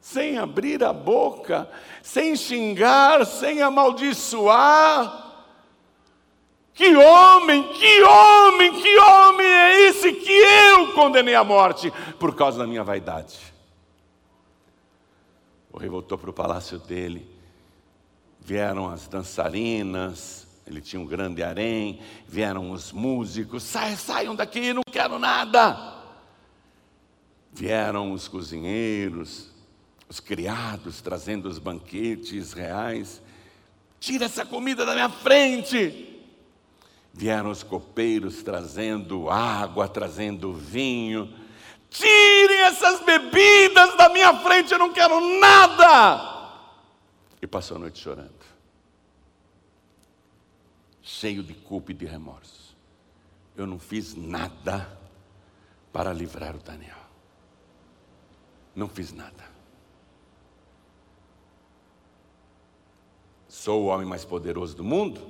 sem 0.00 0.38
abrir 0.38 0.82
a 0.82 0.92
boca, 0.92 1.70
sem 2.02 2.34
xingar, 2.34 3.26
sem 3.26 3.60
amaldiçoar. 3.60 5.28
Que 6.72 6.96
homem, 6.96 7.62
que 7.74 8.02
homem, 8.02 8.80
que 8.80 8.98
homem 8.98 9.46
é 9.46 9.88
esse 9.88 10.12
que 10.12 10.32
eu 10.32 10.94
condenei 10.94 11.34
à 11.34 11.44
morte 11.44 11.92
por 12.18 12.34
causa 12.34 12.58
da 12.58 12.66
minha 12.66 12.82
vaidade? 12.82 13.38
O 15.70 15.78
rei 15.78 15.90
voltou 15.90 16.16
para 16.16 16.30
o 16.30 16.32
palácio 16.32 16.78
dele. 16.78 17.28
Vieram 18.40 18.88
as 18.88 19.06
dançarinas, 19.06 20.48
ele 20.66 20.80
tinha 20.80 21.00
um 21.00 21.04
grande 21.04 21.42
harém, 21.42 22.00
vieram 22.26 22.70
os 22.70 22.90
músicos, 22.90 23.62
Sai, 23.62 23.94
saiam 23.96 24.34
daqui, 24.34 24.72
não 24.72 24.82
quero 24.90 25.18
nada. 25.18 25.98
Vieram 27.52 28.12
os 28.12 28.26
cozinheiros, 28.26 29.50
os 30.10 30.18
criados 30.18 31.00
trazendo 31.00 31.48
os 31.48 31.60
banquetes 31.60 32.52
reais. 32.52 33.22
Tira 34.00 34.24
essa 34.24 34.44
comida 34.44 34.84
da 34.84 34.92
minha 34.92 35.08
frente. 35.08 36.20
Vieram 37.14 37.48
os 37.48 37.62
copeiros 37.62 38.42
trazendo 38.42 39.30
água, 39.30 39.86
trazendo 39.86 40.52
vinho. 40.52 41.32
Tirem 41.88 42.58
essas 42.62 43.04
bebidas 43.04 43.96
da 43.96 44.08
minha 44.08 44.36
frente, 44.40 44.72
eu 44.72 44.78
não 44.80 44.92
quero 44.92 45.20
nada. 45.38 46.58
E 47.40 47.46
passou 47.46 47.76
a 47.76 47.80
noite 47.80 48.00
chorando, 48.00 48.34
cheio 51.02 51.42
de 51.42 51.54
culpa 51.54 51.92
e 51.92 51.94
de 51.94 52.04
remorso. 52.04 52.76
Eu 53.56 53.66
não 53.66 53.78
fiz 53.78 54.14
nada 54.14 54.98
para 55.92 56.12
livrar 56.12 56.56
o 56.56 56.58
Daniel. 56.58 56.98
Não 58.74 58.88
fiz 58.88 59.12
nada. 59.12 59.49
Sou 63.60 63.82
o 63.82 63.86
homem 63.88 64.06
mais 64.06 64.24
poderoso 64.24 64.74
do 64.74 64.82
mundo? 64.82 65.20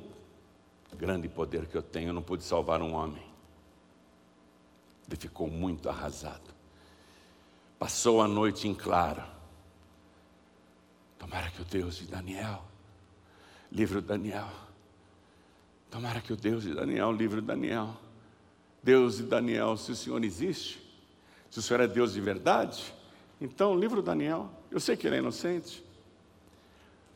Grande 0.96 1.28
poder 1.28 1.66
que 1.66 1.76
eu 1.76 1.82
tenho, 1.82 2.10
eu 2.10 2.12
não 2.12 2.22
pude 2.22 2.44
salvar 2.44 2.80
um 2.80 2.94
homem. 2.94 3.24
Ele 5.08 5.16
ficou 5.16 5.50
muito 5.50 5.88
arrasado. 5.88 6.54
Passou 7.76 8.22
a 8.22 8.28
noite 8.28 8.68
em 8.68 8.72
claro. 8.72 9.20
Tomara 11.18 11.50
que 11.50 11.60
o 11.60 11.64
Deus 11.64 11.96
de 11.96 12.06
Daniel 12.06 12.62
livre 13.72 13.98
o 13.98 14.00
Daniel. 14.00 14.48
Tomara 15.90 16.20
que 16.20 16.32
o 16.32 16.36
Deus 16.36 16.62
de 16.62 16.72
Daniel 16.72 17.10
livre 17.10 17.40
o 17.40 17.42
Daniel. 17.42 17.96
Deus 18.80 19.16
de 19.16 19.24
Daniel, 19.24 19.76
se 19.76 19.90
o 19.90 19.96
Senhor 19.96 20.22
existe, 20.22 20.80
se 21.50 21.58
o 21.58 21.62
Senhor 21.62 21.80
é 21.80 21.88
Deus 21.88 22.12
de 22.12 22.20
verdade, 22.20 22.94
então 23.40 23.76
livre 23.76 23.98
o 23.98 24.02
Daniel. 24.02 24.48
Eu 24.70 24.78
sei 24.78 24.96
que 24.96 25.08
ele 25.08 25.16
é 25.16 25.18
inocente. 25.18 25.89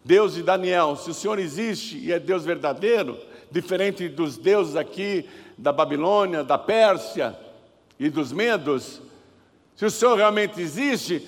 Deus 0.05 0.35
de 0.35 0.43
Daniel, 0.43 0.97
se 0.97 1.11
o 1.11 1.15
Senhor 1.15 1.39
existe 1.39 1.97
e 1.99 2.13
é 2.13 2.19
Deus 2.19 2.45
verdadeiro, 2.45 3.19
diferente 3.51 4.09
dos 4.09 4.37
deuses 4.37 4.77
aqui 4.77 5.29
da 5.57 5.73
Babilônia, 5.73 6.45
da 6.45 6.59
Pérsia, 6.59 7.39
e 7.99 8.11
dos 8.11 8.33
medos, 8.33 9.01
se 9.77 9.85
o 9.85 9.91
Senhor 9.91 10.17
realmente 10.17 10.61
existe, 10.61 11.27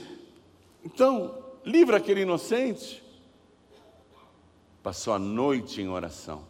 então 0.84 1.42
livra 1.64 1.96
aquele 1.96 2.22
inocente. 2.22 3.02
Passou 4.82 5.14
a 5.14 5.18
noite 5.18 5.80
em 5.80 5.88
oração. 5.88 6.44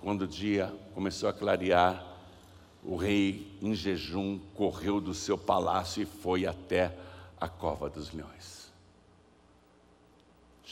Quando 0.00 0.22
o 0.22 0.28
dia 0.28 0.72
começou 0.94 1.28
a 1.28 1.32
clarear, 1.32 2.04
o 2.82 2.96
rei, 2.96 3.56
em 3.62 3.74
jejum, 3.74 4.38
correu 4.54 5.00
do 5.00 5.14
seu 5.14 5.38
palácio 5.38 6.02
e 6.02 6.06
foi 6.06 6.46
até 6.46 6.94
a 7.40 7.48
cova 7.48 7.88
dos 7.88 8.12
leões. 8.12 8.53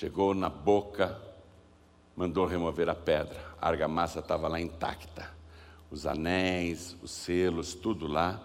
Chegou 0.02 0.34
na 0.34 0.48
boca, 0.48 1.16
mandou 2.16 2.44
remover 2.44 2.88
a 2.88 2.94
pedra, 2.94 3.40
a 3.60 3.68
argamassa 3.68 4.18
estava 4.18 4.48
lá 4.48 4.60
intacta 4.60 5.30
os 5.92 6.06
anéis, 6.06 6.96
os 7.00 7.12
selos, 7.12 7.72
tudo 7.72 8.08
lá, 8.08 8.42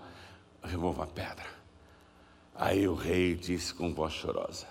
remova 0.64 1.06
a 1.06 1.08
pedra. 1.08 1.48
Aí 2.54 2.88
o 2.88 2.94
rei 2.94 3.34
disse 3.34 3.74
com 3.74 3.92
voz 3.92 4.14
chorosa: 4.14 4.68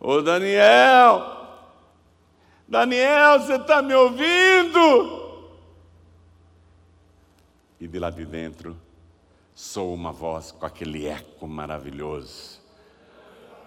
Ô 0.00 0.20
Daniel, 0.20 1.46
Daniel, 2.66 3.38
você 3.38 3.54
está 3.54 3.80
me 3.80 3.94
ouvindo? 3.94 5.54
E 7.78 7.86
de 7.86 7.98
lá 8.00 8.10
de 8.10 8.26
dentro, 8.26 8.76
sou 9.54 9.94
uma 9.94 10.10
voz 10.10 10.50
com 10.50 10.66
aquele 10.66 11.06
eco 11.06 11.46
maravilhoso. 11.46 12.58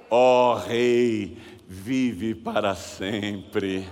Ó 0.09 0.53
oh, 0.53 0.57
Rei, 0.59 1.41
vive 1.67 2.35
para 2.35 2.75
sempre. 2.75 3.87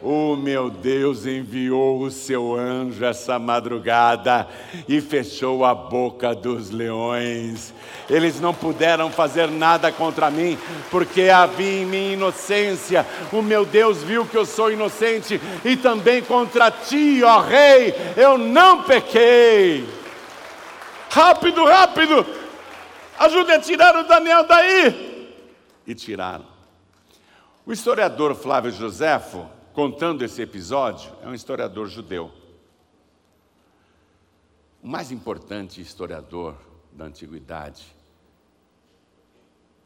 O 0.00 0.36
meu 0.36 0.70
Deus 0.70 1.26
enviou 1.26 2.02
o 2.02 2.10
seu 2.10 2.54
anjo 2.54 3.04
essa 3.04 3.36
madrugada 3.36 4.46
e 4.88 5.00
fechou 5.00 5.64
a 5.64 5.74
boca 5.74 6.36
dos 6.36 6.70
leões. 6.70 7.74
Eles 8.08 8.40
não 8.40 8.54
puderam 8.54 9.10
fazer 9.10 9.48
nada 9.48 9.90
contra 9.90 10.30
mim, 10.30 10.56
porque 10.88 11.22
havia 11.22 11.82
em 11.82 11.84
mim 11.84 12.12
inocência. 12.12 13.04
O 13.32 13.42
meu 13.42 13.64
Deus 13.64 14.02
viu 14.04 14.24
que 14.24 14.36
eu 14.36 14.46
sou 14.46 14.70
inocente 14.70 15.40
e 15.64 15.76
também 15.76 16.22
contra 16.22 16.70
ti, 16.70 17.20
ó 17.24 17.40
Rei, 17.40 17.92
eu 18.16 18.38
não 18.38 18.84
pequei. 18.84 19.84
Rápido, 21.10 21.64
rápido! 21.64 22.24
Ajude 23.18 23.50
a 23.50 23.58
tirar 23.58 23.96
o 23.96 24.04
Daniel 24.04 24.44
daí! 24.44 25.34
E 25.84 25.92
tiraram. 25.92 26.57
O 27.68 27.72
historiador 27.74 28.34
Flávio 28.34 28.70
Joséfo 28.70 29.46
contando 29.74 30.24
esse 30.24 30.40
episódio 30.40 31.14
é 31.22 31.28
um 31.28 31.34
historiador 31.34 31.86
judeu. 31.86 32.32
O 34.82 34.88
mais 34.88 35.12
importante 35.12 35.78
historiador 35.78 36.56
da 36.90 37.04
antiguidade, 37.04 37.94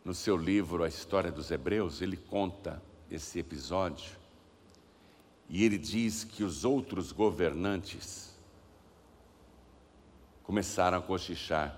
no 0.04 0.14
seu 0.14 0.36
livro 0.36 0.84
A 0.84 0.88
História 0.88 1.32
dos 1.32 1.50
Hebreus, 1.50 2.00
ele 2.00 2.16
conta 2.16 2.80
esse 3.10 3.40
episódio 3.40 4.16
e 5.48 5.64
ele 5.64 5.76
diz 5.76 6.22
que 6.22 6.44
os 6.44 6.64
outros 6.64 7.10
governantes 7.10 8.38
começaram 10.44 10.98
a 10.98 11.02
cochichar. 11.02 11.76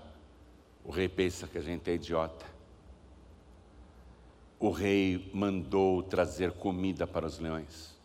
O 0.83 0.91
rei 0.91 1.09
pensa 1.09 1.47
que 1.47 1.57
a 1.57 1.61
gente 1.61 1.89
é 1.89 1.95
idiota. 1.95 2.54
O 4.59 4.69
rei 4.69 5.29
mandou 5.33 6.01
trazer 6.03 6.51
comida 6.51 7.05
para 7.05 7.25
os 7.25 7.39
leões 7.39 7.95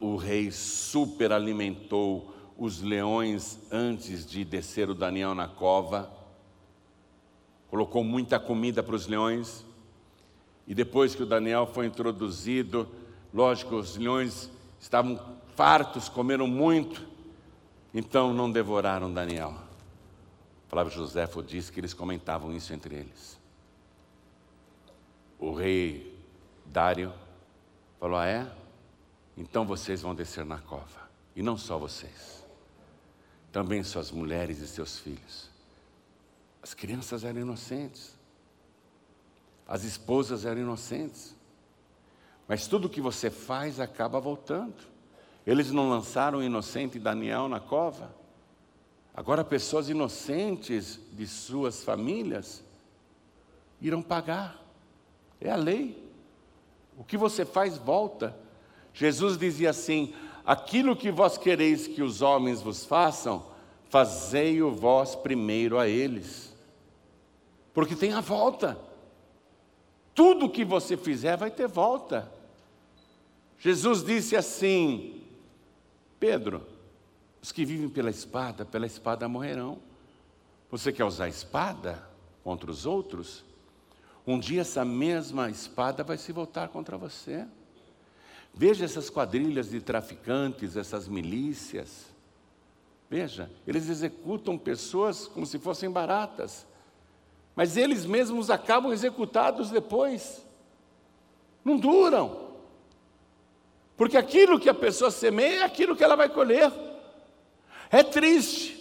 o 0.00 0.16
rei 0.16 0.50
superalimentou 0.50 2.34
os 2.56 2.80
leões 2.80 3.58
antes 3.70 4.26
de 4.26 4.44
descer 4.44 4.88
o 4.88 4.94
Daniel 4.94 5.34
na 5.34 5.48
cova, 5.48 6.10
colocou 7.68 8.02
muita 8.02 8.38
comida 8.38 8.82
para 8.82 8.94
os 8.94 9.06
leões, 9.06 9.64
e 10.66 10.74
depois 10.74 11.14
que 11.14 11.22
o 11.22 11.26
Daniel 11.26 11.66
foi 11.66 11.86
introduzido, 11.86 12.88
lógico, 13.32 13.76
os 13.76 13.96
leões 13.96 14.50
estavam 14.80 15.18
fartos, 15.54 16.08
comeram 16.08 16.46
muito, 16.46 17.06
então 17.94 18.32
não 18.32 18.50
devoraram 18.50 19.12
Daniel. 19.12 19.54
Flávio 20.68 20.92
Joséfo 20.92 21.42
diz 21.42 21.70
que 21.70 21.78
eles 21.78 21.94
comentavam 21.94 22.52
isso 22.52 22.72
entre 22.72 22.96
eles. 22.96 23.38
O 25.38 25.52
rei 25.52 26.18
Dário 26.64 27.12
falou: 27.98 28.18
Ah, 28.18 28.26
é? 28.26 28.50
então 29.36 29.66
vocês 29.66 30.02
vão 30.02 30.14
descer 30.14 30.44
na 30.44 30.58
cova. 30.58 31.06
E 31.34 31.42
não 31.42 31.58
só 31.58 31.78
vocês, 31.78 32.44
também 33.52 33.82
suas 33.82 34.10
mulheres 34.10 34.58
e 34.60 34.66
seus 34.66 34.98
filhos. 34.98 35.50
As 36.62 36.72
crianças 36.72 37.24
eram 37.24 37.40
inocentes, 37.40 38.16
as 39.68 39.84
esposas 39.84 40.44
eram 40.44 40.62
inocentes, 40.62 41.34
mas 42.48 42.66
tudo 42.66 42.88
que 42.88 43.00
você 43.00 43.30
faz 43.30 43.78
acaba 43.78 44.18
voltando. 44.18 44.96
Eles 45.46 45.70
não 45.70 45.88
lançaram 45.88 46.38
o 46.38 46.42
inocente 46.42 46.98
Daniel 46.98 47.48
na 47.48 47.60
cova. 47.60 48.14
Agora, 49.14 49.44
pessoas 49.44 49.88
inocentes 49.88 50.98
de 51.12 51.26
suas 51.26 51.84
famílias 51.84 52.64
irão 53.80 54.02
pagar. 54.02 54.65
É 55.40 55.50
a 55.50 55.56
lei. 55.56 56.02
O 56.96 57.04
que 57.04 57.16
você 57.16 57.44
faz 57.44 57.76
volta. 57.76 58.36
Jesus 58.94 59.36
dizia 59.36 59.70
assim: 59.70 60.14
Aquilo 60.44 60.96
que 60.96 61.10
vós 61.10 61.36
quereis 61.36 61.86
que 61.86 62.02
os 62.02 62.22
homens 62.22 62.62
vos 62.62 62.84
façam, 62.84 63.44
fazei-o 63.88 64.70
vós 64.70 65.14
primeiro 65.14 65.78
a 65.78 65.88
eles. 65.88 66.54
Porque 67.74 67.94
tem 67.94 68.12
a 68.12 68.20
volta. 68.20 68.78
Tudo 70.14 70.48
que 70.48 70.64
você 70.64 70.96
fizer 70.96 71.36
vai 71.36 71.50
ter 71.50 71.68
volta. 71.68 72.32
Jesus 73.58 74.02
disse 74.02 74.34
assim: 74.34 75.22
Pedro, 76.18 76.66
os 77.42 77.52
que 77.52 77.64
vivem 77.64 77.88
pela 77.88 78.10
espada, 78.10 78.64
pela 78.64 78.86
espada 78.86 79.28
morrerão. 79.28 79.78
Você 80.70 80.92
quer 80.92 81.04
usar 81.04 81.24
a 81.24 81.28
espada 81.28 82.08
contra 82.42 82.70
os 82.70 82.86
outros? 82.86 83.44
Um 84.26 84.38
dia 84.38 84.62
essa 84.62 84.84
mesma 84.84 85.48
espada 85.48 86.02
vai 86.02 86.18
se 86.18 86.32
voltar 86.32 86.68
contra 86.68 86.98
você. 86.98 87.46
Veja 88.52 88.84
essas 88.84 89.08
quadrilhas 89.08 89.70
de 89.70 89.80
traficantes, 89.80 90.76
essas 90.76 91.06
milícias. 91.06 92.06
Veja, 93.08 93.50
eles 93.66 93.88
executam 93.88 94.58
pessoas 94.58 95.26
como 95.28 95.46
se 95.46 95.58
fossem 95.58 95.88
baratas, 95.90 96.66
mas 97.54 97.76
eles 97.76 98.04
mesmos 98.04 98.50
acabam 98.50 98.92
executados 98.92 99.70
depois. 99.70 100.42
Não 101.64 101.76
duram, 101.76 102.46
porque 103.96 104.16
aquilo 104.16 104.60
que 104.60 104.68
a 104.68 104.74
pessoa 104.74 105.10
semeia 105.10 105.60
é 105.60 105.62
aquilo 105.62 105.96
que 105.96 106.04
ela 106.04 106.16
vai 106.16 106.28
colher. 106.28 106.72
É 107.90 108.02
triste. 108.02 108.74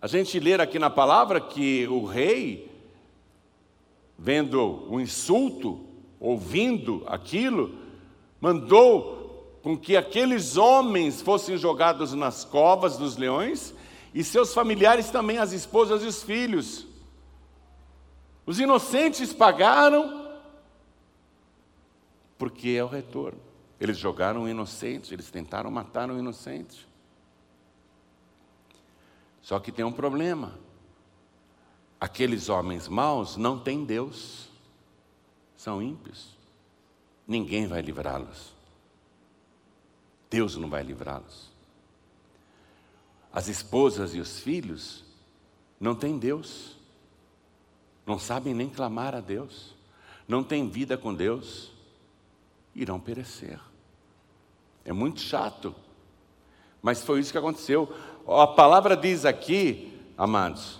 A 0.00 0.06
gente 0.06 0.38
ler 0.40 0.60
aqui 0.60 0.78
na 0.78 0.90
palavra 0.90 1.40
que 1.40 1.86
o 1.88 2.04
rei, 2.04 2.70
vendo 4.18 4.90
o 4.90 5.00
insulto, 5.00 5.80
ouvindo 6.18 7.02
aquilo, 7.06 7.74
mandou 8.40 9.58
com 9.62 9.76
que 9.76 9.96
aqueles 9.96 10.56
homens 10.56 11.20
fossem 11.20 11.56
jogados 11.56 12.12
nas 12.12 12.44
covas 12.44 12.96
dos 12.96 13.16
leões 13.16 13.74
e 14.14 14.22
seus 14.24 14.54
familiares 14.54 15.10
também, 15.10 15.38
as 15.38 15.52
esposas 15.52 16.02
e 16.02 16.06
os 16.06 16.22
filhos. 16.22 16.86
Os 18.46 18.60
inocentes 18.60 19.32
pagaram, 19.32 20.30
porque 22.38 22.70
é 22.70 22.84
o 22.84 22.86
retorno. 22.86 23.40
Eles 23.78 23.98
jogaram 23.98 24.44
o 24.44 24.48
inocente, 24.48 25.12
eles 25.12 25.30
tentaram 25.30 25.70
matar 25.70 26.08
o 26.10 26.18
inocente. 26.18 26.88
Só 29.42 29.58
que 29.60 29.70
tem 29.70 29.84
um 29.84 29.92
problema. 29.92 30.58
Aqueles 32.00 32.48
homens 32.48 32.88
maus 32.88 33.36
não 33.36 33.58
têm 33.58 33.84
Deus, 33.84 34.48
são 35.56 35.82
ímpios. 35.82 36.36
Ninguém 37.26 37.66
vai 37.66 37.80
livrá-los. 37.80 38.54
Deus 40.30 40.56
não 40.56 40.68
vai 40.68 40.82
livrá-los. 40.82 41.50
As 43.32 43.48
esposas 43.48 44.14
e 44.14 44.20
os 44.20 44.40
filhos 44.40 45.04
não 45.78 45.94
têm 45.94 46.18
Deus, 46.18 46.76
não 48.06 48.18
sabem 48.18 48.54
nem 48.54 48.68
clamar 48.68 49.14
a 49.14 49.20
Deus, 49.20 49.74
não 50.26 50.42
têm 50.42 50.68
vida 50.68 50.96
com 50.96 51.14
Deus, 51.14 51.70
irão 52.74 53.00
perecer. 53.00 53.60
É 54.84 54.92
muito 54.92 55.20
chato, 55.20 55.74
mas 56.80 57.02
foi 57.02 57.20
isso 57.20 57.32
que 57.32 57.38
aconteceu. 57.38 57.92
A 58.26 58.46
palavra 58.46 58.96
diz 58.96 59.24
aqui, 59.24 60.00
amados, 60.16 60.78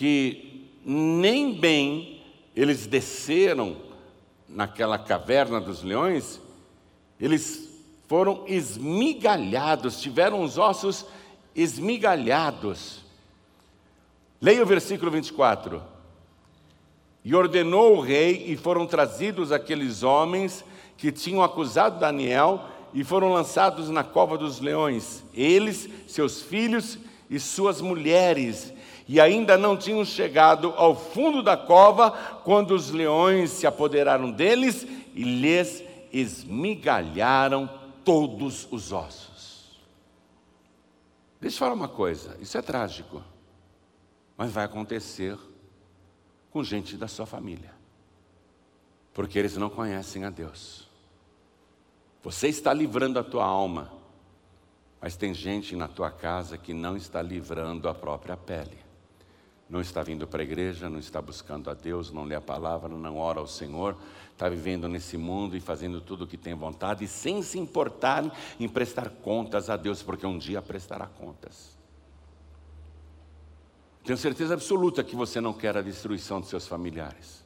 que 0.00 0.66
nem 0.82 1.52
bem 1.52 2.22
eles 2.56 2.86
desceram 2.86 3.76
naquela 4.48 4.98
caverna 4.98 5.60
dos 5.60 5.82
leões, 5.82 6.40
eles 7.20 7.68
foram 8.08 8.44
esmigalhados, 8.46 10.00
tiveram 10.00 10.42
os 10.42 10.56
ossos 10.56 11.04
esmigalhados. 11.54 13.02
Leia 14.40 14.62
o 14.62 14.66
versículo 14.66 15.10
24. 15.10 15.82
E 17.22 17.34
ordenou 17.34 17.98
o 17.98 18.00
rei, 18.00 18.46
e 18.46 18.56
foram 18.56 18.86
trazidos 18.86 19.52
aqueles 19.52 20.02
homens 20.02 20.64
que 20.96 21.12
tinham 21.12 21.42
acusado 21.42 22.00
Daniel 22.00 22.64
e 22.94 23.04
foram 23.04 23.34
lançados 23.34 23.90
na 23.90 24.02
cova 24.02 24.38
dos 24.38 24.60
leões, 24.60 25.22
eles, 25.34 25.90
seus 26.08 26.40
filhos 26.40 26.98
e 27.28 27.38
suas 27.38 27.82
mulheres, 27.82 28.72
e 29.12 29.20
ainda 29.20 29.58
não 29.58 29.76
tinham 29.76 30.04
chegado 30.04 30.72
ao 30.76 30.94
fundo 30.94 31.42
da 31.42 31.56
cova 31.56 32.12
quando 32.44 32.76
os 32.76 32.90
leões 32.90 33.50
se 33.50 33.66
apoderaram 33.66 34.30
deles 34.30 34.86
e 35.12 35.24
lhes 35.24 35.82
esmigalharam 36.12 37.68
todos 38.04 38.68
os 38.70 38.92
ossos. 38.92 39.80
Deixa 41.40 41.56
eu 41.56 41.58
falar 41.58 41.74
uma 41.74 41.88
coisa: 41.88 42.36
isso 42.40 42.56
é 42.56 42.62
trágico, 42.62 43.20
mas 44.36 44.52
vai 44.52 44.64
acontecer 44.64 45.36
com 46.52 46.62
gente 46.62 46.96
da 46.96 47.08
sua 47.08 47.26
família. 47.26 47.74
Porque 49.12 49.40
eles 49.40 49.56
não 49.56 49.68
conhecem 49.68 50.24
a 50.24 50.30
Deus. 50.30 50.88
Você 52.22 52.46
está 52.46 52.72
livrando 52.72 53.18
a 53.18 53.24
tua 53.24 53.44
alma, 53.44 53.90
mas 55.00 55.16
tem 55.16 55.34
gente 55.34 55.74
na 55.74 55.88
tua 55.88 56.12
casa 56.12 56.56
que 56.56 56.72
não 56.72 56.96
está 56.96 57.20
livrando 57.20 57.88
a 57.88 57.94
própria 57.94 58.36
pele. 58.36 58.79
Não 59.70 59.80
está 59.80 60.02
vindo 60.02 60.26
para 60.26 60.42
a 60.42 60.44
igreja, 60.44 60.90
não 60.90 60.98
está 60.98 61.22
buscando 61.22 61.70
a 61.70 61.74
Deus, 61.74 62.10
não 62.10 62.24
lê 62.24 62.34
a 62.34 62.40
palavra, 62.40 62.88
não 62.88 63.16
ora 63.16 63.38
ao 63.38 63.46
Senhor, 63.46 63.96
está 64.32 64.48
vivendo 64.48 64.88
nesse 64.88 65.16
mundo 65.16 65.56
e 65.56 65.60
fazendo 65.60 66.00
tudo 66.00 66.24
o 66.24 66.26
que 66.26 66.36
tem 66.36 66.54
vontade, 66.54 67.06
sem 67.06 67.40
se 67.40 67.56
importar 67.56 68.36
em 68.58 68.68
prestar 68.68 69.08
contas 69.08 69.70
a 69.70 69.76
Deus, 69.76 70.02
porque 70.02 70.26
um 70.26 70.36
dia 70.36 70.60
prestará 70.60 71.06
contas. 71.06 71.78
Tenho 74.02 74.18
certeza 74.18 74.54
absoluta 74.54 75.04
que 75.04 75.14
você 75.14 75.40
não 75.40 75.52
quer 75.52 75.76
a 75.76 75.82
destruição 75.82 76.40
de 76.40 76.48
seus 76.48 76.66
familiares. 76.66 77.44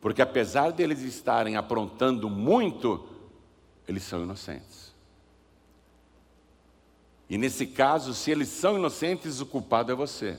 Porque 0.00 0.20
apesar 0.20 0.72
deles 0.72 1.00
estarem 1.02 1.56
aprontando 1.56 2.28
muito, 2.28 3.06
eles 3.86 4.02
são 4.02 4.22
inocentes. 4.22 4.92
E 7.30 7.38
nesse 7.38 7.68
caso, 7.68 8.14
se 8.14 8.32
eles 8.32 8.48
são 8.48 8.76
inocentes, 8.76 9.40
o 9.40 9.46
culpado 9.46 9.92
é 9.92 9.94
você. 9.94 10.38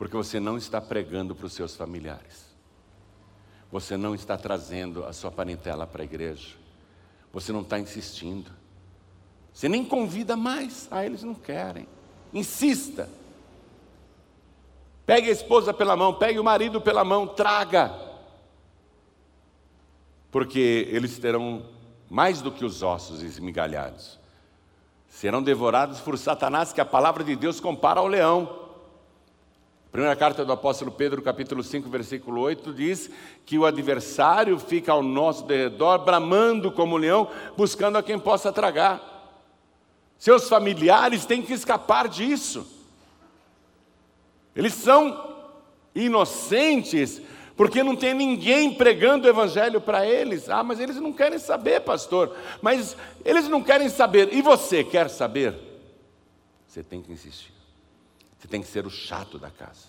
Porque 0.00 0.16
você 0.16 0.40
não 0.40 0.56
está 0.56 0.80
pregando 0.80 1.34
para 1.34 1.44
os 1.44 1.52
seus 1.52 1.76
familiares. 1.76 2.46
Você 3.70 3.98
não 3.98 4.14
está 4.14 4.34
trazendo 4.34 5.04
a 5.04 5.12
sua 5.12 5.30
parentela 5.30 5.86
para 5.86 6.00
a 6.00 6.06
igreja. 6.06 6.56
Você 7.30 7.52
não 7.52 7.60
está 7.60 7.78
insistindo. 7.78 8.50
Você 9.52 9.68
nem 9.68 9.84
convida 9.84 10.38
mais. 10.38 10.88
Ah, 10.90 11.04
eles 11.04 11.22
não 11.22 11.34
querem. 11.34 11.86
Insista. 12.32 13.10
Pegue 15.04 15.28
a 15.28 15.32
esposa 15.32 15.74
pela 15.74 15.94
mão, 15.94 16.14
pegue 16.14 16.38
o 16.38 16.44
marido 16.44 16.80
pela 16.80 17.04
mão, 17.04 17.26
traga. 17.26 17.94
Porque 20.30 20.88
eles 20.90 21.18
terão 21.18 21.66
mais 22.08 22.40
do 22.40 22.50
que 22.50 22.64
os 22.64 22.82
ossos 22.82 23.22
esmigalhados. 23.22 24.18
Serão 25.10 25.42
devorados 25.42 26.00
por 26.00 26.16
Satanás, 26.16 26.72
que 26.72 26.80
a 26.80 26.86
palavra 26.86 27.22
de 27.22 27.36
Deus 27.36 27.60
compara 27.60 28.00
ao 28.00 28.06
leão. 28.06 28.59
Primeira 29.90 30.14
carta 30.14 30.44
do 30.44 30.52
apóstolo 30.52 30.92
Pedro, 30.92 31.20
capítulo 31.20 31.64
5, 31.64 31.88
versículo 31.88 32.40
8, 32.42 32.72
diz 32.72 33.10
que 33.44 33.58
o 33.58 33.66
adversário 33.66 34.56
fica 34.56 34.92
ao 34.92 35.02
nosso 35.02 35.44
redor, 35.46 35.98
bramando 35.98 36.70
como 36.70 36.96
leão, 36.96 37.28
buscando 37.56 37.98
a 37.98 38.02
quem 38.02 38.16
possa 38.16 38.52
tragar. 38.52 39.10
Seus 40.16 40.48
familiares 40.48 41.24
têm 41.24 41.42
que 41.42 41.52
escapar 41.52 42.06
disso. 42.06 42.64
Eles 44.54 44.74
são 44.74 45.34
inocentes, 45.92 47.20
porque 47.56 47.82
não 47.82 47.96
tem 47.96 48.14
ninguém 48.14 48.72
pregando 48.72 49.26
o 49.26 49.30
evangelho 49.30 49.80
para 49.80 50.06
eles. 50.06 50.48
Ah, 50.48 50.62
mas 50.62 50.78
eles 50.78 50.96
não 50.96 51.12
querem 51.12 51.38
saber, 51.38 51.80
pastor. 51.80 52.36
Mas 52.62 52.96
eles 53.24 53.48
não 53.48 53.60
querem 53.60 53.88
saber. 53.88 54.32
E 54.32 54.40
você 54.40 54.84
quer 54.84 55.10
saber? 55.10 55.58
Você 56.68 56.80
tem 56.84 57.02
que 57.02 57.12
insistir. 57.12 57.59
Você 58.40 58.48
tem 58.48 58.62
que 58.62 58.68
ser 58.68 58.86
o 58.86 58.90
chato 58.90 59.38
da 59.38 59.50
casa. 59.50 59.88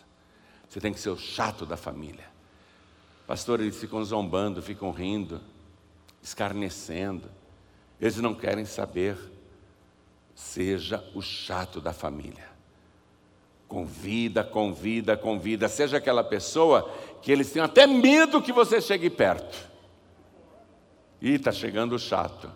Você 0.68 0.82
tem 0.82 0.94
que 0.94 1.00
ser 1.00 1.10
o 1.10 1.18
chato 1.18 1.66
da 1.66 1.78
família. 1.78 2.26
Pastor, 3.26 3.62
eles 3.62 3.80
ficam 3.80 4.04
zombando, 4.04 4.62
ficam 4.62 4.92
rindo, 4.92 5.42
escarnecendo. 6.22 7.32
Eles 8.00 8.18
não 8.18 8.36
querem 8.36 8.66
saber. 8.66 9.18
Seja 10.36 11.02
o 11.16 11.22
chato 11.22 11.80
da 11.80 11.94
família. 11.94 12.50
Convida, 13.70 14.44
convida, 14.44 15.16
convida. 15.16 15.70
Seja 15.70 15.96
aquela 15.96 16.24
pessoa 16.24 16.92
que 17.22 17.32
eles 17.32 17.50
tenham 17.52 17.66
até 17.66 17.88
medo 17.88 18.42
que 18.42 18.52
você 18.52 18.82
chegue 18.82 19.10
perto. 19.10 19.70
E 21.22 21.36
está 21.36 21.54
chegando 21.54 21.96
o 21.96 22.00
chato. 22.00 22.52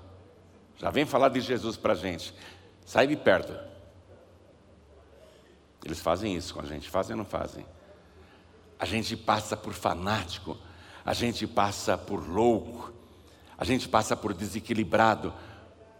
Já 0.77 0.89
vem 0.89 1.05
falar 1.05 1.29
de 1.29 1.39
Jesus 1.39 1.77
para 1.77 1.93
a 1.93 1.95
gente. 1.95 2.33
Sai 2.85 3.07
de 3.07 3.15
perto. 3.15 3.74
Eles 5.85 5.99
fazem 5.99 6.35
isso 6.35 6.55
com 6.55 6.61
a 6.61 6.65
gente, 6.65 6.89
fazem 6.89 7.13
ou 7.13 7.19
não 7.19 7.25
fazem? 7.25 7.63
A 8.79 8.85
gente 8.85 9.15
passa 9.15 9.55
por 9.55 9.71
fanático, 9.73 10.57
a 11.05 11.13
gente 11.13 11.45
passa 11.45 11.95
por 11.95 12.27
louco, 12.27 12.91
a 13.55 13.63
gente 13.63 13.87
passa 13.87 14.15
por 14.15 14.33
desequilibrado. 14.33 15.31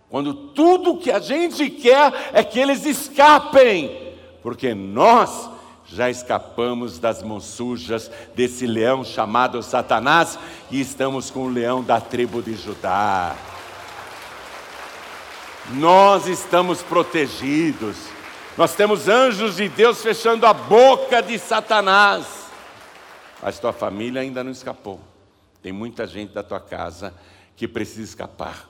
Quando 0.09 0.33
tudo 0.33 0.97
que 0.97 1.11
a 1.11 1.19
gente 1.19 1.69
quer 1.69 2.31
é 2.33 2.43
que 2.43 2.59
eles 2.59 2.83
escapem, 2.83 4.17
porque 4.41 4.73
nós 4.73 5.51
já 5.85 6.09
escapamos 6.09 6.97
das 6.97 7.21
mãos 7.21 7.45
sujas 7.45 8.09
desse 8.35 8.65
leão 8.65 9.03
chamado 9.03 9.61
Satanás 9.61 10.39
e 10.71 10.81
estamos 10.81 11.29
com 11.29 11.45
o 11.45 11.49
leão 11.49 11.83
da 11.83 12.01
tribo 12.01 12.41
de 12.41 12.55
Judá. 12.55 13.35
Nós 15.73 16.27
estamos 16.27 16.81
protegidos, 16.81 17.97
nós 18.57 18.73
temos 18.73 19.07
anjos 19.07 19.57
de 19.57 19.67
Deus 19.67 20.01
fechando 20.01 20.45
a 20.45 20.53
boca 20.53 21.21
de 21.21 21.37
Satanás, 21.37 22.45
mas 23.41 23.59
tua 23.59 23.73
família 23.73 24.21
ainda 24.21 24.43
não 24.43 24.51
escapou. 24.51 24.99
Tem 25.61 25.73
muita 25.73 26.07
gente 26.07 26.33
da 26.33 26.41
tua 26.41 26.59
casa 26.59 27.13
que 27.55 27.67
precisa 27.67 28.03
escapar. 28.03 28.69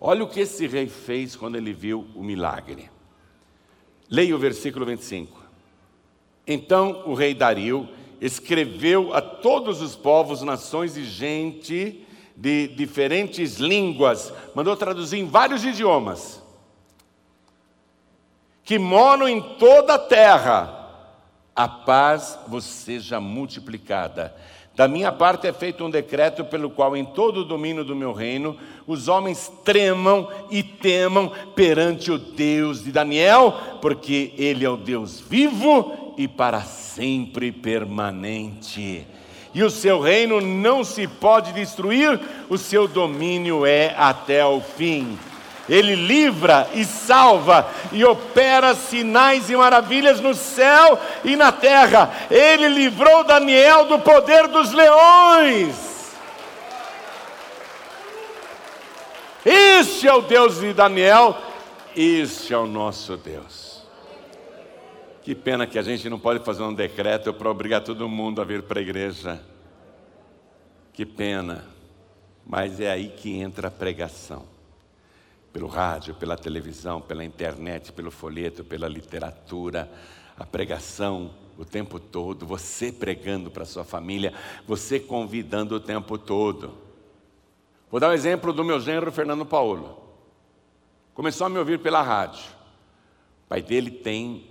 Olha 0.00 0.24
o 0.24 0.28
que 0.28 0.40
esse 0.40 0.66
rei 0.66 0.88
fez 0.88 1.36
quando 1.36 1.56
ele 1.56 1.72
viu 1.72 2.06
o 2.14 2.22
milagre. 2.22 2.90
Leia 4.10 4.34
o 4.34 4.38
versículo 4.38 4.84
25. 4.84 5.40
Então 6.46 7.04
o 7.06 7.14
rei 7.14 7.32
Dario 7.32 7.88
escreveu 8.20 9.14
a 9.14 9.20
todos 9.20 9.80
os 9.80 9.94
povos, 9.94 10.42
nações 10.42 10.96
e 10.96 11.04
gente 11.04 12.04
de 12.36 12.68
diferentes 12.68 13.56
línguas, 13.56 14.32
mandou 14.54 14.76
traduzir 14.76 15.18
em 15.18 15.26
vários 15.26 15.64
idiomas, 15.64 16.42
que 18.64 18.78
moram 18.78 19.28
em 19.28 19.40
toda 19.40 19.94
a 19.94 19.98
terra, 19.98 20.84
a 21.54 21.68
paz 21.68 22.38
vos 22.48 22.64
seja 22.64 23.20
multiplicada. 23.20 24.34
Da 24.74 24.88
minha 24.88 25.12
parte 25.12 25.46
é 25.46 25.52
feito 25.52 25.84
um 25.84 25.90
decreto 25.90 26.44
pelo 26.44 26.68
qual, 26.68 26.96
em 26.96 27.04
todo 27.04 27.40
o 27.40 27.44
domínio 27.44 27.84
do 27.84 27.94
meu 27.94 28.12
reino, 28.12 28.56
os 28.88 29.06
homens 29.06 29.52
tremam 29.64 30.28
e 30.50 30.64
temam 30.64 31.30
perante 31.54 32.10
o 32.10 32.18
Deus 32.18 32.82
de 32.82 32.90
Daniel, 32.90 33.54
porque 33.80 34.32
Ele 34.36 34.64
é 34.64 34.68
o 34.68 34.76
Deus 34.76 35.20
vivo 35.20 36.14
e 36.18 36.26
para 36.26 36.62
sempre 36.62 37.52
permanente. 37.52 39.06
E 39.54 39.62
o 39.62 39.70
seu 39.70 40.00
reino 40.00 40.40
não 40.40 40.82
se 40.82 41.06
pode 41.06 41.52
destruir, 41.52 42.20
o 42.48 42.58
seu 42.58 42.88
domínio 42.88 43.64
é 43.64 43.94
até 43.96 44.44
o 44.44 44.60
fim. 44.60 45.16
Ele 45.68 45.94
livra 45.94 46.68
e 46.74 46.84
salva 46.84 47.70
e 47.90 48.04
opera 48.04 48.74
sinais 48.74 49.48
e 49.48 49.56
maravilhas 49.56 50.20
no 50.20 50.34
céu 50.34 50.98
e 51.24 51.36
na 51.36 51.50
terra. 51.50 52.12
Ele 52.30 52.68
livrou 52.68 53.24
Daniel 53.24 53.86
do 53.86 53.98
poder 53.98 54.46
dos 54.48 54.72
leões. 54.72 55.94
Este 59.44 60.06
é 60.06 60.14
o 60.14 60.22
Deus 60.22 60.60
de 60.60 60.72
Daniel, 60.72 61.36
este 61.94 62.52
é 62.52 62.58
o 62.58 62.66
nosso 62.66 63.16
Deus. 63.16 63.82
Que 65.22 65.34
pena 65.34 65.66
que 65.66 65.78
a 65.78 65.82
gente 65.82 66.08
não 66.10 66.18
pode 66.18 66.44
fazer 66.44 66.62
um 66.62 66.74
decreto 66.74 67.32
para 67.32 67.50
obrigar 67.50 67.80
todo 67.82 68.06
mundo 68.08 68.42
a 68.42 68.44
vir 68.44 68.62
para 68.62 68.80
a 68.80 68.82
igreja. 68.82 69.40
Que 70.92 71.06
pena. 71.06 71.64
Mas 72.46 72.78
é 72.78 72.90
aí 72.90 73.08
que 73.08 73.38
entra 73.38 73.68
a 73.68 73.70
pregação 73.70 74.53
pelo 75.54 75.68
rádio, 75.68 76.16
pela 76.16 76.36
televisão, 76.36 77.00
pela 77.00 77.24
internet, 77.24 77.92
pelo 77.92 78.10
folheto, 78.10 78.64
pela 78.64 78.88
literatura, 78.88 79.88
a 80.36 80.44
pregação 80.44 81.30
o 81.56 81.64
tempo 81.64 82.00
todo, 82.00 82.44
você 82.44 82.90
pregando 82.90 83.52
para 83.52 83.64
sua 83.64 83.84
família, 83.84 84.34
você 84.66 84.98
convidando 84.98 85.76
o 85.76 85.80
tempo 85.80 86.18
todo. 86.18 86.74
Vou 87.88 88.00
dar 88.00 88.08
um 88.08 88.12
exemplo 88.12 88.52
do 88.52 88.64
meu 88.64 88.80
genro 88.80 89.12
Fernando 89.12 89.46
Paulo. 89.46 90.02
Começou 91.14 91.46
a 91.46 91.50
me 91.50 91.56
ouvir 91.56 91.78
pela 91.78 92.02
rádio. 92.02 92.50
O 93.44 93.48
pai 93.48 93.62
dele 93.62 93.92
tem, 93.92 94.50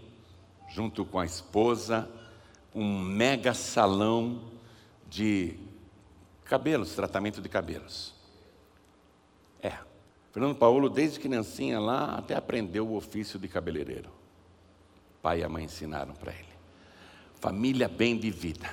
junto 0.69 1.03
com 1.03 1.19
a 1.19 1.25
esposa, 1.25 2.09
um 2.73 2.97
mega 3.01 3.53
salão 3.53 4.41
de 5.09 5.59
cabelos, 6.45 6.95
tratamento 6.95 7.41
de 7.41 7.49
cabelos. 7.49 8.12
Fernando 10.33 10.55
Paulo, 10.55 10.89
desde 10.89 11.19
criancinha 11.19 11.79
lá, 11.79 12.15
até 12.15 12.35
aprendeu 12.35 12.87
o 12.87 12.95
ofício 12.95 13.37
de 13.37 13.47
cabeleireiro. 13.47 14.09
Pai 15.21 15.41
e 15.41 15.43
a 15.43 15.47
mãe 15.47 15.65
ensinaram 15.65 16.15
para 16.15 16.33
ele. 16.33 16.49
Família 17.39 17.87
bem 17.87 18.17
de 18.17 18.31
vida. 18.31 18.67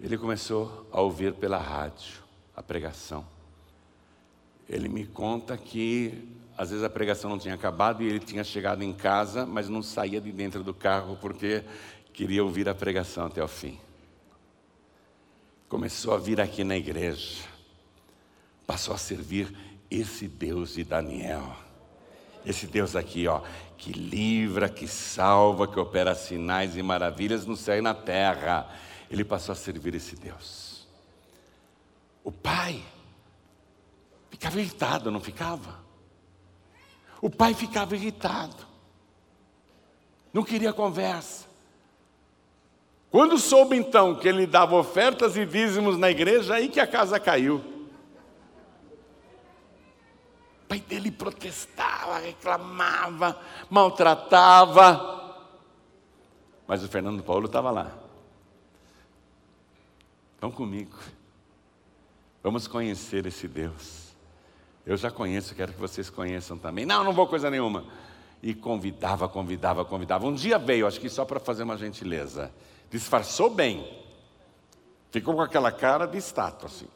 Ele 0.00 0.18
começou 0.18 0.88
a 0.90 1.00
ouvir 1.00 1.34
pela 1.34 1.58
rádio 1.58 2.24
a 2.56 2.62
pregação. 2.62 3.24
Ele 4.68 4.88
me 4.88 5.06
conta 5.06 5.56
que 5.56 6.28
às 6.58 6.70
vezes 6.70 6.84
a 6.84 6.90
pregação 6.90 7.30
não 7.30 7.38
tinha 7.38 7.54
acabado 7.54 8.02
e 8.02 8.06
ele 8.06 8.18
tinha 8.18 8.42
chegado 8.42 8.82
em 8.82 8.92
casa, 8.92 9.46
mas 9.46 9.68
não 9.68 9.80
saía 9.80 10.20
de 10.20 10.32
dentro 10.32 10.64
do 10.64 10.74
carro 10.74 11.16
porque 11.20 11.62
queria 12.12 12.42
ouvir 12.42 12.68
a 12.68 12.74
pregação 12.74 13.26
até 13.26 13.42
o 13.42 13.48
fim. 13.48 13.78
começou 15.68 16.12
a 16.14 16.18
vir 16.18 16.40
aqui 16.40 16.64
na 16.64 16.76
igreja, 16.76 17.44
passou 18.66 18.92
a 18.92 18.98
servir 18.98 19.69
esse 19.90 20.28
Deus 20.28 20.74
de 20.74 20.84
Daniel. 20.84 21.56
Esse 22.44 22.66
Deus 22.66 22.96
aqui, 22.96 23.26
ó, 23.26 23.42
que 23.76 23.92
livra, 23.92 24.68
que 24.68 24.86
salva, 24.86 25.66
que 25.66 25.78
opera 25.78 26.14
sinais 26.14 26.76
e 26.76 26.82
maravilhas 26.82 27.44
no 27.44 27.56
céu 27.56 27.78
e 27.78 27.82
na 27.82 27.94
terra. 27.94 28.68
Ele 29.10 29.24
passou 29.24 29.52
a 29.52 29.56
servir 29.56 29.94
esse 29.94 30.16
Deus. 30.16 30.86
O 32.22 32.30
pai 32.30 32.82
ficava 34.30 34.60
irritado, 34.60 35.10
não 35.10 35.20
ficava? 35.20 35.80
O 37.20 37.28
pai 37.28 37.52
ficava 37.52 37.94
irritado, 37.94 38.66
não 40.32 40.42
queria 40.42 40.72
conversa. 40.72 41.50
Quando 43.10 43.38
soube 43.38 43.76
então 43.76 44.14
que 44.14 44.28
ele 44.28 44.46
dava 44.46 44.76
ofertas 44.76 45.36
e 45.36 45.44
dízimos 45.44 45.98
na 45.98 46.10
igreja, 46.10 46.54
aí 46.54 46.68
que 46.68 46.78
a 46.78 46.86
casa 46.86 47.18
caiu. 47.18 47.56
O 47.58 47.64
pai 50.70 50.78
dele 50.78 51.10
protestava, 51.10 52.20
reclamava, 52.20 53.36
maltratava. 53.68 55.34
Mas 56.64 56.84
o 56.84 56.88
Fernando 56.88 57.24
Paulo 57.24 57.46
estava 57.46 57.72
lá. 57.72 57.90
Vão 60.40 60.52
comigo. 60.52 60.96
Vamos 62.40 62.68
conhecer 62.68 63.26
esse 63.26 63.48
Deus. 63.48 64.10
Eu 64.86 64.96
já 64.96 65.10
conheço, 65.10 65.56
quero 65.56 65.72
que 65.72 65.80
vocês 65.80 66.08
conheçam 66.08 66.56
também. 66.56 66.86
Não, 66.86 67.02
não 67.02 67.12
vou 67.12 67.26
coisa 67.26 67.50
nenhuma. 67.50 67.84
E 68.40 68.54
convidava, 68.54 69.28
convidava, 69.28 69.84
convidava. 69.84 70.24
Um 70.24 70.34
dia 70.34 70.56
veio, 70.56 70.86
acho 70.86 71.00
que 71.00 71.10
só 71.10 71.24
para 71.24 71.40
fazer 71.40 71.64
uma 71.64 71.76
gentileza. 71.76 72.52
Disfarçou 72.88 73.50
bem. 73.50 74.04
Ficou 75.10 75.34
com 75.34 75.42
aquela 75.42 75.72
cara 75.72 76.06
de 76.06 76.16
estátua, 76.16 76.68
assim. 76.68 76.86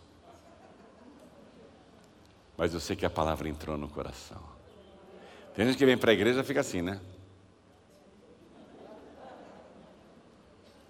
Mas 2.57 2.73
eu 2.73 2.81
sei 2.81 2.95
que 2.95 3.05
a 3.05 3.11
palavra 3.11 3.49
entrou 3.49 3.77
no 3.77 3.89
coração. 3.89 4.43
Tem 5.55 5.67
gente 5.67 5.77
que 5.79 5.87
vem 5.87 5.97
para 5.97 6.11
a 6.11 6.15
igreja 6.15 6.41
e 6.41 6.45
fica 6.45 6.61
assim, 6.61 6.83
né? 6.83 7.01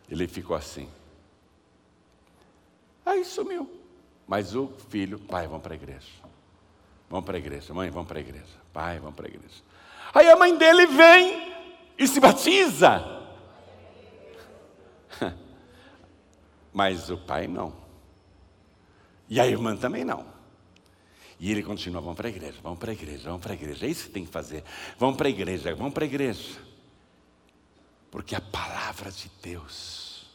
Ele 0.09 0.27
ficou 0.29 0.57
assim. 0.57 0.89
Aí 3.05 3.25
sumiu. 3.25 3.71
Mas 4.27 4.55
o 4.55 4.69
filho, 4.89 5.19
pai, 5.19 5.47
vamos 5.47 5.63
para 5.63 5.75
a 5.75 5.77
igreja. 5.77 6.09
Vamos 7.09 7.27
para 7.27 7.37
a 7.37 7.39
igreja. 7.39 7.75
Mãe, 7.75 7.91
vamos 7.91 8.09
para 8.09 8.19
a 8.19 8.21
igreja. 8.21 8.57
Pai, 8.73 8.99
vamos 8.99 9.15
para 9.15 9.27
a 9.27 9.29
igreja. 9.29 9.63
Aí 10.15 10.29
a 10.29 10.37
mãe 10.37 10.57
dele 10.57 10.87
vem 10.87 11.55
e 11.99 12.07
se 12.07 12.21
batiza. 12.21 13.23
Mas 16.73 17.11
o 17.11 17.19
pai 17.19 17.47
não. 17.47 17.75
E 19.29 19.41
a 19.41 19.47
irmã 19.47 19.77
também 19.77 20.05
não. 20.05 20.34
E 21.39 21.51
ele 21.51 21.63
continua: 21.63 22.01
vamos 22.01 22.17
para 22.17 22.29
a 22.29 22.31
igreja, 22.31 22.59
vamos 22.63 22.79
para 22.79 22.91
a 22.91 22.95
igreja, 22.95 23.25
vamos 23.25 23.41
para 23.41 23.53
a 23.53 23.57
igreja. 23.57 23.87
É 23.87 23.89
isso 23.89 24.05
que 24.05 24.11
tem 24.11 24.25
que 24.25 24.31
fazer. 24.31 24.65
Vamos 24.99 25.17
para 25.17 25.29
a 25.29 25.31
igreja, 25.31 25.75
vamos 25.75 25.93
para 25.93 26.05
a 26.05 26.07
igreja. 26.07 26.59
Porque 28.11 28.35
a 28.35 28.41
palavra 28.41 29.11
de 29.11 29.31
Deus, 29.43 30.27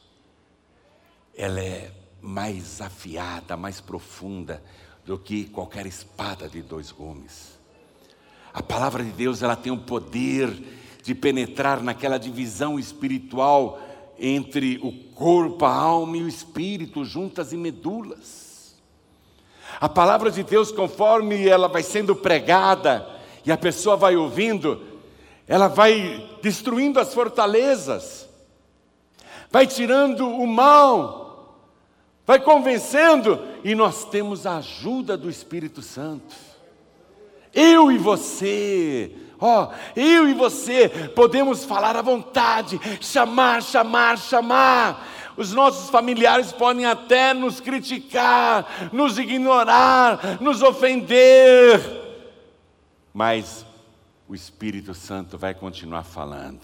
ela 1.35 1.61
é 1.61 1.91
mais 2.21 2.81
afiada, 2.81 3.55
mais 3.55 3.79
profunda 3.79 4.61
do 5.05 5.17
que 5.17 5.45
qualquer 5.45 5.85
espada 5.85 6.49
de 6.49 6.61
dois 6.61 6.91
gumes. 6.91 7.57
A 8.53 8.61
palavra 8.61 9.03
de 9.03 9.11
Deus, 9.11 9.41
ela 9.41 9.55
tem 9.55 9.71
o 9.71 9.77
poder 9.77 10.49
de 11.03 11.15
penetrar 11.15 11.81
naquela 11.81 12.17
divisão 12.17 12.77
espiritual 12.77 13.81
entre 14.19 14.77
o 14.83 14.91
corpo, 15.13 15.63
a 15.63 15.73
alma 15.73 16.17
e 16.17 16.23
o 16.23 16.27
espírito, 16.27 17.05
juntas 17.05 17.53
e 17.53 17.57
medulas. 17.57 18.48
A 19.79 19.89
palavra 19.89 20.31
de 20.31 20.43
Deus, 20.43 20.71
conforme 20.71 21.47
ela 21.47 21.67
vai 21.67 21.83
sendo 21.83 22.15
pregada 22.15 23.07
e 23.45 23.51
a 23.51 23.57
pessoa 23.57 23.95
vai 23.95 24.15
ouvindo, 24.15 24.81
ela 25.47 25.67
vai 25.67 26.29
destruindo 26.41 26.99
as 26.99 27.13
fortalezas, 27.13 28.29
vai 29.49 29.65
tirando 29.65 30.27
o 30.27 30.45
mal, 30.45 31.59
vai 32.25 32.39
convencendo, 32.39 33.39
e 33.63 33.73
nós 33.73 34.05
temos 34.05 34.45
a 34.45 34.57
ajuda 34.57 35.17
do 35.17 35.29
Espírito 35.29 35.81
Santo. 35.81 36.35
Eu 37.51 37.91
e 37.91 37.97
você, 37.97 39.11
ó, 39.39 39.69
oh, 39.71 39.99
eu 39.99 40.29
e 40.29 40.35
você 40.35 40.87
podemos 41.15 41.65
falar 41.65 41.95
à 41.95 42.01
vontade, 42.03 42.79
chamar, 43.01 43.63
chamar, 43.63 44.19
chamar. 44.19 45.07
Os 45.39 45.53
nossos 45.53 45.89
familiares 45.89 46.51
podem 46.51 46.85
até 46.85 47.33
nos 47.33 47.61
criticar, 47.61 48.89
nos 48.91 49.17
ignorar, 49.17 50.37
nos 50.41 50.61
ofender, 50.61 51.79
mas 53.13 53.65
o 54.27 54.35
Espírito 54.35 54.93
Santo 54.93 55.37
vai 55.37 55.53
continuar 55.53 56.03
falando 56.03 56.59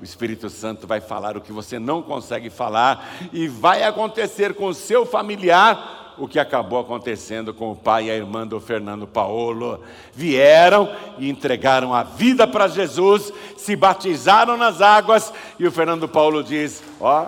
o 0.00 0.04
Espírito 0.04 0.48
Santo 0.48 0.86
vai 0.86 0.98
falar 0.98 1.36
o 1.36 1.42
que 1.42 1.52
você 1.52 1.78
não 1.78 2.00
consegue 2.00 2.48
falar, 2.48 3.06
e 3.34 3.46
vai 3.46 3.82
acontecer 3.82 4.54
com 4.54 4.64
o 4.64 4.72
seu 4.72 5.04
familiar 5.04 6.14
o 6.16 6.26
que 6.26 6.38
acabou 6.38 6.80
acontecendo 6.80 7.52
com 7.52 7.70
o 7.70 7.76
pai 7.76 8.06
e 8.06 8.10
a 8.10 8.16
irmã 8.16 8.46
do 8.46 8.58
Fernando 8.58 9.06
Paulo. 9.06 9.82
Vieram 10.14 10.90
e 11.18 11.28
entregaram 11.28 11.94
a 11.94 12.02
vida 12.02 12.46
para 12.46 12.66
Jesus, 12.66 13.30
se 13.58 13.76
batizaram 13.76 14.56
nas 14.56 14.80
águas, 14.80 15.32
e 15.58 15.66
o 15.66 15.72
Fernando 15.72 16.08
Paulo 16.08 16.42
diz: 16.42 16.82
Ó, 16.98 17.26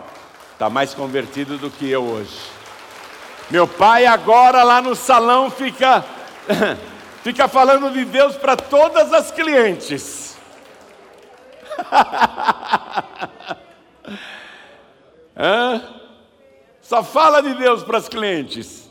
está 0.62 0.70
mais 0.70 0.94
convertido 0.94 1.58
do 1.58 1.68
que 1.68 1.90
eu 1.90 2.04
hoje. 2.04 2.38
Meu 3.50 3.66
pai 3.66 4.06
agora 4.06 4.62
lá 4.62 4.80
no 4.80 4.94
salão 4.94 5.50
fica, 5.50 6.04
fica 7.24 7.48
falando 7.48 7.90
de 7.92 8.04
Deus 8.04 8.36
para 8.36 8.56
todas 8.56 9.12
as 9.12 9.32
clientes. 9.32 10.38
Só 16.80 17.02
fala 17.02 17.42
de 17.42 17.54
Deus 17.54 17.82
para 17.82 17.98
os 17.98 18.08
clientes, 18.08 18.88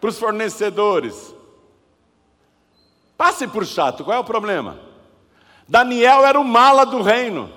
para 0.00 0.08
os 0.08 0.16
fornecedores. 0.20 1.34
Passe 3.16 3.48
por 3.48 3.66
chato, 3.66 4.04
qual 4.04 4.18
é 4.18 4.20
o 4.20 4.24
problema? 4.24 4.78
Daniel 5.66 6.24
era 6.24 6.38
o 6.38 6.44
mala 6.44 6.86
do 6.86 7.02
reino, 7.02 7.52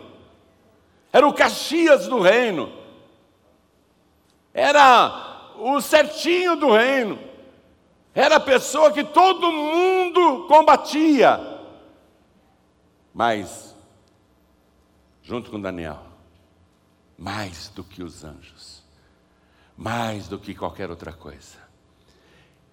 era 1.13 1.27
o 1.27 1.33
Caxias 1.33 2.07
do 2.07 2.19
reino, 2.19 2.84
era 4.55 5.51
o 5.57 5.81
certinho 5.81 6.55
do 6.55 6.71
reino, 6.71 7.19
era 8.13 8.37
a 8.37 8.39
pessoa 8.39 8.89
que 8.93 9.03
todo 9.03 9.51
mundo 9.51 10.47
combatia. 10.47 11.59
Mas 13.13 13.75
junto 15.21 15.51
com 15.51 15.59
Daniel, 15.59 15.99
mais 17.17 17.67
do 17.67 17.83
que 17.83 18.01
os 18.01 18.23
anjos, 18.23 18.81
mais 19.75 20.29
do 20.29 20.39
que 20.39 20.55
qualquer 20.55 20.89
outra 20.89 21.11
coisa, 21.11 21.57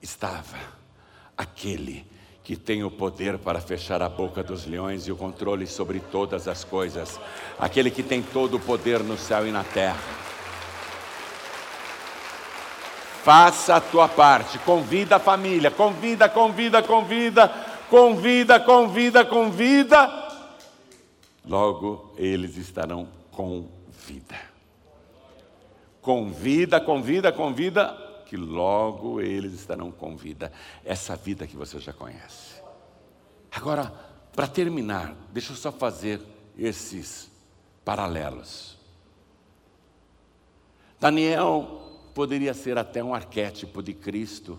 estava 0.01 0.59
aquele 1.37 2.07
que 2.45 2.57
tem 2.57 2.85
o 2.85 2.91
poder 2.91 3.39
para 3.39 3.61
fechar 3.61 4.03
a 4.03 4.09
boca 4.09 4.43
dos 4.43 4.67
leões 4.67 5.09
e 5.09 5.13
o 5.13 5.17
controle 5.17 5.67
sobre 5.67 5.99
todas 5.99 6.47
as 6.47 6.63
coisas, 6.63 7.19
aquele 7.59 7.91
que 7.91 8.03
tem 8.05 8.23
todo 8.23 8.57
o 8.57 8.61
poder 8.61 9.03
no 9.03 9.19
céu 9.19 9.49
e 9.49 9.51
na 9.51 9.65
terra. 9.65 10.32
Faça 13.23 13.77
a 13.77 13.81
tua 13.81 14.09
parte, 14.09 14.59
convida 14.61 15.17
a 15.17 15.21
família, 15.21 15.71
convida, 15.71 16.29
convida, 16.29 16.83
convida, 16.83 17.49
convida, 17.89 18.61
convida, 18.61 19.25
convida 19.25 20.23
logo 21.45 22.15
eles 22.17 22.57
estarão 22.57 23.09
com 23.31 23.69
vida. 23.91 24.41
Convida, 26.01 26.81
convida, 26.81 27.33
convida, 27.33 28.23
que 28.27 28.37
logo 28.37 29.21
eles 29.21 29.53
estarão 29.53 29.91
com 29.91 30.17
vida. 30.17 30.53
Essa 30.85 31.15
vida 31.15 31.47
que 31.47 31.57
você 31.57 31.79
já 31.79 31.93
conhece. 31.93 32.61
Agora, 33.51 33.93
para 34.35 34.47
terminar, 34.47 35.15
deixa 35.33 35.53
eu 35.53 35.57
só 35.57 35.71
fazer 35.71 36.21
esses 36.59 37.31
paralelos. 37.85 38.77
Daniel 40.99 41.82
poderia 42.15 42.55
ser 42.55 42.79
até 42.79 43.03
um 43.03 43.15
arquétipo 43.15 43.83
de 43.83 43.95
Cristo, 43.95 44.59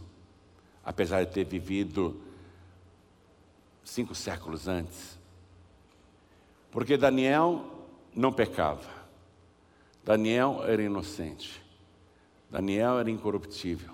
apesar 0.83 1.23
de 1.25 1.31
ter 1.31 1.45
vivido 1.45 2.21
cinco 3.83 4.15
séculos 4.15 4.67
antes. 4.67 5.19
Porque 6.71 6.97
Daniel 6.97 7.65
não 8.15 8.31
pecava. 8.31 8.89
Daniel 10.03 10.63
era 10.65 10.81
inocente. 10.81 11.63
Daniel 12.49 12.99
era 12.99 13.09
incorruptível. 13.09 13.93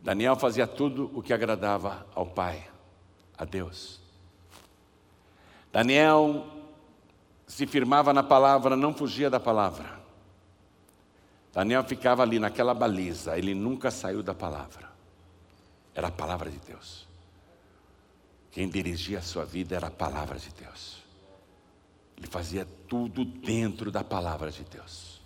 Daniel 0.00 0.36
fazia 0.36 0.66
tudo 0.66 1.10
o 1.14 1.22
que 1.22 1.32
agradava 1.32 2.06
ao 2.14 2.26
Pai, 2.26 2.68
a 3.38 3.44
Deus. 3.44 4.00
Daniel 5.72 6.46
se 7.46 7.66
firmava 7.66 8.12
na 8.12 8.22
palavra, 8.22 8.76
não 8.76 8.94
fugia 8.94 9.30
da 9.30 9.40
palavra. 9.40 10.03
Daniel 11.54 11.84
ficava 11.84 12.22
ali 12.22 12.40
naquela 12.40 12.74
baliza, 12.74 13.38
ele 13.38 13.54
nunca 13.54 13.88
saiu 13.88 14.24
da 14.24 14.34
palavra. 14.34 14.90
Era 15.94 16.08
a 16.08 16.10
palavra 16.10 16.50
de 16.50 16.58
Deus. 16.58 17.06
Quem 18.50 18.68
dirigia 18.68 19.20
a 19.20 19.22
sua 19.22 19.44
vida 19.44 19.76
era 19.76 19.86
a 19.86 19.90
palavra 19.90 20.36
de 20.36 20.50
Deus. 20.50 20.98
Ele 22.16 22.26
fazia 22.26 22.66
tudo 22.88 23.24
dentro 23.24 23.92
da 23.92 24.02
palavra 24.02 24.50
de 24.50 24.64
Deus. 24.64 25.20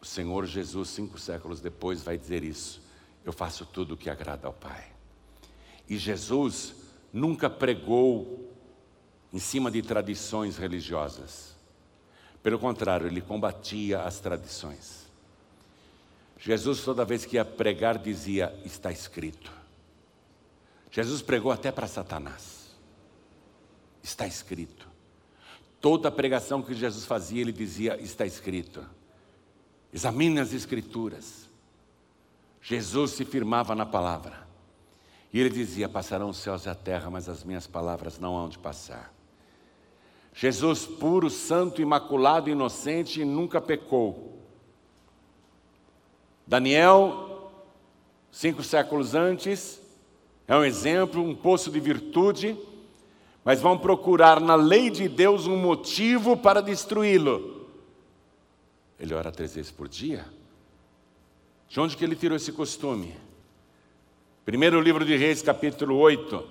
O 0.00 0.06
Senhor 0.06 0.46
Jesus, 0.46 0.88
cinco 0.88 1.18
séculos 1.18 1.60
depois, 1.60 2.02
vai 2.02 2.16
dizer 2.16 2.42
isso. 2.42 2.82
Eu 3.24 3.32
faço 3.32 3.66
tudo 3.66 3.94
o 3.94 3.96
que 3.96 4.08
agrada 4.08 4.46
ao 4.46 4.52
Pai. 4.52 4.92
E 5.88 5.98
Jesus 5.98 6.74
nunca 7.12 7.50
pregou 7.50 8.50
em 9.30 9.38
cima 9.38 9.70
de 9.70 9.82
tradições 9.82 10.56
religiosas. 10.56 11.51
Pelo 12.42 12.58
contrário, 12.58 13.06
ele 13.06 13.20
combatia 13.20 14.02
as 14.02 14.18
tradições. 14.18 15.06
Jesus, 16.38 16.82
toda 16.82 17.04
vez 17.04 17.24
que 17.24 17.36
ia 17.36 17.44
pregar, 17.44 17.98
dizia: 17.98 18.52
Está 18.64 18.90
escrito. 18.90 19.52
Jesus 20.90 21.22
pregou 21.22 21.52
até 21.52 21.70
para 21.70 21.86
Satanás. 21.86 22.74
Está 24.02 24.26
escrito. 24.26 24.88
Toda 25.80 26.10
pregação 26.10 26.60
que 26.62 26.74
Jesus 26.74 27.04
fazia, 27.04 27.40
ele 27.40 27.52
dizia: 27.52 27.96
Está 28.00 28.26
escrito. 28.26 28.84
Examine 29.92 30.40
as 30.40 30.52
Escrituras. 30.52 31.48
Jesus 32.60 33.12
se 33.12 33.24
firmava 33.24 33.74
na 33.74 33.86
palavra. 33.86 34.46
E 35.32 35.38
ele 35.38 35.50
dizia: 35.50 35.88
Passarão 35.88 36.30
os 36.30 36.38
céus 36.38 36.66
e 36.66 36.68
a 36.68 36.74
terra, 36.74 37.08
mas 37.08 37.28
as 37.28 37.44
minhas 37.44 37.68
palavras 37.68 38.18
não 38.18 38.36
hão 38.36 38.48
de 38.48 38.58
passar. 38.58 39.12
Jesus, 40.34 40.86
puro, 40.86 41.28
santo, 41.28 41.82
imaculado, 41.82 42.48
inocente, 42.48 43.24
nunca 43.24 43.60
pecou. 43.60 44.40
Daniel, 46.46 47.52
cinco 48.30 48.62
séculos 48.62 49.14
antes, 49.14 49.80
é 50.48 50.56
um 50.56 50.64
exemplo, 50.64 51.22
um 51.22 51.34
poço 51.34 51.70
de 51.70 51.78
virtude, 51.78 52.56
mas 53.44 53.60
vão 53.60 53.76
procurar 53.76 54.40
na 54.40 54.54
lei 54.54 54.90
de 54.90 55.08
Deus 55.08 55.46
um 55.46 55.56
motivo 55.56 56.36
para 56.36 56.60
destruí-lo. 56.60 57.68
Ele 58.98 59.14
ora 59.14 59.32
três 59.32 59.54
vezes 59.54 59.70
por 59.70 59.88
dia? 59.88 60.24
De 61.68 61.80
onde 61.80 61.96
que 61.96 62.04
ele 62.04 62.16
tirou 62.16 62.36
esse 62.36 62.52
costume? 62.52 63.16
Primeiro 64.44 64.80
livro 64.80 65.04
de 65.04 65.16
Reis, 65.16 65.42
capítulo 65.42 65.96
8, 65.96 66.44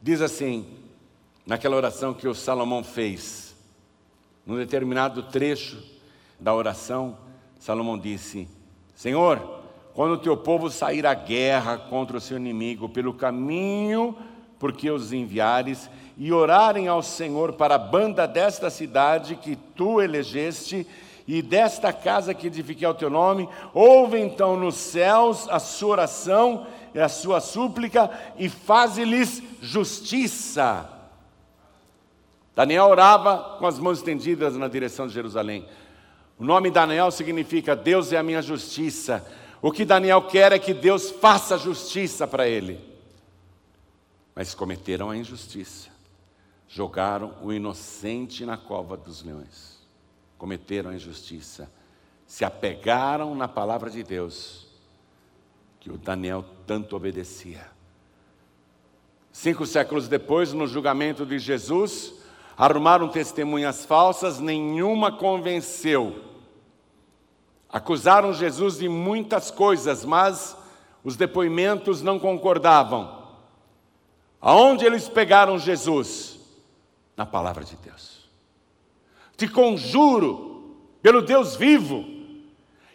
diz 0.00 0.20
assim: 0.20 0.81
naquela 1.46 1.76
oração 1.76 2.14
que 2.14 2.28
o 2.28 2.34
Salomão 2.34 2.82
fez. 2.82 3.54
Num 4.46 4.56
determinado 4.56 5.22
trecho 5.24 5.82
da 6.38 6.54
oração, 6.54 7.16
Salomão 7.58 7.98
disse: 7.98 8.48
Senhor, 8.94 9.60
quando 9.94 10.12
o 10.12 10.18
teu 10.18 10.36
povo 10.36 10.70
sair 10.70 11.06
à 11.06 11.14
guerra 11.14 11.78
contra 11.78 12.16
o 12.16 12.20
seu 12.20 12.36
inimigo 12.36 12.88
pelo 12.88 13.14
caminho 13.14 14.16
por 14.58 14.72
que 14.72 14.88
os 14.88 15.12
enviares, 15.12 15.90
e 16.16 16.32
orarem 16.32 16.86
ao 16.86 17.02
Senhor 17.02 17.54
para 17.54 17.74
a 17.74 17.78
banda 17.78 18.28
desta 18.28 18.70
cidade 18.70 19.34
que 19.34 19.56
tu 19.56 20.00
elegeste, 20.00 20.86
e 21.26 21.42
desta 21.42 21.92
casa 21.92 22.32
que 22.32 22.46
edifiquei 22.46 22.86
ao 22.86 22.94
teu 22.94 23.10
nome, 23.10 23.48
ouve 23.74 24.20
então 24.20 24.56
nos 24.56 24.76
céus 24.76 25.48
a 25.48 25.58
sua 25.58 25.90
oração 25.90 26.66
e 26.94 27.00
a 27.00 27.08
sua 27.08 27.40
súplica, 27.40 28.08
e 28.38 28.48
faze-lhes 28.48 29.42
justiça 29.60 30.88
Daniel 32.54 32.84
orava 32.84 33.56
com 33.58 33.66
as 33.66 33.78
mãos 33.78 33.98
estendidas 33.98 34.56
na 34.56 34.68
direção 34.68 35.06
de 35.06 35.14
Jerusalém. 35.14 35.66
O 36.38 36.44
nome 36.44 36.70
Daniel 36.70 37.10
significa 37.10 37.74
Deus 37.74 38.12
é 38.12 38.18
a 38.18 38.22
minha 38.22 38.42
justiça. 38.42 39.26
O 39.60 39.70
que 39.70 39.84
Daniel 39.84 40.22
quer 40.22 40.52
é 40.52 40.58
que 40.58 40.74
Deus 40.74 41.10
faça 41.10 41.56
justiça 41.56 42.26
para 42.26 42.48
ele. 42.48 42.80
Mas 44.34 44.54
cometeram 44.54 45.10
a 45.10 45.16
injustiça. 45.16 45.88
Jogaram 46.68 47.34
o 47.42 47.52
inocente 47.52 48.44
na 48.44 48.56
cova 48.56 48.96
dos 48.96 49.22
leões. 49.22 49.78
Cometeram 50.36 50.90
a 50.90 50.94
injustiça. 50.94 51.70
Se 52.26 52.44
apegaram 52.44 53.34
na 53.34 53.46
palavra 53.46 53.90
de 53.90 54.02
Deus, 54.02 54.66
que 55.78 55.90
o 55.90 55.98
Daniel 55.98 56.44
tanto 56.66 56.96
obedecia. 56.96 57.70
Cinco 59.30 59.66
séculos 59.66 60.08
depois, 60.08 60.52
no 60.52 60.66
julgamento 60.66 61.24
de 61.24 61.38
Jesus, 61.38 62.14
Arrumaram 62.62 63.08
testemunhas 63.08 63.84
falsas, 63.84 64.38
nenhuma 64.38 65.10
convenceu. 65.10 66.22
Acusaram 67.68 68.32
Jesus 68.32 68.78
de 68.78 68.88
muitas 68.88 69.50
coisas, 69.50 70.04
mas 70.04 70.56
os 71.02 71.16
depoimentos 71.16 72.02
não 72.02 72.20
concordavam. 72.20 73.20
Aonde 74.40 74.84
eles 74.84 75.08
pegaram 75.08 75.58
Jesus? 75.58 76.38
Na 77.16 77.26
palavra 77.26 77.64
de 77.64 77.74
Deus. 77.74 78.30
Te 79.36 79.48
conjuro, 79.48 80.76
pelo 81.02 81.20
Deus 81.20 81.56
vivo, 81.56 82.04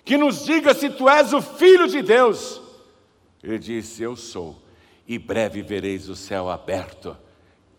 que 0.05 0.17
nos 0.17 0.45
diga 0.45 0.73
se 0.73 0.89
tu 0.91 1.09
és 1.09 1.33
o 1.33 1.41
filho 1.41 1.89
de 1.89 2.01
Deus. 2.01 2.61
Ele 3.43 3.59
disse: 3.59 4.01
Eu 4.01 4.15
sou, 4.15 4.55
e 5.05 5.19
breve 5.19 5.61
vereis 5.61 6.07
o 6.07 6.15
céu 6.15 6.49
aberto 6.49 7.17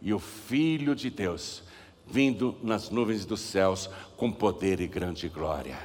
e 0.03 0.12
o 0.12 0.18
Filho 0.18 0.95
de 0.95 1.09
Deus 1.09 1.66
vindo 2.11 2.57
nas 2.63 2.91
nuvens 2.91 3.25
dos 3.25 3.41
céus 3.41 3.89
com 4.17 4.33
poder 4.33 4.81
e 4.81 4.87
grande 4.87 5.29
glória. 5.29 5.79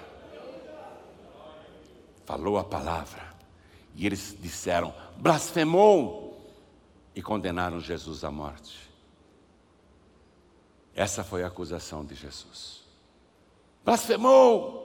Falou 2.25 2.57
a 2.57 2.63
palavra 2.63 3.21
e 3.95 4.05
eles 4.05 4.35
disseram: 4.39 4.93
blasfemou 5.17 6.41
e 7.13 7.21
condenaram 7.21 7.79
Jesus 7.79 8.23
à 8.23 8.31
morte. 8.31 8.89
Essa 10.95 11.23
foi 11.23 11.43
a 11.43 11.47
acusação 11.47 12.05
de 12.05 12.15
Jesus. 12.15 12.83
Blasfemou! 13.83 14.81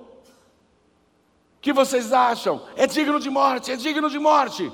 O 1.57 1.61
que 1.61 1.73
vocês 1.73 2.13
acham? 2.13 2.67
É 2.77 2.87
digno 2.87 3.21
de 3.21 3.31
morte, 3.31 3.71
é 3.71 3.77
digno 3.77 4.09
de 4.09 4.19
morte. 4.19 4.73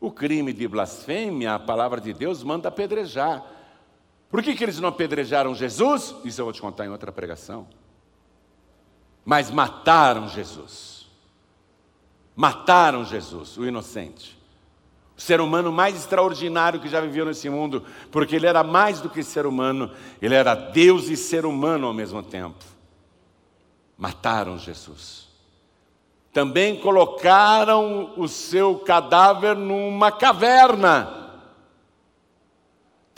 O 0.00 0.10
crime 0.10 0.52
de 0.52 0.68
blasfêmia, 0.68 1.54
a 1.54 1.58
palavra 1.58 2.00
de 2.00 2.12
Deus 2.12 2.42
manda 2.44 2.68
apedrejar. 2.68 3.57
Por 4.30 4.42
que, 4.42 4.54
que 4.54 4.62
eles 4.62 4.78
não 4.78 4.88
apedrejaram 4.88 5.54
Jesus? 5.54 6.14
Isso 6.24 6.40
eu 6.40 6.44
vou 6.44 6.52
te 6.52 6.60
contar 6.60 6.84
em 6.84 6.90
outra 6.90 7.10
pregação. 7.10 7.66
Mas 9.24 9.50
mataram 9.50 10.28
Jesus. 10.28 11.08
Mataram 12.36 13.04
Jesus, 13.04 13.56
o 13.56 13.64
inocente. 13.64 14.38
O 15.16 15.20
ser 15.20 15.40
humano 15.40 15.72
mais 15.72 15.96
extraordinário 15.96 16.78
que 16.78 16.88
já 16.88 17.00
viveu 17.00 17.24
nesse 17.24 17.50
mundo, 17.50 17.84
porque 18.12 18.36
ele 18.36 18.46
era 18.46 18.62
mais 18.62 19.00
do 19.00 19.10
que 19.10 19.22
ser 19.22 19.46
humano, 19.46 19.90
ele 20.22 20.34
era 20.34 20.54
Deus 20.54 21.08
e 21.08 21.16
ser 21.16 21.44
humano 21.44 21.88
ao 21.88 21.94
mesmo 21.94 22.22
tempo. 22.22 22.64
Mataram 23.96 24.56
Jesus. 24.56 25.26
Também 26.32 26.78
colocaram 26.78 28.12
o 28.16 28.28
seu 28.28 28.78
cadáver 28.78 29.56
numa 29.56 30.12
caverna 30.12 31.27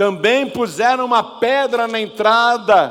também 0.01 0.49
puseram 0.49 1.05
uma 1.05 1.23
pedra 1.39 1.87
na 1.87 2.01
entrada, 2.01 2.91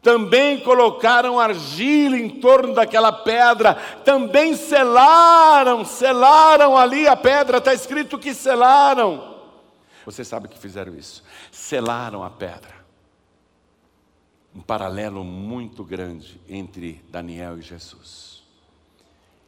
também 0.00 0.58
colocaram 0.60 1.38
argila 1.38 2.16
em 2.16 2.30
torno 2.40 2.72
daquela 2.72 3.12
pedra, 3.12 3.74
também 4.02 4.56
selaram, 4.56 5.84
selaram 5.84 6.78
ali 6.78 7.06
a 7.06 7.14
pedra, 7.14 7.58
está 7.58 7.74
escrito 7.74 8.18
que 8.18 8.32
selaram. 8.32 9.36
Você 10.06 10.24
sabe 10.24 10.48
que 10.48 10.58
fizeram 10.58 10.94
isso? 10.94 11.22
Selaram 11.52 12.24
a 12.24 12.30
pedra. 12.30 12.74
Um 14.54 14.62
paralelo 14.62 15.22
muito 15.22 15.84
grande 15.84 16.40
entre 16.48 17.04
Daniel 17.10 17.58
e 17.58 17.60
Jesus. 17.60 18.42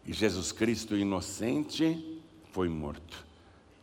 E 0.04 0.12
Jesus 0.12 0.52
Cristo, 0.52 0.94
inocente, 0.94 2.20
foi 2.52 2.68
morto. 2.68 3.26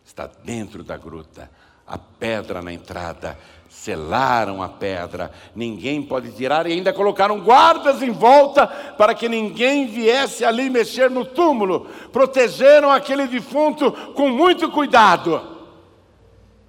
Está 0.06 0.28
dentro 0.28 0.84
da 0.84 0.96
gruta 0.96 1.50
a 1.88 1.98
pedra 1.98 2.62
na 2.62 2.74
entrada, 2.74 3.38
selaram 3.70 4.64
a 4.64 4.70
pedra, 4.70 5.32
ninguém 5.56 6.02
pode 6.02 6.32
tirar, 6.32 6.66
e 6.66 6.74
ainda 6.74 6.92
colocaram 6.92 7.42
guardas 7.42 8.02
em 8.02 8.12
volta 8.12 8.66
para 8.66 9.14
que 9.14 9.30
ninguém 9.30 9.86
viesse 9.86 10.44
ali 10.44 10.70
mexer 10.70 11.10
no 11.10 11.24
túmulo, 11.24 11.88
protegeram 12.12 12.92
aquele 12.92 13.28
defunto 13.28 13.92
com 14.14 14.30
muito 14.30 14.72
cuidado. 14.72 15.40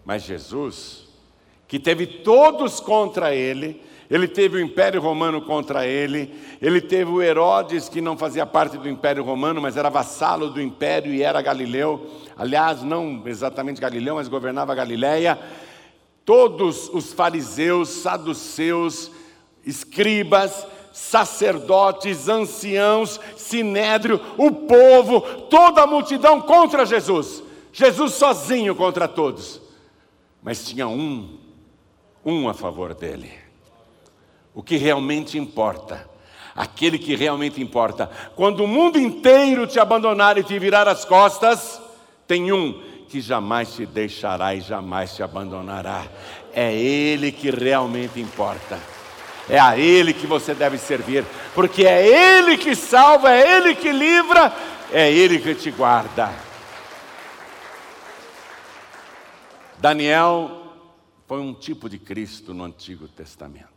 Mas 0.05 0.23
Jesus, 0.23 1.09
que 1.67 1.79
teve 1.79 2.07
todos 2.07 2.81
contra 2.81 3.35
ele, 3.35 3.83
ele 4.11 4.29
teve 4.29 4.57
o 4.57 4.61
Império 4.61 5.01
Romano 5.01 5.43
contra 5.43 5.87
ele, 5.87 6.35
ele 6.61 6.81
teve 6.81 7.11
o 7.11 7.23
Herodes, 7.23 7.89
que 7.89 8.01
não 8.01 8.17
fazia 8.17 8.47
parte 8.47 8.77
do 8.77 8.89
Império 8.89 9.25
Romano, 9.25 9.61
mas 9.61 9.77
era 9.77 9.89
vassalo 9.89 10.51
do 10.51 10.61
Império 10.61 11.13
e 11.13 11.23
era 11.23 11.43
Galileu. 11.43 12.07
Aliás, 12.37 12.83
não 12.83 13.23
exatamente 13.27 13.81
Galileu, 13.81 14.17
mas 14.17 14.29
governava 14.29 14.75
Galiléia. 14.75 15.39
Todos 16.25 16.89
os 16.89 17.13
fariseus, 17.13 17.89
saduceus 17.89 19.11
escribas, 19.67 20.67
sacerdotes, 20.93 22.29
anciãos, 22.29 23.21
sinédrio, 23.37 24.21
o 24.39 24.53
povo, 24.53 25.21
toda 25.51 25.83
a 25.83 25.87
multidão 25.87 26.41
contra 26.41 26.87
Jesus. 26.87 27.43
Jesus 27.73 28.15
sozinho 28.15 28.75
contra 28.77 29.09
todos. 29.09 29.61
Mas 30.43 30.65
tinha 30.65 30.87
um, 30.87 31.37
um 32.25 32.49
a 32.49 32.55
favor 32.55 32.95
dele. 32.95 33.46
O 34.57 34.63
que 34.63 34.79
realmente 34.79 35.37
importa, 35.37 36.09
aquele 36.57 36.99
que 36.99 37.15
realmente 37.15 37.61
importa. 37.61 38.11
Quando 38.35 38.65
o 38.65 38.67
mundo 38.67 38.99
inteiro 38.99 39.67
te 39.67 39.79
abandonar 39.79 40.39
e 40.39 40.43
te 40.43 40.59
virar 40.59 40.89
as 40.89 41.05
costas, 41.05 41.79
tem 42.27 42.51
um 42.51 42.83
que 43.07 43.21
jamais 43.21 43.75
te 43.75 43.85
deixará 43.85 44.55
e 44.55 44.63
jamais 44.63 45.15
te 45.15 45.23
abandonará. 45.23 46.07
É 46.55 46.73
Ele 46.75 47.31
que 47.31 47.51
realmente 47.51 48.19
importa. 48.19 48.81
É 49.47 49.59
a 49.59 49.79
Ele 49.79 50.15
que 50.15 50.27
você 50.27 50.55
deve 50.55 50.79
servir, 50.79 51.23
porque 51.55 51.87
é 51.87 52.39
Ele 52.39 52.57
que 52.57 52.75
salva, 52.75 53.31
é 53.31 53.59
Ele 53.59 53.75
que 53.75 53.93
livra, 53.93 54.57
é 54.91 55.13
Ele 55.13 55.39
que 55.39 55.55
te 55.55 55.71
guarda. 55.71 56.33
Daniel 59.77 60.63
foi 61.29 61.41
um 61.41 61.53
tipo 61.53 61.91
de 61.91 61.99
Cristo 61.99 62.55
no 62.55 62.65
Antigo 62.65 63.07
Testamento. 63.07 63.76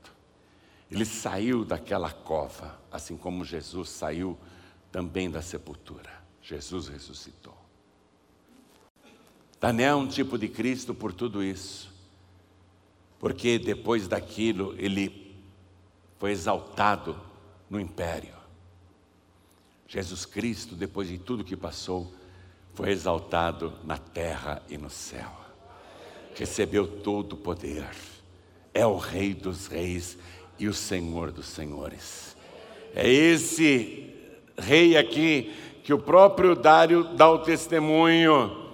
Ele 0.89 1.05
saiu 1.05 1.63
daquela 1.63 2.11
cova, 2.11 2.79
assim 2.91 3.15
como 3.15 3.45
Jesus 3.45 3.89
saiu 3.89 4.37
também 4.91 5.29
da 5.29 5.41
sepultura. 5.41 6.09
Jesus 6.41 6.87
ressuscitou. 6.87 7.57
Daniel 9.59 9.99
é 9.99 10.01
um 10.01 10.07
tipo 10.07 10.37
de 10.37 10.47
Cristo 10.47 10.95
por 10.95 11.13
tudo 11.13 11.43
isso, 11.43 11.93
porque 13.19 13.59
depois 13.59 14.07
daquilo 14.07 14.73
ele 14.77 15.35
foi 16.17 16.31
exaltado 16.31 17.19
no 17.69 17.79
império. 17.79 18.33
Jesus 19.87 20.25
Cristo, 20.25 20.75
depois 20.75 21.09
de 21.09 21.17
tudo 21.17 21.43
que 21.43 21.57
passou, 21.57 22.13
foi 22.73 22.91
exaltado 22.91 23.73
na 23.83 23.97
terra 23.97 24.63
e 24.69 24.77
no 24.77 24.89
céu. 24.89 25.29
Recebeu 26.35 27.01
todo 27.01 27.33
o 27.33 27.37
poder, 27.37 27.89
é 28.73 28.85
o 28.85 28.97
Rei 28.97 29.33
dos 29.33 29.67
Reis 29.67 30.17
e 30.59 30.67
o 30.67 30.73
Senhor 30.73 31.31
dos 31.31 31.47
Senhores. 31.47 32.35
É 32.93 33.07
esse 33.09 34.13
rei 34.57 34.97
aqui 34.97 35.53
que 35.83 35.93
o 35.93 35.99
próprio 35.99 36.55
Dário 36.55 37.03
dá 37.15 37.29
o 37.29 37.39
testemunho, 37.39 38.69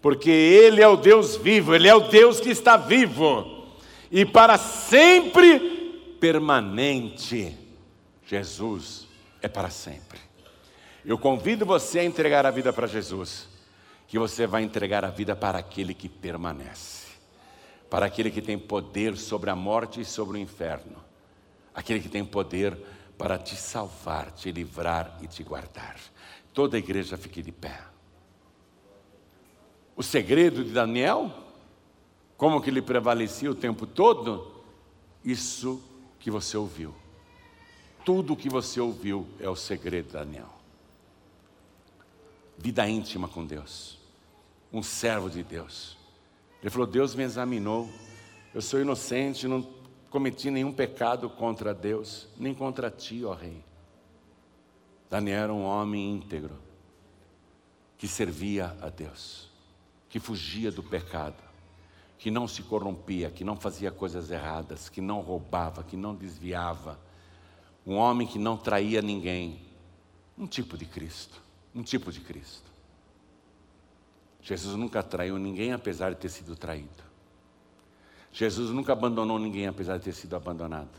porque 0.00 0.30
ele 0.30 0.82
é 0.82 0.88
o 0.88 0.96
Deus 0.96 1.36
vivo, 1.36 1.74
ele 1.74 1.88
é 1.88 1.94
o 1.94 2.08
Deus 2.08 2.40
que 2.40 2.50
está 2.50 2.76
vivo 2.76 3.56
e 4.10 4.24
para 4.24 4.56
sempre 4.58 6.16
permanente. 6.20 7.56
Jesus 8.26 9.06
é 9.42 9.48
para 9.48 9.70
sempre. 9.70 10.18
Eu 11.04 11.16
convido 11.16 11.64
você 11.64 12.00
a 12.00 12.04
entregar 12.04 12.44
a 12.46 12.50
vida 12.50 12.72
para 12.72 12.86
Jesus, 12.86 13.48
que 14.08 14.18
você 14.18 14.46
vai 14.46 14.62
entregar 14.62 15.04
a 15.04 15.10
vida 15.10 15.36
para 15.36 15.58
aquele 15.58 15.94
que 15.94 16.08
permanece, 16.08 17.06
para 17.88 18.06
aquele 18.06 18.30
que 18.30 18.42
tem 18.42 18.58
poder 18.58 19.16
sobre 19.16 19.50
a 19.50 19.54
morte 19.54 20.00
e 20.00 20.04
sobre 20.04 20.38
o 20.38 20.40
inferno, 20.40 20.96
aquele 21.76 22.00
que 22.00 22.08
tem 22.08 22.24
poder 22.24 22.74
para 23.18 23.38
te 23.38 23.54
salvar, 23.54 24.32
te 24.32 24.50
livrar 24.50 25.18
e 25.20 25.26
te 25.26 25.44
guardar. 25.44 25.96
Toda 26.54 26.78
a 26.78 26.78
igreja 26.78 27.18
fique 27.18 27.42
de 27.42 27.52
pé. 27.52 27.78
O 29.94 30.02
segredo 30.02 30.64
de 30.64 30.72
Daniel, 30.72 31.30
como 32.38 32.62
que 32.62 32.70
ele 32.70 32.80
prevalecia 32.80 33.50
o 33.50 33.54
tempo 33.54 33.86
todo, 33.86 34.54
isso 35.22 35.82
que 36.18 36.30
você 36.30 36.56
ouviu. 36.56 36.94
Tudo 38.06 38.32
o 38.32 38.36
que 38.36 38.48
você 38.48 38.80
ouviu 38.80 39.26
é 39.38 39.48
o 39.48 39.56
segredo, 39.56 40.12
Daniel. 40.12 40.48
Vida 42.56 42.88
íntima 42.88 43.28
com 43.28 43.44
Deus. 43.44 43.98
Um 44.72 44.82
servo 44.82 45.28
de 45.28 45.42
Deus. 45.42 45.96
Ele 46.62 46.70
falou: 46.70 46.86
Deus 46.86 47.14
me 47.14 47.22
examinou. 47.22 47.90
Eu 48.54 48.62
sou 48.62 48.80
inocente, 48.80 49.46
não 49.46 49.75
cometi 50.10 50.50
nenhum 50.50 50.72
pecado 50.72 51.28
contra 51.28 51.74
Deus, 51.74 52.28
nem 52.36 52.54
contra 52.54 52.90
ti, 52.90 53.24
ó 53.24 53.32
Rei. 53.32 53.64
Daniel 55.08 55.42
era 55.44 55.54
um 55.54 55.64
homem 55.64 56.16
íntegro, 56.16 56.56
que 57.96 58.08
servia 58.08 58.76
a 58.80 58.88
Deus, 58.88 59.48
que 60.08 60.18
fugia 60.18 60.70
do 60.70 60.82
pecado, 60.82 61.42
que 62.18 62.30
não 62.30 62.48
se 62.48 62.62
corrompia, 62.62 63.30
que 63.30 63.44
não 63.44 63.56
fazia 63.56 63.90
coisas 63.90 64.30
erradas, 64.30 64.88
que 64.88 65.00
não 65.00 65.20
roubava, 65.20 65.82
que 65.84 65.96
não 65.96 66.14
desviava. 66.14 66.98
Um 67.86 67.94
homem 67.94 68.26
que 68.26 68.38
não 68.38 68.56
traía 68.56 69.00
ninguém. 69.00 69.60
Um 70.36 70.46
tipo 70.46 70.76
de 70.76 70.84
Cristo. 70.86 71.40
Um 71.74 71.82
tipo 71.82 72.10
de 72.10 72.20
Cristo. 72.20 72.68
Jesus 74.42 74.76
nunca 74.76 75.02
traiu 75.02 75.38
ninguém 75.38 75.72
apesar 75.72 76.10
de 76.10 76.16
ter 76.16 76.28
sido 76.28 76.56
traído. 76.56 77.05
Jesus 78.38 78.68
nunca 78.68 78.92
abandonou 78.92 79.38
ninguém 79.38 79.66
apesar 79.66 79.96
de 79.96 80.04
ter 80.04 80.12
sido 80.12 80.36
abandonado. 80.36 80.90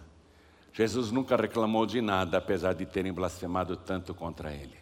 Jesus 0.73 1.11
nunca 1.11 1.35
reclamou 1.35 1.85
de 1.85 2.01
nada 2.01 2.39
apesar 2.39 2.73
de 2.73 2.83
terem 2.83 3.13
blasfemado 3.13 3.77
tanto 3.77 4.11
contra 4.15 4.51
ele. 4.51 4.75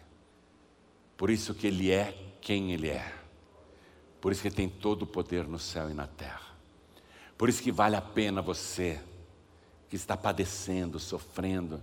Por 1.18 1.28
isso 1.28 1.54
que 1.54 1.66
ele 1.66 1.90
é 1.90 2.16
quem 2.40 2.72
ele 2.72 2.88
é. 2.88 3.12
Por 4.22 4.32
isso 4.32 4.40
que 4.40 4.48
Ele 4.48 4.54
tem 4.54 4.68
todo 4.70 5.02
o 5.02 5.06
poder 5.06 5.46
no 5.46 5.58
céu 5.58 5.90
e 5.90 5.94
na 5.94 6.06
terra. 6.06 6.56
Por 7.36 7.50
isso 7.50 7.62
que 7.62 7.70
vale 7.70 7.94
a 7.94 8.00
pena 8.00 8.40
você, 8.40 8.98
que 9.90 9.96
está 9.96 10.16
padecendo, 10.16 10.98
sofrendo, 10.98 11.82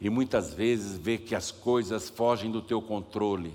e 0.00 0.10
muitas 0.10 0.52
vezes 0.52 0.98
vê 0.98 1.18
que 1.18 1.36
as 1.36 1.52
coisas 1.52 2.10
fogem 2.10 2.50
do 2.50 2.60
teu 2.60 2.82
controle. 2.82 3.54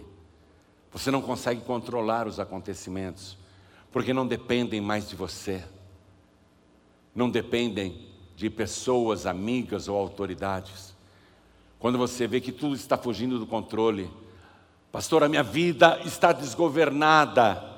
Você 0.94 1.12
não 1.12 1.22
consegue 1.22 1.60
controlar 1.62 2.28
os 2.28 2.40
acontecimentos, 2.40 3.38
porque 3.92 4.14
não 4.14 4.26
dependem 4.26 4.80
mais 4.80 5.10
de 5.10 5.18
você. 5.18 5.66
Não 7.16 7.30
dependem 7.30 8.06
de 8.36 8.50
pessoas, 8.50 9.26
amigas 9.26 9.88
ou 9.88 9.98
autoridades. 9.98 10.94
Quando 11.80 11.98
você 11.98 12.28
vê 12.28 12.42
que 12.42 12.52
tudo 12.52 12.76
está 12.76 12.98
fugindo 12.98 13.40
do 13.40 13.48
controle, 13.48 14.12
pastor, 14.92 15.24
a 15.24 15.30
minha 15.30 15.44
vida 15.44 16.00
está 16.04 16.32
desgovernada 16.34 17.76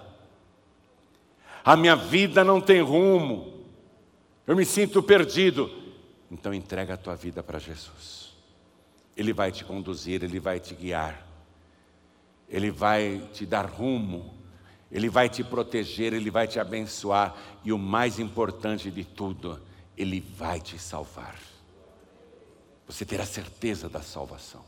a 1.67 1.75
minha 1.75 1.97
vida 1.97 2.45
não 2.45 2.61
tem 2.61 2.79
rumo, 2.79 3.65
eu 4.47 4.55
me 4.55 4.63
sinto 4.63 5.03
perdido. 5.03 5.69
Então 6.31 6.53
entrega 6.53 6.93
a 6.93 6.97
tua 6.97 7.13
vida 7.13 7.43
para 7.43 7.59
Jesus. 7.59 8.33
Ele 9.17 9.33
vai 9.33 9.51
te 9.51 9.65
conduzir, 9.65 10.23
ele 10.23 10.39
vai 10.39 10.61
te 10.61 10.73
guiar. 10.73 11.27
Ele 12.47 12.71
vai 12.71 13.21
te 13.33 13.45
dar 13.45 13.65
rumo, 13.65 14.33
ele 14.91 15.09
vai 15.09 15.29
te 15.29 15.43
proteger, 15.43 16.13
ele 16.13 16.31
vai 16.31 16.47
te 16.47 16.59
abençoar 16.59 17.35
e 17.63 17.73
o 17.73 17.77
mais 17.77 18.19
importante 18.19 18.89
de 18.89 19.03
tudo, 19.03 19.59
ele 19.97 20.19
vai 20.19 20.59
te 20.59 20.79
salvar. 20.79 21.35
Você 22.87 23.05
terá 23.05 23.25
certeza 23.25 23.89
da 23.89 24.01
salvação. 24.01 24.63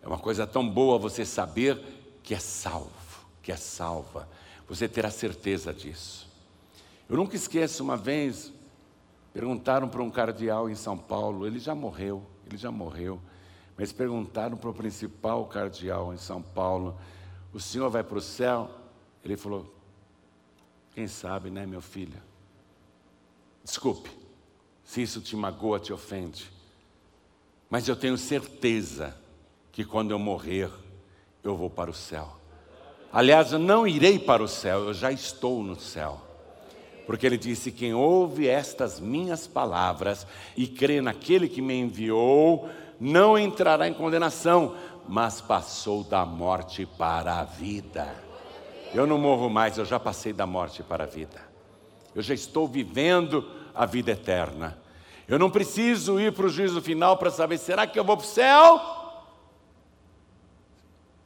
É 0.00 0.06
uma 0.06 0.18
coisa 0.18 0.46
tão 0.46 0.68
boa 0.68 0.98
você 0.98 1.24
saber 1.24 1.80
que 2.22 2.34
é 2.34 2.38
salvo, 2.38 3.26
que 3.42 3.50
é 3.50 3.56
salva 3.56 4.28
você 4.72 4.88
terá 4.88 5.10
certeza 5.10 5.70
disso. 5.70 6.26
Eu 7.06 7.14
nunca 7.14 7.36
esqueço 7.36 7.84
uma 7.84 7.94
vez, 7.94 8.50
perguntaram 9.30 9.86
para 9.86 10.02
um 10.02 10.10
cardeal 10.10 10.70
em 10.70 10.74
São 10.74 10.96
Paulo, 10.96 11.46
ele 11.46 11.58
já 11.58 11.74
morreu, 11.74 12.24
ele 12.46 12.56
já 12.56 12.70
morreu, 12.70 13.20
mas 13.76 13.92
perguntaram 13.92 14.56
para 14.56 14.70
o 14.70 14.74
principal 14.74 15.44
cardeal 15.46 16.14
em 16.14 16.16
São 16.16 16.40
Paulo: 16.40 16.96
o 17.52 17.60
senhor 17.60 17.90
vai 17.90 18.02
para 18.02 18.16
o 18.16 18.22
céu? 18.22 18.70
Ele 19.24 19.36
falou: 19.36 19.72
quem 20.94 21.06
sabe, 21.06 21.50
né, 21.50 21.64
meu 21.64 21.80
filho? 21.80 22.20
Desculpe, 23.64 24.10
se 24.84 25.02
isso 25.02 25.20
te 25.20 25.34
magoa, 25.36 25.80
te 25.80 25.92
ofende, 25.92 26.50
mas 27.70 27.88
eu 27.88 27.96
tenho 27.96 28.18
certeza 28.18 29.16
que 29.70 29.84
quando 29.84 30.10
eu 30.10 30.18
morrer, 30.18 30.70
eu 31.42 31.56
vou 31.56 31.70
para 31.70 31.90
o 31.90 31.94
céu. 31.94 32.36
Aliás, 33.10 33.52
eu 33.52 33.58
não 33.58 33.86
irei 33.86 34.18
para 34.18 34.42
o 34.42 34.48
céu, 34.48 34.84
eu 34.84 34.94
já 34.94 35.10
estou 35.10 35.62
no 35.62 35.78
céu. 35.78 36.20
Porque 37.06 37.26
ele 37.26 37.38
disse: 37.38 37.72
Quem 37.72 37.94
ouve 37.94 38.48
estas 38.48 39.00
minhas 39.00 39.46
palavras 39.46 40.26
e 40.56 40.66
crê 40.66 41.00
naquele 41.00 41.48
que 41.48 41.62
me 41.62 41.74
enviou, 41.74 42.68
não 43.00 43.38
entrará 43.38 43.88
em 43.88 43.94
condenação, 43.94 44.76
mas 45.08 45.40
passou 45.40 46.04
da 46.04 46.24
morte 46.24 46.86
para 46.86 47.40
a 47.40 47.44
vida. 47.44 48.31
Eu 48.94 49.06
não 49.06 49.18
morro 49.18 49.48
mais, 49.48 49.78
eu 49.78 49.84
já 49.84 49.98
passei 49.98 50.32
da 50.32 50.46
morte 50.46 50.82
para 50.82 51.04
a 51.04 51.06
vida. 51.06 51.40
Eu 52.14 52.22
já 52.22 52.34
estou 52.34 52.68
vivendo 52.68 53.48
a 53.74 53.86
vida 53.86 54.12
eterna. 54.12 54.78
Eu 55.26 55.38
não 55.38 55.50
preciso 55.50 56.20
ir 56.20 56.32
para 56.32 56.46
o 56.46 56.48
juízo 56.48 56.82
final 56.82 57.16
para 57.16 57.30
saber: 57.30 57.58
será 57.58 57.86
que 57.86 57.98
eu 57.98 58.04
vou 58.04 58.16
para 58.16 58.26
o 58.26 58.28
céu? 58.28 58.80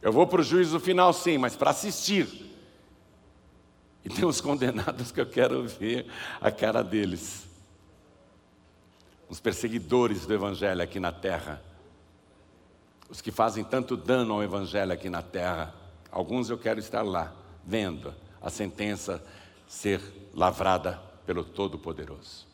Eu 0.00 0.12
vou 0.12 0.26
para 0.26 0.40
o 0.40 0.44
juízo 0.44 0.78
final, 0.78 1.12
sim, 1.12 1.38
mas 1.38 1.56
para 1.56 1.70
assistir. 1.70 2.46
E 4.04 4.08
tem 4.08 4.24
uns 4.24 4.40
condenados 4.40 5.10
que 5.10 5.20
eu 5.20 5.26
quero 5.26 5.66
ver 5.66 6.06
a 6.40 6.52
cara 6.52 6.84
deles. 6.84 7.48
os 9.28 9.40
perseguidores 9.40 10.26
do 10.26 10.34
Evangelho 10.34 10.80
aqui 10.82 11.00
na 11.00 11.10
terra, 11.10 11.60
os 13.08 13.20
que 13.20 13.32
fazem 13.32 13.64
tanto 13.64 13.96
dano 13.96 14.34
ao 14.34 14.42
Evangelho 14.42 14.92
aqui 14.92 15.10
na 15.10 15.22
terra. 15.22 15.74
Alguns 16.10 16.48
eu 16.48 16.56
quero 16.56 16.78
estar 16.78 17.02
lá, 17.02 17.32
vendo 17.66 18.14
a 18.40 18.48
sentença 18.48 19.22
ser 19.66 20.00
lavrada 20.32 21.02
pelo 21.26 21.42
Todo-Poderoso. 21.42 22.46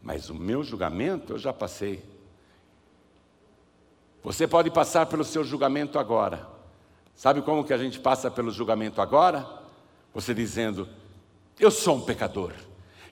Mas 0.00 0.30
o 0.30 0.34
meu 0.34 0.62
julgamento 0.62 1.32
eu 1.32 1.38
já 1.38 1.52
passei. 1.52 2.04
Você 4.22 4.46
pode 4.46 4.70
passar 4.70 5.06
pelo 5.06 5.24
seu 5.24 5.42
julgamento 5.42 5.98
agora. 5.98 6.46
Sabe 7.16 7.42
como 7.42 7.64
que 7.64 7.72
a 7.72 7.78
gente 7.78 7.98
passa 7.98 8.30
pelo 8.30 8.50
julgamento 8.50 9.00
agora? 9.00 9.46
Você 10.12 10.32
dizendo: 10.32 10.88
Eu 11.58 11.70
sou 11.70 11.96
um 11.96 12.00
pecador. 12.00 12.52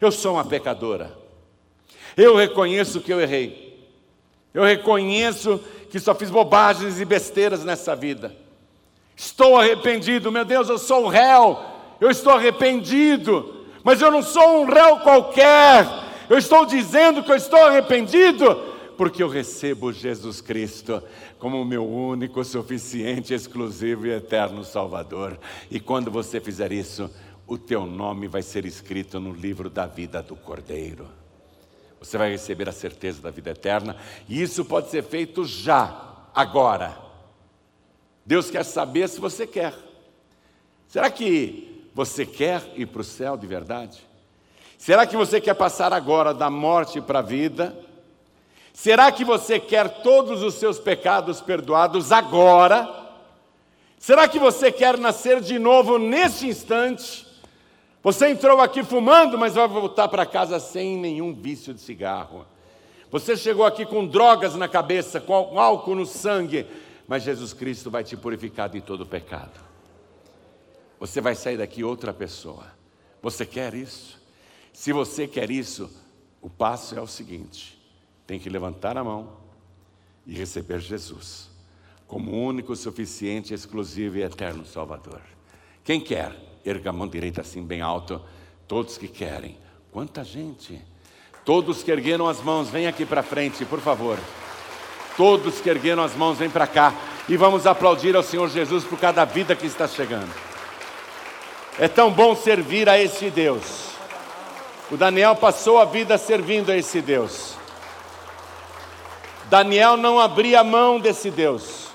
Eu 0.01 0.13
sou 0.13 0.35
uma 0.35 0.45
pecadora. 0.45 1.17
Eu 2.17 2.37
reconheço 2.37 3.01
que 3.01 3.13
eu 3.13 3.21
errei. 3.21 3.91
Eu 4.53 4.65
reconheço 4.65 5.59
que 5.91 5.99
só 5.99 6.15
fiz 6.15 6.31
bobagens 6.31 7.01
e 7.01 7.05
besteiras 7.05 7.65
nessa 7.65 7.97
vida. 7.97 8.42
Estou 9.17 9.57
arrependido, 9.57 10.33
meu 10.33 10.45
Deus, 10.45 10.69
eu 10.69 10.79
sou 10.79 11.05
um 11.05 11.09
réu. 11.09 11.59
Eu 12.01 12.11
estou 12.11 12.33
arrependido, 12.33 13.67
mas 13.85 14.01
eu 14.01 14.11
não 14.11 14.23
sou 14.23 14.63
um 14.63 14.65
réu 14.65 14.99
qualquer. 14.99 15.87
Eu 16.29 16.39
estou 16.39 16.67
dizendo 16.67 17.23
que 17.23 17.31
eu 17.31 17.37
estou 17.37 17.61
arrependido 17.61 18.73
porque 18.97 19.23
eu 19.23 19.29
recebo 19.29 19.93
Jesus 19.93 20.41
Cristo 20.41 21.03
como 21.39 21.65
meu 21.65 21.85
único, 21.85 22.45
suficiente, 22.45 23.35
exclusivo 23.35 24.07
e 24.07 24.11
eterno 24.11 24.65
Salvador. 24.65 25.39
E 25.71 25.81
quando 25.81 26.11
você 26.11 26.41
fizer 26.41 26.71
isso, 26.71 27.11
o 27.47 27.59
teu 27.59 27.85
nome 27.85 28.29
vai 28.29 28.43
ser 28.43 28.65
escrito 28.65 29.19
no 29.19 29.33
livro 29.33 29.69
da 29.69 29.87
vida 29.87 30.23
do 30.23 30.37
Cordeiro. 30.37 31.09
Você 32.01 32.17
vai 32.17 32.31
receber 32.31 32.69
a 32.69 32.73
certeza 32.73 33.21
da 33.21 33.31
vida 33.31 33.51
eterna, 33.51 33.97
e 34.29 34.41
isso 34.41 34.65
pode 34.65 34.89
ser 34.89 35.03
feito 35.03 35.45
já, 35.45 36.29
agora. 36.33 36.97
Deus 38.25 38.51
quer 38.51 38.65
saber 38.65 39.09
se 39.09 39.21
você 39.21 39.47
quer. 39.47 39.75
Será 40.89 41.11
que 41.11 41.89
você 41.95 42.25
quer 42.25 42.63
ir 42.77 42.87
para 42.87 43.01
o 43.01 43.05
céu 43.05 43.37
de 43.37 43.47
verdade? 43.47 43.99
Será 44.79 45.07
que 45.07 45.17
você 45.17 45.41
quer 45.41 45.55
passar 45.55 45.93
agora 45.93 46.35
da 46.35 46.51
morte 46.51 47.01
para 47.01 47.21
a 47.21 47.23
vida? 47.23 47.77
Será 48.73 49.13
que 49.13 49.25
você 49.25 49.61
quer 49.61 50.03
todos 50.03 50.43
os 50.43 50.55
seus 50.55 50.79
pecados 50.79 51.41
perdoados 51.41 52.11
agora? 52.11 52.89
Será 53.99 54.27
que 54.27 54.39
você 54.39 54.73
quer 54.73 54.99
nascer 54.99 55.41
de 55.41 55.59
novo 55.59 55.99
neste 55.99 56.47
instante? 56.47 57.27
Você 58.03 58.31
entrou 58.31 58.61
aqui 58.61 58.83
fumando, 58.83 59.39
mas 59.39 59.55
vai 59.55 59.69
voltar 59.69 60.09
para 60.09 60.27
casa 60.27 60.59
sem 60.59 60.97
nenhum 60.97 61.33
vício 61.33 61.73
de 61.73 61.81
cigarro. 61.81 62.45
Você 63.13 63.37
chegou 63.37 63.65
aqui 63.65 63.87
com 63.87 64.07
drogas 64.07 64.57
na 64.57 64.67
cabeça, 64.67 65.21
com 65.21 65.61
álcool 65.61 65.95
no 65.95 66.07
sangue, 66.07 66.67
mas 67.13 67.25
Jesus 67.25 67.53
Cristo 67.53 67.91
vai 67.91 68.03
te 68.03 68.17
purificar 68.17 68.71
de 68.71 68.81
todo 68.81 69.05
pecado. 69.05 69.61
Você 70.99 71.21
vai 71.21 71.35
sair 71.35 71.59
daqui 71.59 71.85
outra 71.85 72.11
pessoa. 72.11 72.65
Você 73.21 73.45
quer 73.45 73.75
isso? 73.75 74.19
Se 74.73 74.95
você 74.95 75.29
quer 75.29 75.51
isso, 75.51 75.91
o 76.41 76.49
passo 76.49 76.97
é 76.97 77.03
o 77.03 77.07
seguinte: 77.07 77.79
tem 78.27 78.41
que 78.41 78.49
levantar 78.49 78.97
a 78.97 79.05
mão 79.05 79.37
e 80.27 80.33
receber 80.33 80.81
Jesus 80.81 81.51
como 82.07 82.33
único, 82.33 82.75
suficiente, 82.75 83.53
exclusivo 83.53 84.17
e 84.17 84.23
eterno 84.23 84.65
Salvador. 84.65 85.21
Quem 85.85 86.01
quer? 86.01 86.35
Erga 86.65 86.89
a 86.89 86.95
mão 86.95 87.07
direita 87.07 87.43
assim 87.43 87.63
bem 87.63 87.83
alto. 87.83 88.23
Todos 88.67 88.97
que 88.97 89.07
querem. 89.07 89.59
Quanta 89.91 90.25
gente! 90.25 90.81
Todos 91.45 91.83
que 91.83 91.91
ergueram 91.91 92.27
as 92.27 92.41
mãos, 92.41 92.71
vem 92.71 92.87
aqui 92.87 93.05
para 93.05 93.23
frente, 93.23 93.67
por 93.67 93.81
favor. 93.81 94.19
Todos 95.17 95.61
que 95.61 95.69
ergueram 95.69 96.03
as 96.03 96.15
mãos, 96.15 96.39
vem 96.39 96.51
para 96.51 96.67
cá. 96.67 96.93
E 97.29 97.37
vamos 97.37 97.67
aplaudir 97.67 98.17
ao 98.17 98.23
Senhor 98.23 98.49
Jesus 98.49 98.85
por 98.85 98.99
cada 98.99 99.25
vida 99.25 99.55
que 99.55 99.67
está 99.67 99.87
chegando. 99.87 100.33
É 101.79 101.89
tão 101.89 102.11
bom 102.11 102.35
servir 102.35 102.89
a 102.89 102.99
esse 102.99 103.31
Deus. 103.31 103.93
O 104.91 104.97
Daniel 104.97 105.35
passou 105.37 105.79
a 105.79 105.85
vida 105.85 106.19
servindo 106.19 106.71
a 106.71 106.77
esse 106.77 107.01
Deus. 107.01 107.55
Daniel 109.49 109.97
não 109.97 110.19
abria 110.19 110.63
mão 110.63 110.99
desse 110.99 111.31
Deus. 111.31 111.89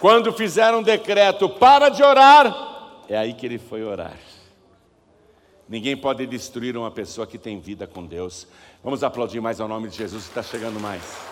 Quando 0.00 0.32
fizeram 0.32 0.78
um 0.80 0.82
decreto 0.82 1.48
para 1.48 1.88
de 1.88 2.02
orar, 2.02 3.02
é 3.08 3.16
aí 3.16 3.34
que 3.34 3.46
ele 3.46 3.58
foi 3.58 3.84
orar. 3.84 4.16
Ninguém 5.68 5.96
pode 5.96 6.26
destruir 6.26 6.76
uma 6.76 6.90
pessoa 6.90 7.26
que 7.26 7.38
tem 7.38 7.60
vida 7.60 7.86
com 7.86 8.04
Deus. 8.04 8.48
Vamos 8.82 9.04
aplaudir 9.04 9.40
mais 9.40 9.60
ao 9.60 9.68
nome 9.68 9.88
de 9.88 9.96
Jesus 9.96 10.24
que 10.24 10.30
está 10.30 10.42
chegando 10.42 10.80
mais. 10.80 11.31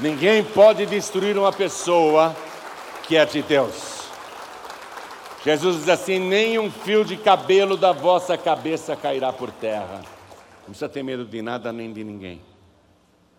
Ninguém 0.00 0.42
pode 0.42 0.86
destruir 0.86 1.38
uma 1.38 1.52
pessoa 1.52 2.34
que 3.06 3.16
é 3.16 3.24
de 3.24 3.42
Deus. 3.42 4.08
Jesus 5.44 5.76
diz 5.76 5.88
assim: 5.88 6.18
nem 6.18 6.58
um 6.58 6.70
fio 6.70 7.04
de 7.04 7.16
cabelo 7.16 7.76
da 7.76 7.92
vossa 7.92 8.36
cabeça 8.36 8.96
cairá 8.96 9.32
por 9.32 9.52
terra. 9.52 10.02
Não 10.60 10.70
precisa 10.70 10.88
ter 10.88 11.02
medo 11.02 11.24
de 11.24 11.42
nada 11.42 11.72
nem 11.72 11.92
de 11.92 12.02
ninguém. 12.02 12.40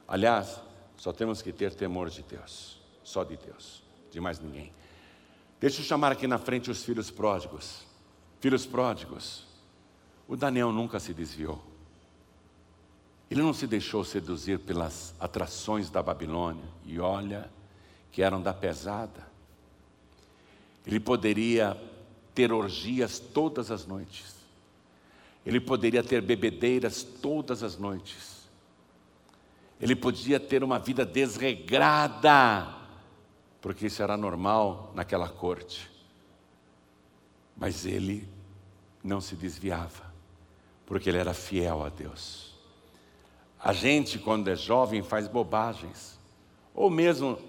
Aliás, 0.07 0.61
só 0.95 1.11
temos 1.11 1.41
que 1.41 1.51
ter 1.51 1.73
temor 1.73 2.09
de 2.09 2.21
Deus, 2.21 2.79
só 3.03 3.23
de 3.23 3.35
Deus, 3.35 3.83
de 4.11 4.21
mais 4.21 4.39
ninguém. 4.39 4.71
Deixa 5.59 5.81
eu 5.81 5.85
chamar 5.85 6.11
aqui 6.11 6.27
na 6.27 6.37
frente 6.37 6.69
os 6.71 6.83
filhos 6.83 7.09
pródigos. 7.09 7.83
Filhos 8.39 8.65
pródigos. 8.65 9.43
O 10.27 10.37
Daniel 10.37 10.71
nunca 10.71 10.99
se 10.99 11.13
desviou. 11.13 11.61
Ele 13.35 13.43
não 13.43 13.53
se 13.53 13.67
deixou 13.67 14.01
seduzir 14.05 14.59
pelas 14.59 15.13
atrações 15.19 15.89
da 15.89 16.01
Babilônia, 16.01 16.63
e 16.85 17.01
olha 17.01 17.51
que 18.09 18.21
eram 18.21 18.41
da 18.41 18.53
pesada. 18.53 19.27
Ele 20.87 21.01
poderia 21.01 21.75
ter 22.33 22.53
orgias 22.53 23.19
todas 23.19 23.71
as 23.71 23.85
noites. 23.85 24.37
Ele 25.45 25.59
poderia 25.59 26.01
ter 26.01 26.21
bebedeiras 26.21 27.03
todas 27.03 27.61
as 27.61 27.77
noites. 27.77 28.47
Ele 29.81 29.97
podia 29.97 30.39
ter 30.39 30.63
uma 30.63 30.79
vida 30.79 31.05
desregrada, 31.05 32.73
porque 33.59 33.87
isso 33.87 34.01
era 34.01 34.15
normal 34.15 34.93
naquela 34.95 35.27
corte. 35.27 35.91
Mas 37.57 37.85
ele 37.85 38.29
não 39.03 39.19
se 39.19 39.35
desviava, 39.35 40.05
porque 40.85 41.09
ele 41.09 41.17
era 41.17 41.33
fiel 41.33 41.83
a 41.83 41.89
Deus. 41.89 42.54
A 43.65 43.73
gente, 43.73 44.19
quando 44.19 44.47
é 44.47 44.55
jovem, 44.55 45.01
faz 45.01 45.27
bobagens, 45.27 46.19
ou 46.71 46.87
mesmo 46.87 47.39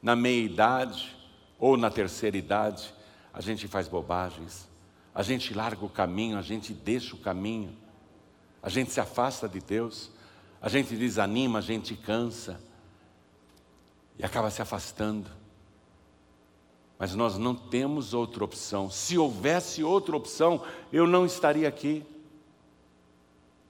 na 0.00 0.14
meia-idade, 0.14 1.16
ou 1.58 1.76
na 1.76 1.90
terceira 1.90 2.36
idade, 2.36 2.94
a 3.34 3.40
gente 3.40 3.66
faz 3.66 3.88
bobagens, 3.88 4.68
a 5.12 5.20
gente 5.20 5.52
larga 5.52 5.84
o 5.84 5.88
caminho, 5.88 6.38
a 6.38 6.42
gente 6.42 6.72
deixa 6.72 7.16
o 7.16 7.18
caminho, 7.18 7.76
a 8.62 8.68
gente 8.68 8.92
se 8.92 9.00
afasta 9.00 9.48
de 9.48 9.58
Deus, 9.58 10.12
a 10.60 10.68
gente 10.68 10.94
desanima, 10.94 11.58
a 11.58 11.62
gente 11.62 11.96
cansa 11.96 12.60
e 14.16 14.24
acaba 14.24 14.48
se 14.48 14.62
afastando. 14.62 15.28
Mas 16.96 17.16
nós 17.16 17.36
não 17.36 17.52
temos 17.52 18.14
outra 18.14 18.44
opção. 18.44 18.88
Se 18.88 19.18
houvesse 19.18 19.82
outra 19.82 20.16
opção, 20.16 20.62
eu 20.92 21.04
não 21.04 21.26
estaria 21.26 21.66
aqui. 21.66 22.06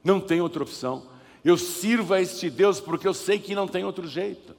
Não 0.04 0.20
tem 0.20 0.42
outra 0.42 0.62
opção. 0.62 1.10
Eu 1.44 1.56
sirvo 1.56 2.14
a 2.14 2.20
este 2.20 2.48
Deus 2.48 2.80
porque 2.80 3.06
eu 3.06 3.14
sei 3.14 3.38
que 3.38 3.54
não 3.54 3.66
tem 3.66 3.84
outro 3.84 4.06
jeito. 4.06 4.54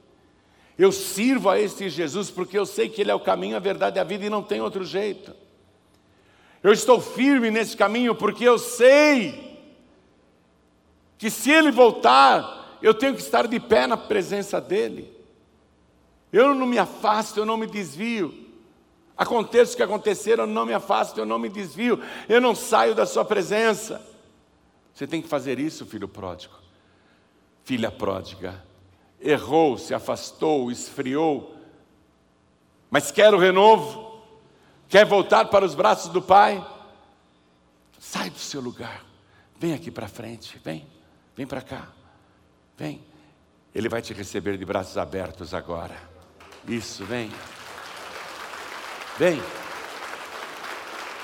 Eu 0.77 0.91
sirvo 0.91 1.49
a 1.49 1.59
este 1.59 1.89
Jesus 1.89 2.29
porque 2.31 2.57
eu 2.57 2.65
sei 2.65 2.89
que 2.89 3.01
Ele 3.01 3.11
é 3.11 3.15
o 3.15 3.19
caminho, 3.19 3.55
a 3.55 3.59
verdade 3.59 3.97
e 3.97 4.01
a 4.01 4.03
vida 4.03 4.25
e 4.25 4.29
não 4.29 4.43
tem 4.43 4.59
outro 4.59 4.83
jeito. 4.83 5.33
Eu 6.61 6.71
estou 6.71 6.99
firme 6.99 7.51
nesse 7.51 7.75
caminho 7.77 8.15
porque 8.15 8.43
eu 8.43 8.57
sei 8.57 9.59
que 11.17 11.29
se 11.29 11.51
Ele 11.51 11.71
voltar, 11.71 12.77
eu 12.81 12.93
tenho 12.93 13.13
que 13.15 13.21
estar 13.21 13.47
de 13.47 13.59
pé 13.59 13.85
na 13.87 13.95
presença 13.95 14.59
dEle. 14.59 15.11
Eu 16.31 16.55
não 16.55 16.65
me 16.65 16.79
afasto, 16.79 17.37
eu 17.37 17.45
não 17.45 17.57
me 17.57 17.67
desvio. 17.67 18.33
Aconteça 19.15 19.73
o 19.73 19.77
que 19.77 19.83
acontecer, 19.83 20.39
eu 20.39 20.47
não 20.47 20.65
me 20.65 20.73
afasto, 20.73 21.19
eu 21.19 21.25
não 21.25 21.37
me 21.37 21.47
desvio, 21.47 22.01
eu 22.27 22.41
não 22.41 22.55
saio 22.55 22.95
da 22.95 23.05
Sua 23.05 23.23
presença. 23.23 24.01
Você 24.93 25.05
tem 25.05 25.21
que 25.21 25.27
fazer 25.27 25.59
isso, 25.59 25.85
filho 25.85 26.07
pródigo, 26.07 26.55
filha 27.63 27.91
pródiga 27.91 28.61
errou, 29.23 29.77
se 29.77 29.93
afastou, 29.93 30.69
esfriou, 30.69 31.55
mas 32.91 33.09
quer 33.09 33.33
o 33.33 33.39
renovo, 33.39 34.21
quer 34.89 35.05
voltar 35.05 35.45
para 35.45 35.65
os 35.65 35.73
braços 35.73 36.11
do 36.11 36.21
Pai, 36.21 36.63
sai 37.97 38.29
do 38.29 38.37
seu 38.37 38.59
lugar, 38.59 39.03
vem 39.57 39.73
aqui 39.73 39.89
para 39.89 40.07
frente, 40.07 40.59
vem, 40.63 40.85
vem 41.35 41.47
para 41.47 41.61
cá, 41.61 41.87
vem. 42.77 43.01
Ele 43.73 43.89
vai 43.89 44.01
te 44.03 44.13
receber 44.13 44.55
de 44.55 44.65
braços 44.65 44.99
abertos 44.99 45.51
agora. 45.51 45.97
Isso, 46.67 47.03
vem. 47.05 47.31
Vem. 49.17 49.41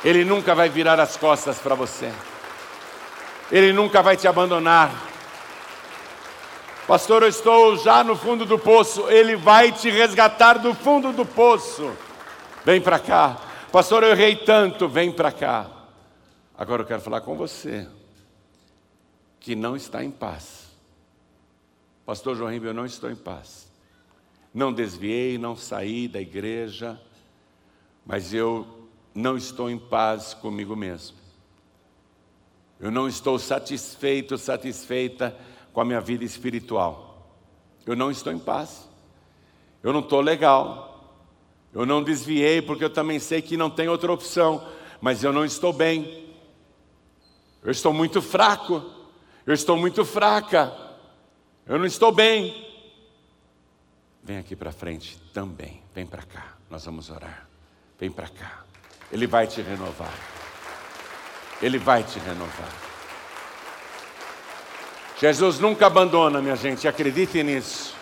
Ele 0.03 0.25
nunca 0.25 0.55
vai 0.55 0.67
virar 0.67 0.99
as 0.99 1.15
costas 1.15 1.59
para 1.59 1.75
você. 1.75 2.11
Ele 3.51 3.71
nunca 3.71 4.01
vai 4.01 4.17
te 4.17 4.27
abandonar. 4.27 5.08
Pastor, 6.89 7.21
eu 7.21 7.29
estou 7.29 7.77
já 7.77 8.03
no 8.03 8.15
fundo 8.15 8.47
do 8.47 8.57
poço. 8.57 9.07
Ele 9.11 9.35
vai 9.35 9.71
te 9.71 9.91
resgatar 9.91 10.57
do 10.57 10.73
fundo 10.73 11.13
do 11.13 11.23
poço. 11.23 11.95
Vem 12.65 12.81
para 12.81 12.97
cá. 12.97 13.39
Pastor, 13.71 14.01
eu 14.01 14.09
errei 14.09 14.35
tanto. 14.35 14.89
Vem 14.89 15.11
para 15.11 15.31
cá. 15.31 15.69
Agora 16.57 16.81
eu 16.81 16.87
quero 16.87 16.99
falar 16.99 17.21
com 17.21 17.37
você 17.37 17.87
que 19.39 19.55
não 19.55 19.75
está 19.75 20.03
em 20.03 20.09
paz. 20.09 20.65
Pastor 22.07 22.35
João 22.35 22.51
eu 22.51 22.73
não 22.73 22.87
estou 22.87 23.11
em 23.11 23.15
paz. 23.15 23.71
Não 24.51 24.73
desviei, 24.73 25.37
não 25.37 25.55
saí 25.55 26.07
da 26.07 26.19
igreja, 26.19 26.99
mas 28.03 28.33
eu 28.33 28.67
não 29.13 29.37
estou 29.37 29.69
em 29.69 29.77
paz 29.77 30.33
comigo 30.33 30.75
mesmo. 30.75 31.15
Eu 32.79 32.89
não 32.89 33.07
estou 33.07 33.37
satisfeito, 33.37 34.39
satisfeita 34.39 35.37
com 35.73 35.81
a 35.81 35.85
minha 35.85 36.01
vida 36.01 36.23
espiritual. 36.23 37.27
Eu 37.85 37.95
não 37.95 38.11
estou 38.11 38.31
em 38.31 38.39
paz. 38.39 38.87
Eu 39.81 39.93
não 39.93 40.01
estou 40.01 40.21
legal. 40.21 40.89
Eu 41.73 41.85
não 41.85 42.03
desviei 42.03 42.61
porque 42.61 42.83
eu 42.83 42.89
também 42.89 43.19
sei 43.19 43.41
que 43.41 43.55
não 43.55 43.69
tem 43.69 43.87
outra 43.87 44.11
opção, 44.11 44.67
mas 44.99 45.23
eu 45.23 45.31
não 45.31 45.45
estou 45.45 45.71
bem. 45.71 46.27
Eu 47.63 47.71
estou 47.71 47.93
muito 47.93 48.21
fraco. 48.21 48.83
Eu 49.45 49.53
estou 49.53 49.77
muito 49.77 50.03
fraca. 50.05 50.75
Eu 51.65 51.77
não 51.77 51.85
estou 51.85 52.11
bem. 52.11 52.67
Vem 54.23 54.37
aqui 54.37 54.55
para 54.55 54.71
frente 54.71 55.19
também. 55.33 55.81
Vem 55.93 56.05
para 56.05 56.23
cá. 56.23 56.57
Nós 56.69 56.85
vamos 56.85 57.09
orar. 57.09 57.47
Vem 57.99 58.11
para 58.11 58.27
cá. 58.27 58.63
Ele 59.11 59.27
vai 59.27 59.47
te 59.47 59.61
renovar. 59.61 60.13
Ele 61.61 61.77
vai 61.77 62.03
te 62.03 62.19
renovar. 62.19 62.88
Jesus 65.19 65.59
nunca 65.59 65.87
abandona, 65.87 66.41
minha 66.41 66.55
gente, 66.55 66.87
acredite 66.87 67.43
nisso. 67.43 67.93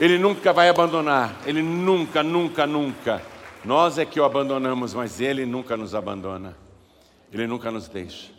Ele 0.00 0.16
nunca 0.16 0.50
vai 0.50 0.66
abandonar, 0.66 1.42
ele 1.44 1.60
nunca, 1.60 2.22
nunca, 2.22 2.66
nunca. 2.66 3.22
Nós 3.62 3.98
é 3.98 4.06
que 4.06 4.18
o 4.18 4.24
abandonamos, 4.24 4.94
mas 4.94 5.20
ele 5.20 5.44
nunca 5.44 5.76
nos 5.76 5.94
abandona. 5.94 6.56
Ele 7.30 7.46
nunca 7.46 7.70
nos 7.70 7.86
deixa. 7.86 8.30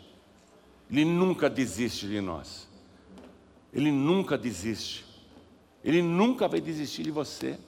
Ele 0.90 1.04
nunca 1.04 1.48
desiste 1.48 2.08
de 2.08 2.20
nós. 2.20 2.66
Ele 3.72 3.92
nunca 3.92 4.36
desiste. 4.36 5.04
Ele 5.84 6.02
nunca 6.02 6.48
vai 6.48 6.60
desistir 6.60 7.04
de 7.04 7.12
você. 7.12 7.58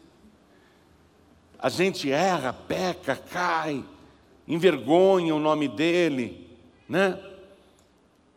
A 1.56 1.68
gente 1.68 2.10
erra, 2.10 2.52
peca, 2.52 3.14
cai, 3.14 3.84
envergonha 4.48 5.34
o 5.34 5.38
nome 5.38 5.68
dele, 5.68 6.48
né? 6.88 7.16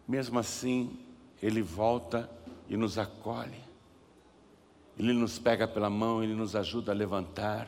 Mesmo 0.08 0.38
assim, 0.38 1.00
ele 1.44 1.62
volta 1.62 2.30
e 2.70 2.78
nos 2.78 2.98
acolhe. 2.98 3.62
Ele 4.98 5.12
nos 5.12 5.38
pega 5.38 5.68
pela 5.68 5.90
mão, 5.90 6.24
Ele 6.24 6.34
nos 6.34 6.56
ajuda 6.56 6.94
a 6.94 6.96
levantar. 6.96 7.68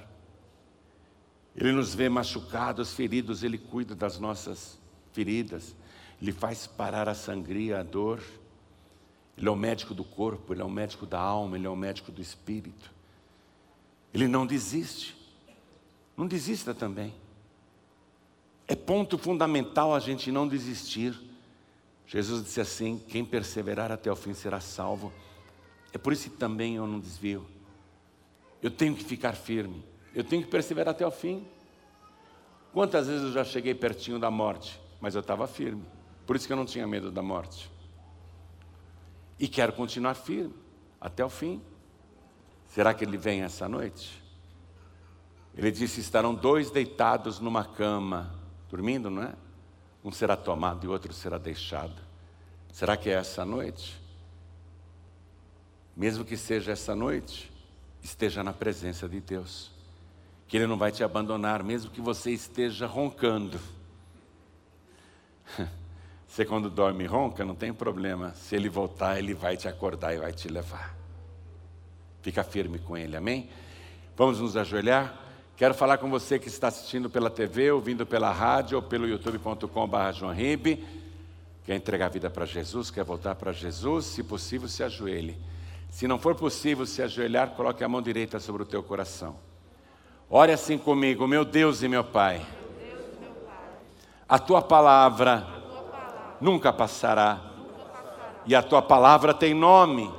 Ele 1.54 1.74
nos 1.74 1.94
vê 1.94 2.08
machucados, 2.08 2.94
feridos, 2.94 3.44
Ele 3.44 3.58
cuida 3.58 3.94
das 3.94 4.18
nossas 4.18 4.80
feridas. 5.12 5.76
Ele 6.22 6.32
faz 6.32 6.66
parar 6.66 7.10
a 7.10 7.14
sangria, 7.14 7.82
a 7.82 7.84
dor. 7.84 8.24
Ele 9.38 9.50
é 9.50 9.52
o 9.52 9.58
médico 9.58 9.94
do 9.94 10.06
corpo, 10.06 10.54
Ele 10.54 10.62
é 10.62 10.66
o 10.66 10.70
médico 10.70 11.06
da 11.06 11.20
alma, 11.20 11.58
Ele 11.58 11.68
é 11.68 11.70
o 11.70 11.76
médico 11.76 12.14
do 12.14 12.22
espírito. 12.22 12.90
Ele 14.14 14.26
não 14.26 14.46
desiste. 14.46 15.18
Não 16.16 16.26
desista 16.26 16.74
também. 16.74 17.14
É 18.70 18.76
ponto 18.76 19.18
fundamental 19.18 19.94
a 19.94 20.00
gente 20.00 20.32
não 20.32 20.48
desistir. 20.48 21.14
Jesus 22.08 22.44
disse 22.44 22.62
assim: 22.62 23.02
quem 23.10 23.26
perseverar 23.26 23.92
até 23.92 24.12
o 24.12 24.16
fim 24.16 24.34
será 24.34 24.60
salvo. 24.60 25.12
É 25.92 25.98
por 25.98 26.14
isso 26.14 26.30
que 26.30 26.38
também 26.38 26.76
eu 26.76 26.86
não 26.86 27.00
desvio. 27.00 27.46
Eu 28.62 28.72
tenho 28.72 28.96
que 28.96 29.04
ficar 29.04 29.34
firme. 29.34 29.84
Eu 30.14 30.24
tenho 30.24 30.44
que 30.44 30.50
perseverar 30.50 30.94
até 30.94 31.06
o 31.06 31.12
fim. 31.12 31.46
Quantas 32.74 33.08
vezes 33.08 33.24
eu 33.24 33.32
já 33.32 33.44
cheguei 33.44 33.74
pertinho 33.74 34.20
da 34.20 34.30
morte, 34.30 34.80
mas 35.00 35.16
eu 35.16 35.22
estava 35.22 35.48
firme. 35.48 35.84
Por 36.26 36.36
isso 36.36 36.48
que 36.48 36.54
eu 36.54 36.58
não 36.58 36.66
tinha 36.66 36.88
medo 36.88 37.12
da 37.12 37.22
morte. 37.22 37.72
E 39.40 39.48
quero 39.48 39.74
continuar 39.74 40.16
firme 40.16 40.54
até 41.00 41.24
o 41.24 41.30
fim. 41.30 41.62
Será 42.68 42.94
que 42.94 43.04
ele 43.06 43.18
vem 43.18 43.44
essa 43.44 43.70
noite? 43.70 44.22
Ele 45.56 45.72
disse: 45.72 46.02
estarão 46.02 46.34
dois 46.34 46.70
deitados 46.70 47.40
numa 47.40 47.64
cama, 47.64 48.36
dormindo, 48.70 49.10
não 49.10 49.24
é? 49.24 49.34
Um 50.06 50.12
será 50.12 50.38
tomado 50.38 50.86
e 50.86 50.88
outro 50.88 51.12
será 51.12 51.40
deixado. 51.40 52.00
Será 52.72 52.96
que 52.96 53.10
é 53.10 53.14
essa 53.14 53.44
noite? 53.44 54.00
Mesmo 55.98 56.24
que 56.24 56.38
seja 56.38 56.74
essa 56.74 56.96
noite, 56.96 57.52
esteja 58.04 58.44
na 58.44 58.54
presença 58.54 59.10
de 59.10 59.20
Deus. 59.20 59.72
Que 60.48 60.58
Ele 60.58 60.68
não 60.68 60.78
vai 60.78 60.92
te 60.92 61.04
abandonar, 61.04 61.64
mesmo 61.64 61.90
que 61.90 62.02
você 62.02 62.30
esteja 62.30 62.86
roncando. 62.86 63.60
Você, 66.28 66.44
quando 66.44 66.70
dorme 66.70 67.06
ronca, 67.06 67.46
não 67.46 67.56
tem 67.56 67.74
problema. 67.74 68.34
Se 68.34 68.58
Ele 68.58 68.68
voltar, 68.68 69.18
Ele 69.18 69.34
vai 69.34 69.56
te 69.56 69.70
acordar 69.70 70.14
e 70.14 70.18
vai 70.18 70.34
te 70.34 70.50
levar. 70.50 70.94
Fica 72.22 72.44
firme 72.44 72.78
com 72.78 72.98
Ele, 72.98 73.16
amém? 73.16 73.50
Vamos 74.18 74.42
nos 74.42 74.58
ajoelhar? 74.58 75.25
Quero 75.58 75.74
falar 75.74 75.98
com 76.00 76.10
você 76.10 76.38
que 76.38 76.50
está 76.50 76.68
assistindo 76.68 77.10
pela 77.10 77.30
TV, 77.30 77.72
ouvindo 77.72 78.06
pela 78.06 78.30
rádio 78.30 78.76
ou 78.76 78.82
pelo 78.82 79.08
youtube.com.br 79.08 79.68
Quer 81.66 81.76
entregar 81.76 82.08
a 82.08 82.10
vida 82.10 82.30
para 82.30 82.46
Jesus, 82.46 82.92
quer 82.92 83.06
voltar 83.06 83.36
para 83.36 83.54
Jesus, 83.54 84.06
se 84.06 84.22
possível, 84.22 84.68
se 84.68 84.84
ajoelhe. 84.84 85.38
Se 85.90 86.10
não 86.10 86.20
for 86.20 86.36
possível 86.36 86.86
se 86.86 87.02
ajoelhar, 87.02 87.52
coloque 87.52 87.84
a 87.86 87.88
mão 87.88 88.02
direita 88.02 88.38
sobre 88.38 88.64
o 88.64 88.66
teu 88.66 88.84
coração. 88.84 89.38
Ore 90.30 90.52
assim 90.52 90.78
comigo, 90.78 91.26
meu 91.26 91.46
Deus 91.46 91.82
e 91.82 91.88
meu 91.88 92.04
Pai. 92.04 92.46
A 94.28 94.38
tua 94.38 94.62
palavra 94.62 95.48
nunca 96.42 96.74
passará. 96.74 97.40
E 98.46 98.54
a 98.54 98.62
tua 98.62 98.82
palavra 98.82 99.34
tem 99.34 99.54
nome. 99.54 100.12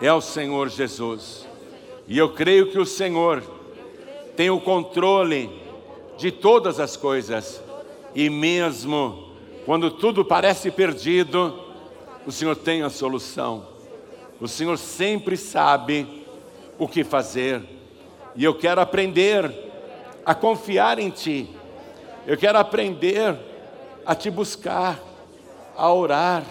É 0.00 0.12
o 0.12 0.22
Senhor 0.22 0.70
Jesus. 0.70 1.46
E 2.08 2.16
eu 2.16 2.32
creio 2.32 2.70
que 2.70 2.78
o 2.78 2.86
Senhor 2.86 3.53
tem 4.36 4.50
o 4.50 4.60
controle 4.60 5.50
de 6.16 6.30
todas 6.30 6.80
as 6.80 6.96
coisas. 6.96 7.62
E 8.14 8.28
mesmo 8.30 9.32
quando 9.64 9.90
tudo 9.90 10.24
parece 10.24 10.70
perdido, 10.70 11.58
o 12.26 12.32
Senhor 12.32 12.54
tem 12.54 12.82
a 12.82 12.90
solução. 12.90 13.66
O 14.40 14.46
Senhor 14.46 14.76
sempre 14.76 15.36
sabe 15.36 16.26
o 16.78 16.86
que 16.86 17.02
fazer. 17.02 17.62
E 18.36 18.44
eu 18.44 18.54
quero 18.54 18.80
aprender 18.80 19.50
a 20.26 20.34
confiar 20.34 20.98
em 20.98 21.08
Ti. 21.08 21.48
Eu 22.26 22.36
quero 22.36 22.58
aprender 22.58 23.36
a 24.04 24.14
Te 24.14 24.30
buscar, 24.30 25.00
a 25.76 25.92
orar, 25.92 26.42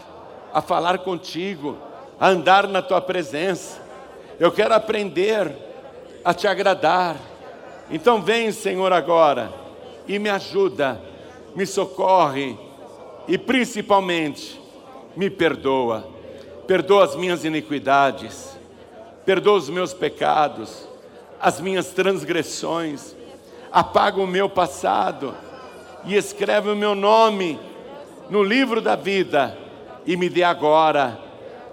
a 0.52 0.62
falar 0.62 1.00
contigo, 1.00 1.78
a 2.20 2.30
andar 2.30 2.68
na 2.68 2.82
Tua 2.82 3.02
presença. 3.02 3.80
Eu 4.40 4.52
quero 4.52 4.74
aprender 4.74 5.56
a 6.26 6.34
Te 6.34 6.48
agradar 6.48 7.16
então 7.90 8.22
vem, 8.22 8.52
Senhor, 8.52 8.92
agora 8.94 9.64
e 10.08 10.20
me 10.20 10.30
ajuda, 10.30 11.02
me 11.56 11.66
socorre 11.66 12.58
e 13.28 13.38
principalmente 13.38 14.60
me 15.16 15.30
perdoa. 15.30 16.08
Perdoa 16.68 17.04
as 17.04 17.16
minhas 17.16 17.44
iniquidades, 17.44 18.58
perdoa 19.26 19.58
os 19.58 19.70
meus 19.70 19.94
pecados, 19.94 20.88
as 21.40 21.60
minhas 21.60 21.88
transgressões, 21.88 23.16
apaga 23.72 24.22
o 24.22 24.28
meu 24.28 24.50
passado 24.50 25.36
e 26.06 26.16
escreve 26.16 26.70
o 26.70 26.76
meu 26.76 26.96
nome 26.96 27.60
no 28.30 28.42
livro 28.42 28.82
da 28.82 28.96
vida 28.96 29.58
e 30.06 30.16
me 30.16 30.30
dê 30.30 30.44
agora, 30.44 31.20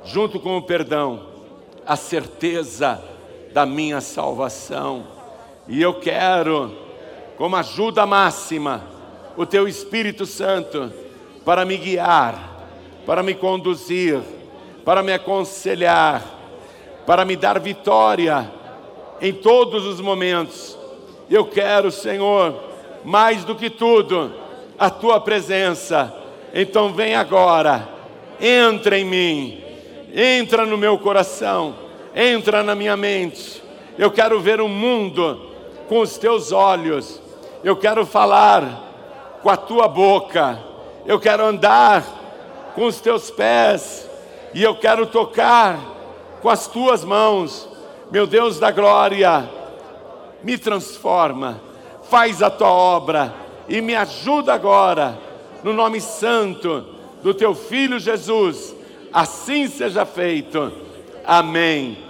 junto 0.04 0.40
com 0.40 0.56
o 0.56 0.62
perdão, 0.62 1.28
a 1.86 1.94
certeza 1.96 3.02
da 3.52 3.64
minha 3.64 4.00
salvação 4.00 5.19
e 5.70 5.80
eu 5.80 5.94
quero, 5.94 6.76
como 7.38 7.54
ajuda 7.54 8.04
máxima, 8.04 8.82
o 9.36 9.46
Teu 9.46 9.68
Espírito 9.68 10.26
Santo 10.26 10.92
para 11.44 11.64
me 11.64 11.76
guiar, 11.76 12.66
para 13.06 13.22
me 13.22 13.34
conduzir, 13.34 14.20
para 14.84 15.00
me 15.00 15.12
aconselhar, 15.12 16.24
para 17.06 17.24
me 17.24 17.36
dar 17.36 17.60
vitória 17.60 18.50
em 19.20 19.32
todos 19.32 19.86
os 19.86 20.00
momentos. 20.00 20.76
Eu 21.30 21.46
quero, 21.46 21.92
Senhor, 21.92 22.60
mais 23.04 23.44
do 23.44 23.54
que 23.54 23.70
tudo, 23.70 24.34
a 24.76 24.90
Tua 24.90 25.20
presença. 25.20 26.12
Então 26.52 26.92
vem 26.92 27.14
agora, 27.14 27.88
entra 28.40 28.98
em 28.98 29.04
mim, 29.04 29.62
entra 30.12 30.66
no 30.66 30.76
meu 30.76 30.98
coração, 30.98 31.76
entra 32.12 32.60
na 32.60 32.74
minha 32.74 32.96
mente. 32.96 33.62
Eu 33.96 34.10
quero 34.10 34.40
ver 34.40 34.60
o 34.60 34.66
mundo 34.66 35.49
com 35.90 35.98
os 36.02 36.16
teus 36.16 36.52
olhos, 36.52 37.20
eu 37.64 37.76
quero 37.76 38.06
falar 38.06 39.40
com 39.42 39.50
a 39.50 39.56
tua 39.56 39.88
boca, 39.88 40.56
eu 41.04 41.18
quero 41.18 41.44
andar 41.44 42.04
com 42.76 42.84
os 42.84 43.00
teus 43.00 43.28
pés, 43.28 44.08
e 44.54 44.62
eu 44.62 44.76
quero 44.76 45.04
tocar 45.06 45.80
com 46.40 46.48
as 46.48 46.68
tuas 46.68 47.02
mãos, 47.02 47.68
meu 48.08 48.24
Deus 48.24 48.60
da 48.60 48.70
glória, 48.70 49.50
me 50.44 50.56
transforma, 50.56 51.60
faz 52.04 52.40
a 52.40 52.48
tua 52.48 52.70
obra 52.70 53.34
e 53.68 53.80
me 53.80 53.96
ajuda 53.96 54.54
agora, 54.54 55.18
no 55.64 55.72
nome 55.72 56.00
santo 56.00 56.86
do 57.20 57.34
teu 57.34 57.52
filho 57.52 57.98
Jesus, 57.98 58.76
assim 59.12 59.66
seja 59.66 60.06
feito. 60.06 60.70
Amém. 61.26 62.09